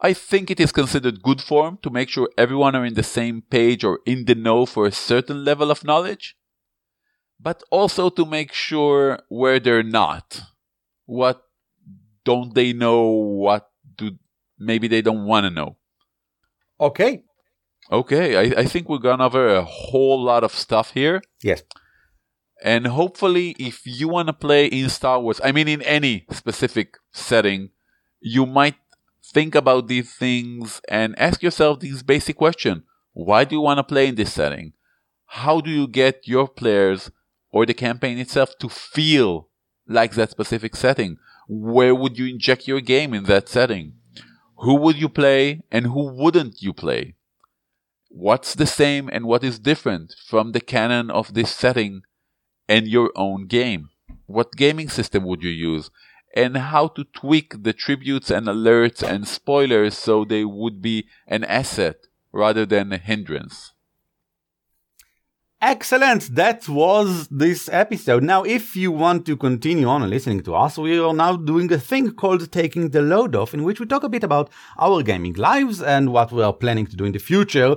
I 0.00 0.12
think 0.12 0.50
it 0.50 0.60
is 0.60 0.72
considered 0.72 1.22
good 1.22 1.40
form 1.40 1.78
to 1.82 1.90
make 1.90 2.08
sure 2.08 2.30
everyone 2.38 2.74
are 2.74 2.86
in 2.86 2.94
the 2.94 3.02
same 3.02 3.42
page 3.42 3.84
or 3.84 4.00
in 4.06 4.24
the 4.24 4.34
know 4.34 4.64
for 4.64 4.86
a 4.86 4.92
certain 4.92 5.44
level 5.44 5.70
of 5.70 5.84
knowledge, 5.84 6.36
but 7.38 7.62
also 7.70 8.10
to 8.10 8.24
make 8.24 8.52
sure 8.52 9.20
where 9.28 9.60
they're 9.60 9.82
not. 9.82 10.40
What 11.04 11.44
don't 12.24 12.54
they 12.54 12.72
know? 12.72 13.06
What 13.08 13.70
do 13.96 14.12
maybe 14.58 14.88
they 14.88 15.02
don't 15.02 15.26
want 15.26 15.44
to 15.44 15.50
know? 15.50 15.76
Okay, 16.80 17.24
Okay, 17.92 18.36
I, 18.36 18.60
I 18.60 18.64
think 18.66 18.88
we're 18.88 18.98
gonna 18.98 19.26
over 19.26 19.48
a 19.48 19.64
whole 19.64 20.22
lot 20.22 20.44
of 20.44 20.54
stuff 20.54 20.92
here. 20.92 21.22
Yes. 21.42 21.62
And 22.62 22.86
hopefully, 22.86 23.56
if 23.58 23.82
you 23.84 24.08
want 24.08 24.28
to 24.28 24.32
play 24.32 24.66
in 24.66 24.88
Star 24.90 25.18
Wars, 25.20 25.40
I 25.42 25.50
mean, 25.50 25.66
in 25.66 25.82
any 25.82 26.26
specific 26.30 26.98
setting, 27.10 27.70
you 28.20 28.46
might 28.46 28.76
think 29.32 29.54
about 29.54 29.88
these 29.88 30.12
things 30.14 30.80
and 30.88 31.18
ask 31.18 31.42
yourself 31.42 31.80
these 31.80 32.02
basic 32.02 32.36
questions. 32.36 32.82
Why 33.12 33.44
do 33.44 33.56
you 33.56 33.60
want 33.62 33.78
to 33.78 33.84
play 33.84 34.06
in 34.06 34.14
this 34.14 34.32
setting? 34.32 34.74
How 35.26 35.60
do 35.60 35.70
you 35.70 35.88
get 35.88 36.28
your 36.28 36.46
players 36.46 37.10
or 37.50 37.66
the 37.66 37.74
campaign 37.74 38.18
itself 38.18 38.56
to 38.58 38.68
feel 38.68 39.48
like 39.88 40.12
that 40.12 40.30
specific 40.30 40.76
setting? 40.76 41.16
Where 41.52 41.96
would 41.96 42.16
you 42.16 42.26
inject 42.26 42.68
your 42.68 42.80
game 42.80 43.12
in 43.12 43.24
that 43.24 43.48
setting? 43.48 43.94
Who 44.58 44.76
would 44.76 44.94
you 44.94 45.08
play 45.08 45.62
and 45.72 45.86
who 45.86 46.06
wouldn't 46.06 46.62
you 46.62 46.72
play? 46.72 47.16
What's 48.08 48.54
the 48.54 48.66
same 48.66 49.10
and 49.12 49.24
what 49.24 49.42
is 49.42 49.58
different 49.58 50.14
from 50.24 50.52
the 50.52 50.60
canon 50.60 51.10
of 51.10 51.34
this 51.34 51.50
setting 51.50 52.02
and 52.68 52.86
your 52.86 53.10
own 53.16 53.48
game? 53.48 53.88
What 54.26 54.52
gaming 54.52 54.88
system 54.88 55.24
would 55.24 55.42
you 55.42 55.50
use? 55.50 55.90
And 56.36 56.56
how 56.56 56.86
to 56.86 57.02
tweak 57.02 57.64
the 57.64 57.72
tributes 57.72 58.30
and 58.30 58.46
alerts 58.46 59.02
and 59.02 59.26
spoilers 59.26 59.98
so 59.98 60.24
they 60.24 60.44
would 60.44 60.80
be 60.80 61.08
an 61.26 61.42
asset 61.42 61.96
rather 62.30 62.64
than 62.64 62.92
a 62.92 62.98
hindrance. 62.98 63.72
Excellent. 65.62 66.34
That 66.34 66.66
was 66.70 67.28
this 67.28 67.68
episode. 67.70 68.22
Now, 68.22 68.44
if 68.44 68.74
you 68.74 68.90
want 68.90 69.26
to 69.26 69.36
continue 69.36 69.86
on 69.86 70.08
listening 70.08 70.42
to 70.44 70.54
us, 70.54 70.78
we 70.78 70.98
are 70.98 71.12
now 71.12 71.36
doing 71.36 71.70
a 71.70 71.78
thing 71.78 72.12
called 72.12 72.50
Taking 72.50 72.88
the 72.88 73.02
Load 73.02 73.36
Off, 73.36 73.52
in 73.52 73.62
which 73.64 73.78
we 73.78 73.84
talk 73.84 74.02
a 74.02 74.08
bit 74.08 74.24
about 74.24 74.48
our 74.78 75.02
gaming 75.02 75.34
lives 75.34 75.82
and 75.82 76.14
what 76.14 76.32
we 76.32 76.42
are 76.42 76.54
planning 76.54 76.86
to 76.86 76.96
do 76.96 77.04
in 77.04 77.12
the 77.12 77.18
future 77.18 77.76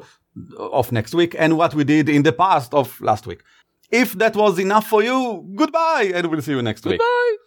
of 0.58 0.94
next 0.94 1.14
week 1.14 1.36
and 1.38 1.58
what 1.58 1.74
we 1.76 1.84
did 1.84 2.08
in 2.08 2.24
the 2.24 2.32
past 2.32 2.74
of 2.74 3.02
last 3.02 3.28
week. 3.28 3.44
If 3.92 4.14
that 4.14 4.38
was 4.38 4.60
enough 4.60 4.88
for 4.88 5.04
you, 5.04 5.46
goodbye, 5.54 6.14
and 6.16 6.28
we'll 6.28 6.42
see 6.42 6.54
you 6.54 6.62
next 6.62 6.86
week. 6.86 7.02
Goodbye. 7.02 7.38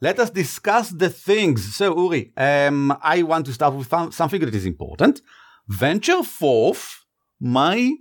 Let 0.00 0.18
us 0.18 0.30
discuss 0.30 0.88
the 0.88 1.10
things. 1.10 1.76
So, 1.76 1.94
Uri, 1.96 2.32
um, 2.34 2.96
I 3.02 3.22
want 3.22 3.44
to 3.44 3.52
start 3.52 3.74
with 3.74 3.88
something 4.14 4.40
that 4.40 4.54
is 4.54 4.64
important. 4.64 5.20
Venture 5.68 6.22
forth 6.22 7.01
my 7.42 7.92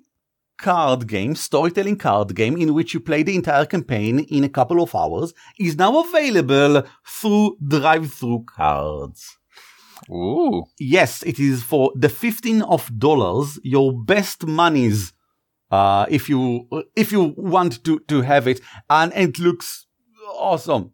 card 0.59 1.07
game, 1.07 1.33
storytelling 1.33 1.97
card 1.97 2.35
game, 2.35 2.55
in 2.55 2.75
which 2.75 2.93
you 2.93 2.99
play 2.99 3.23
the 3.23 3.35
entire 3.35 3.65
campaign 3.65 4.19
in 4.19 4.43
a 4.43 4.49
couple 4.49 4.81
of 4.81 4.93
hours, 4.95 5.33
is 5.59 5.75
now 5.75 5.99
available 5.99 6.83
through 7.05 7.57
DriveThruCards. 7.63 9.21
Ooh. 10.11 10.63
Yes, 10.79 11.23
it 11.23 11.39
is 11.39 11.63
for 11.63 11.91
the 11.95 12.07
15 12.07 12.61
of 12.61 12.99
dollars, 12.99 13.59
your 13.63 13.91
best 13.91 14.45
monies, 14.45 15.11
uh, 15.71 16.05
if 16.07 16.29
you, 16.29 16.67
if 16.95 17.11
you 17.11 17.33
want 17.35 17.83
to, 17.83 17.99
to 18.01 18.21
have 18.21 18.47
it. 18.47 18.61
And 18.91 19.11
it 19.15 19.39
looks 19.39 19.87
awesome. 20.35 20.93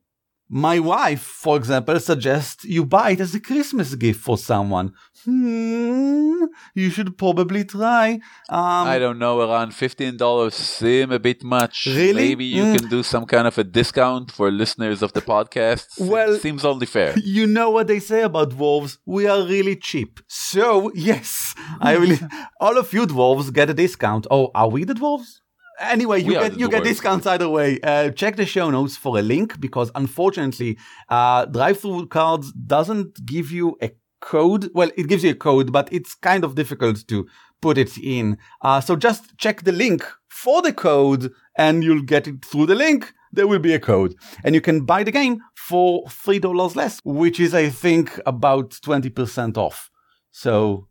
My 0.49 0.79
wife, 0.79 1.21
for 1.21 1.57
example, 1.57 1.99
suggests 1.99 2.63
you 2.63 2.85
buy 2.85 3.11
it 3.11 3.19
as 3.19 3.35
a 3.35 3.39
Christmas 3.41 3.93
gift 3.95 4.21
for 4.21 4.37
someone. 4.37 4.93
Hmm, 5.25 6.45
you 6.75 6.89
should 6.89 7.17
probably 7.17 7.63
try. 7.65 8.13
Um, 8.49 8.87
I 8.95 8.97
don't 8.99 9.19
know, 9.19 9.39
around 9.41 9.71
$15 9.71 10.53
seem 10.53 11.11
a 11.11 11.19
bit 11.19 11.43
much. 11.43 11.85
Really? 11.87 12.13
Maybe 12.29 12.45
you 12.45 12.63
Mm. 12.63 12.77
can 12.77 12.89
do 12.89 13.01
some 13.03 13.25
kind 13.25 13.47
of 13.47 13.57
a 13.57 13.63
discount 13.63 14.31
for 14.31 14.51
listeners 14.51 15.01
of 15.01 15.11
the 15.13 15.21
podcast. 15.21 15.85
Well- 15.99 16.37
seems 16.39 16.63
only 16.65 16.85
fair. 16.85 17.13
You 17.37 17.45
know 17.47 17.69
what 17.69 17.87
they 17.87 17.99
say 17.99 18.21
about 18.23 18.51
dwarves? 18.51 18.97
We 19.05 19.27
are 19.27 19.41
really 19.55 19.75
cheap. 19.75 20.19
So, 20.27 20.91
yes, 20.95 21.53
I 21.81 21.97
will. 21.97 22.17
all 22.59 22.77
of 22.77 22.93
you 22.93 23.05
dwarves 23.07 23.51
get 23.53 23.69
a 23.69 23.73
discount. 23.73 24.23
Oh, 24.31 24.45
are 24.55 24.69
we 24.69 24.83
the 24.85 24.93
dwarves? 25.01 25.31
Anyway, 25.79 26.19
you 26.21 26.29
We 26.29 26.33
get 26.33 26.59
you 26.61 26.67
get 26.75 26.83
discounts 26.83 27.25
either 27.27 27.47
way. 27.57 27.69
Uh, 27.83 28.09
check 28.21 28.33
the 28.35 28.47
show 28.47 28.67
notes 28.71 28.95
for 29.03 29.11
a 29.19 29.21
link 29.21 29.59
because 29.59 29.89
unfortunately, 29.93 30.71
uh, 31.17 31.45
DriveThruCards 31.57 32.47
doesn't 32.75 33.11
give 33.33 33.51
you 33.51 33.67
a 33.87 33.89
code. 34.19 34.69
Well, 34.73 34.91
it 34.97 35.07
gives 35.07 35.23
you 35.23 35.31
a 35.31 35.35
code, 35.35 35.71
but 35.71 35.91
it's 35.91 36.15
kind 36.15 36.43
of 36.43 36.55
difficult 36.55 37.07
to 37.07 37.27
put 37.61 37.77
it 37.77 37.97
in. 37.97 38.37
Uh, 38.61 38.81
so 38.81 38.95
just 38.95 39.37
check 39.37 39.63
the 39.63 39.71
link 39.71 40.05
for 40.29 40.61
the 40.61 40.73
code, 40.73 41.31
and 41.57 41.83
you'll 41.83 42.03
get 42.03 42.27
it 42.27 42.45
through 42.45 42.67
the 42.67 42.75
link. 42.75 43.13
There 43.31 43.47
will 43.47 43.59
be 43.59 43.73
a 43.73 43.79
code, 43.79 44.15
and 44.43 44.55
you 44.55 44.61
can 44.61 44.85
buy 44.85 45.03
the 45.03 45.11
game 45.11 45.41
for 45.55 46.07
three 46.09 46.39
dollars 46.39 46.75
less, 46.75 47.01
which 47.03 47.39
is, 47.39 47.53
I 47.53 47.69
think, 47.69 48.19
about 48.25 48.79
twenty 48.81 49.09
percent 49.09 49.57
off. 49.57 49.89
So 50.31 50.87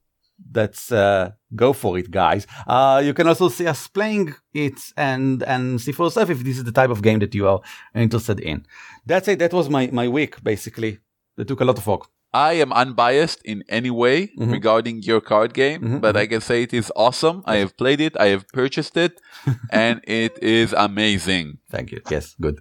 that's 0.50 0.92
uh, 0.92 1.30
go 1.54 1.72
for 1.72 1.98
it, 1.98 2.10
guys. 2.10 2.46
Uh, 2.66 3.02
you 3.04 3.14
can 3.14 3.26
also 3.26 3.48
see 3.48 3.66
us 3.66 3.88
playing 3.88 4.34
it 4.52 4.78
and 4.96 5.42
and 5.44 5.80
see 5.80 5.92
for 5.92 6.06
yourself 6.06 6.30
if 6.30 6.44
this 6.44 6.58
is 6.58 6.64
the 6.64 6.72
type 6.72 6.90
of 6.90 7.02
game 7.02 7.20
that 7.20 7.34
you 7.34 7.48
are 7.48 7.60
interested 7.94 8.40
in. 8.40 8.66
That's 9.06 9.28
it. 9.28 9.38
That 9.38 9.52
was 9.52 9.70
my 9.70 9.88
my 9.92 10.08
week 10.08 10.42
basically. 10.42 10.98
That 11.36 11.48
took 11.48 11.60
a 11.60 11.64
lot 11.64 11.78
of 11.78 11.86
work. 11.86 12.08
I 12.36 12.52
am 12.64 12.70
unbiased 12.82 13.40
in 13.52 13.64
any 13.78 13.92
way 14.02 14.16
Mhm. 14.36 14.52
regarding 14.56 14.96
your 15.10 15.20
card 15.30 15.50
game, 15.54 15.80
Mhm, 15.82 16.00
but 16.04 16.16
I 16.22 16.26
can 16.32 16.42
say 16.48 16.56
it 16.68 16.74
is 16.80 16.92
awesome. 17.04 17.42
I 17.46 17.56
have 17.62 17.72
played 17.80 18.00
it, 18.08 18.12
I 18.20 18.28
have 18.34 18.44
purchased 18.52 18.96
it, 19.06 19.12
and 19.84 20.00
it 20.22 20.34
is 20.42 20.74
amazing. 20.88 21.46
Thank 21.74 21.92
you. 21.92 22.00
Yes, 22.10 22.34
good. 22.40 22.56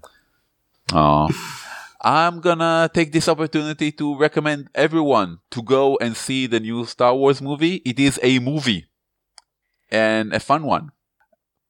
Oh. 0.93 1.28
I'm 2.05 2.39
gonna 2.47 2.89
take 2.93 3.11
this 3.11 3.28
opportunity 3.28 3.91
to 3.99 4.15
recommend 4.26 4.69
everyone 4.86 5.39
to 5.55 5.59
go 5.76 5.97
and 5.99 6.15
see 6.15 6.45
the 6.47 6.59
new 6.59 6.86
Star 6.86 7.13
Wars 7.15 7.41
movie. 7.41 7.76
It 7.91 7.97
is 7.99 8.19
a 8.21 8.38
movie 8.39 8.86
and 9.91 10.32
a 10.34 10.39
fun 10.39 10.63
one. 10.76 10.91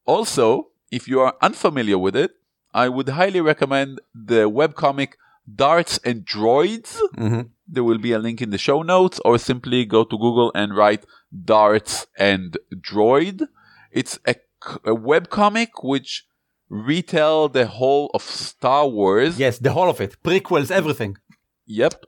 Also, 0.05 0.69
if 0.91 1.07
you 1.07 1.21
are 1.21 1.33
unfamiliar 1.41 1.97
with 1.97 2.15
it, 2.15 2.31
I 2.73 2.89
would 2.89 3.09
highly 3.09 3.41
recommend 3.41 4.01
the 4.13 4.41
webcomic 4.59 5.13
Darths 5.47 5.97
and 6.03 6.25
Droids. 6.25 6.99
hmm 7.15 7.41
There 7.67 7.83
will 7.83 7.97
be 7.97 8.11
a 8.11 8.19
link 8.19 8.41
in 8.41 8.51
the 8.51 8.57
show 8.57 8.81
notes, 8.81 9.19
or 9.25 9.37
simply 9.37 9.85
go 9.85 10.03
to 10.03 10.17
Google 10.17 10.51
and 10.53 10.75
write 10.75 11.05
Darths 11.43 12.07
and 12.17 12.57
Droid. 12.75 13.47
It's 13.91 14.19
a, 14.25 14.35
a 14.83 14.95
webcomic 14.95 15.69
which 15.81 16.25
retell 16.69 17.49
the 17.49 17.67
whole 17.67 18.11
of 18.13 18.21
Star 18.21 18.87
Wars. 18.87 19.39
Yes, 19.39 19.57
the 19.59 19.71
whole 19.71 19.89
of 19.89 20.01
it, 20.01 20.21
prequels, 20.23 20.71
everything. 20.71 21.17
Yep. 21.65 22.05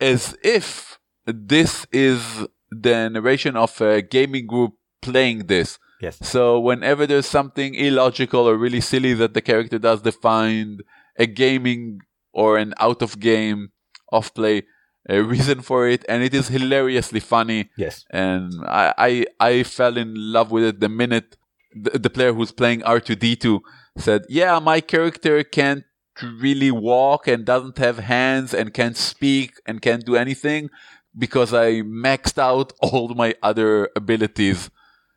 As 0.00 0.36
if 0.42 0.98
this 1.26 1.86
is 1.92 2.46
the 2.70 3.08
narration 3.08 3.56
of 3.56 3.80
a 3.80 4.02
gaming 4.02 4.46
group 4.46 4.74
playing 5.02 5.46
this. 5.46 5.78
Yes. 6.00 6.18
So 6.22 6.58
whenever 6.58 7.06
there's 7.06 7.26
something 7.26 7.74
illogical 7.74 8.48
or 8.48 8.56
really 8.56 8.80
silly 8.80 9.12
that 9.14 9.34
the 9.34 9.42
character 9.42 9.78
does, 9.78 10.02
they 10.02 10.12
find 10.12 10.82
a 11.18 11.26
gaming 11.26 12.00
or 12.32 12.56
an 12.56 12.74
out 12.78 13.02
of 13.02 13.20
game, 13.20 13.72
off 14.12 14.32
play 14.32 14.62
a 15.08 15.22
reason 15.22 15.60
for 15.62 15.88
it, 15.88 16.04
and 16.08 16.22
it 16.22 16.34
is 16.34 16.48
hilariously 16.48 17.20
funny. 17.20 17.70
Yes. 17.76 18.04
And 18.10 18.52
I 18.66 18.94
I, 18.98 19.24
I 19.40 19.62
fell 19.62 19.96
in 19.96 20.14
love 20.16 20.50
with 20.50 20.64
it 20.64 20.80
the 20.80 20.88
minute 20.88 21.36
the, 21.74 21.98
the 21.98 22.10
player 22.10 22.32
who's 22.32 22.52
playing 22.52 22.80
R2D2 22.82 23.60
said, 23.96 24.24
"Yeah, 24.28 24.58
my 24.58 24.80
character 24.80 25.42
can't 25.42 25.84
really 26.22 26.70
walk 26.70 27.26
and 27.26 27.44
doesn't 27.44 27.78
have 27.78 27.98
hands 27.98 28.52
and 28.52 28.74
can't 28.74 28.96
speak 28.96 29.54
and 29.66 29.80
can't 29.80 30.04
do 30.04 30.16
anything 30.16 30.68
because 31.16 31.54
I 31.54 31.82
maxed 31.82 32.38
out 32.38 32.72
all 32.82 33.08
my 33.14 33.34
other 33.42 33.88
abilities." 33.96 34.70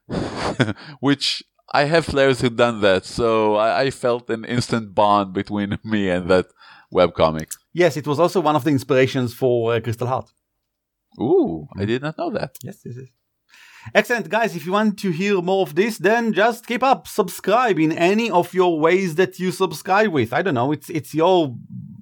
Which 1.00 1.44
I 1.74 1.86
have 1.86 2.06
players 2.06 2.42
who've 2.42 2.56
done 2.56 2.82
that, 2.82 3.06
so 3.06 3.56
I, 3.56 3.84
I 3.84 3.90
felt 3.90 4.30
an 4.30 4.46
instant 4.46 4.94
bond 4.94 5.34
between 5.34 5.80
me 5.84 6.10
and 6.10 6.30
that 6.30 6.48
webcomic. 6.94 7.50
Yes, 7.74 7.98
it 7.98 8.08
was 8.08 8.20
also 8.20 8.40
one 8.42 8.56
of 8.56 8.64
the 8.64 8.72
inspirations 8.72 9.34
for 9.34 9.74
uh, 9.74 9.80
Crystal 9.80 10.08
Heart. 10.08 10.32
Ooh, 11.20 11.68
I 11.78 11.86
did 11.86 12.02
not 12.02 12.18
know 12.18 12.32
that. 12.32 12.58
Yes, 12.64 12.80
yes, 12.86 12.96
yes. 12.98 13.10
Excellent, 13.94 14.30
guys. 14.30 14.56
If 14.56 14.66
you 14.66 14.72
want 14.72 14.98
to 15.00 15.12
hear 15.12 15.42
more 15.42 15.64
of 15.64 15.76
this, 15.76 15.98
then 15.98 16.32
just 16.32 16.66
keep 16.66 16.84
up, 16.84 17.06
subscribe 17.08 17.78
in 17.80 17.92
any 17.92 18.32
of 18.32 18.54
your 18.54 18.80
ways 18.80 19.16
that 19.16 19.40
you 19.40 19.52
subscribe 19.52 20.12
with. 20.12 20.32
I 20.32 20.42
don't 20.42 20.54
know. 20.54 20.72
It's 20.72 20.90
it's 20.90 21.14
your, 21.14 21.56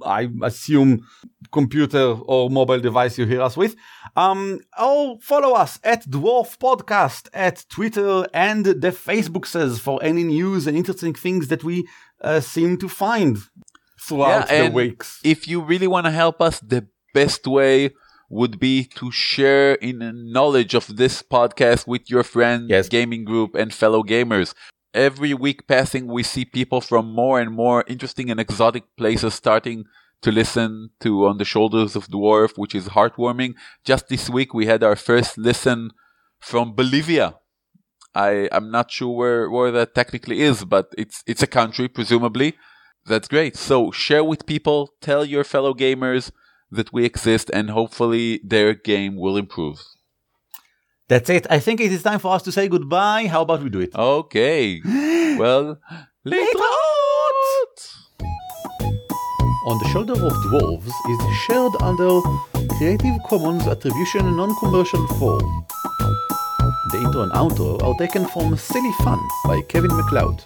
I 0.05 0.29
assume, 0.43 1.07
computer 1.51 2.17
or 2.25 2.49
mobile 2.49 2.79
device 2.79 3.17
you 3.17 3.25
hear 3.25 3.41
us 3.41 3.57
with. 3.57 3.75
Um, 4.15 4.59
or 4.79 5.17
follow 5.21 5.53
us 5.53 5.79
at 5.83 6.05
Dwarf 6.05 6.57
Podcast 6.59 7.29
at 7.33 7.65
Twitter 7.69 8.27
and 8.33 8.65
the 8.65 8.91
Facebook 8.91 9.45
says 9.45 9.79
for 9.79 10.03
any 10.03 10.23
news 10.23 10.67
and 10.67 10.77
interesting 10.77 11.13
things 11.13 11.47
that 11.47 11.63
we 11.63 11.87
uh, 12.21 12.41
seem 12.41 12.77
to 12.77 12.89
find 12.89 13.37
throughout 14.01 14.49
Yeah, 14.49 14.57
the 14.59 14.65
and 14.65 14.73
weeks. 14.73 15.19
if 15.23 15.47
you 15.47 15.61
really 15.61 15.87
want 15.87 16.05
to 16.05 16.11
help 16.11 16.41
us, 16.41 16.59
the 16.59 16.87
best 17.13 17.45
way 17.47 17.91
would 18.29 18.59
be 18.59 18.83
to 18.99 19.11
share 19.11 19.73
in 19.75 19.97
knowledge 20.31 20.73
of 20.73 20.95
this 20.97 21.21
podcast 21.21 21.85
with 21.85 22.09
your 22.09 22.23
friends, 22.23 22.67
Yes. 22.69 22.87
gaming 22.89 23.25
group, 23.25 23.55
and 23.55 23.73
fellow 23.73 24.03
gamers. 24.03 24.53
Every 24.93 25.33
week 25.33 25.67
passing, 25.67 26.07
we 26.07 26.23
see 26.23 26.45
people 26.45 26.81
from 26.81 27.13
more 27.13 27.39
and 27.41 27.51
more 27.53 27.83
interesting 27.87 28.29
and 28.31 28.39
exotic 28.39 28.83
places 28.97 29.33
starting 29.33 29.85
to 30.21 30.31
listen 30.31 30.89
to 31.01 31.25
On 31.27 31.37
the 31.37 31.45
Shoulders 31.45 31.95
of 31.95 32.07
Dwarf, 32.07 32.51
which 32.57 32.75
is 32.75 32.89
heartwarming. 32.89 33.53
Just 33.83 34.07
this 34.07 34.29
week, 34.29 34.53
we 34.53 34.65
had 34.65 34.83
our 34.83 34.95
first 34.95 35.37
listen 35.37 35.91
from 36.39 36.73
Bolivia. 36.75 37.35
I 38.13 38.47
I'm 38.51 38.69
not 38.71 38.91
sure 38.91 39.13
where 39.15 39.49
where 39.49 39.71
that 39.71 39.95
technically 39.95 40.41
is, 40.41 40.63
but 40.65 40.85
it's 40.97 41.23
it's 41.25 41.43
a 41.43 41.47
country 41.47 41.87
presumably. 41.87 42.55
That's 43.05 43.27
great. 43.27 43.55
So 43.55 43.91
share 43.91 44.23
with 44.23 44.45
people, 44.45 44.93
tell 45.01 45.25
your 45.25 45.43
fellow 45.43 45.73
gamers 45.73 46.31
that 46.71 46.93
we 46.93 47.03
exist, 47.05 47.49
and 47.53 47.69
hopefully 47.69 48.39
their 48.43 48.73
game 48.73 49.15
will 49.15 49.37
improve. 49.37 49.83
That's 51.07 51.29
it. 51.29 51.45
I 51.49 51.59
think 51.59 51.81
it 51.81 51.91
is 51.91 52.03
time 52.03 52.19
for 52.19 52.33
us 52.33 52.43
to 52.43 52.51
say 52.51 52.69
goodbye. 52.69 53.27
How 53.27 53.41
about 53.41 53.61
we 53.61 53.69
do 53.69 53.81
it? 53.81 53.93
Okay. 53.93 54.81
well, 55.37 55.77
later. 56.23 56.59
On 59.67 59.77
the 59.77 59.89
Shoulder 59.89 60.13
of 60.13 60.33
Dwarves 60.45 60.87
is 60.87 61.37
shared 61.45 61.73
under 61.81 62.19
Creative 62.77 63.21
Commons 63.27 63.67
Attribution 63.67 64.35
Non-Commercial 64.35 65.05
4. 65.07 65.37
The 66.91 66.97
intro 66.97 67.21
and 67.21 67.31
outro 67.33 67.81
are 67.83 67.93
taken 67.99 68.25
from 68.25 68.57
Silly 68.57 68.91
Fun 69.03 69.19
by 69.45 69.61
Kevin 69.69 69.95
MacLeod, 69.95 70.43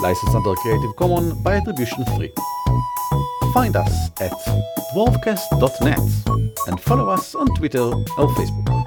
licensed 0.00 0.34
under 0.34 0.54
Creative 0.54 0.94
Commons 0.96 1.34
by 1.34 1.56
Attribution 1.56 2.04
3. 2.04 2.32
Find 3.52 3.76
us 3.76 4.10
at 4.20 4.32
dwarfcast.net 4.94 5.98
and 6.68 6.80
follow 6.80 7.08
us 7.08 7.34
on 7.34 7.46
Twitter 7.56 7.80
or 7.80 8.28
Facebook. 8.36 8.84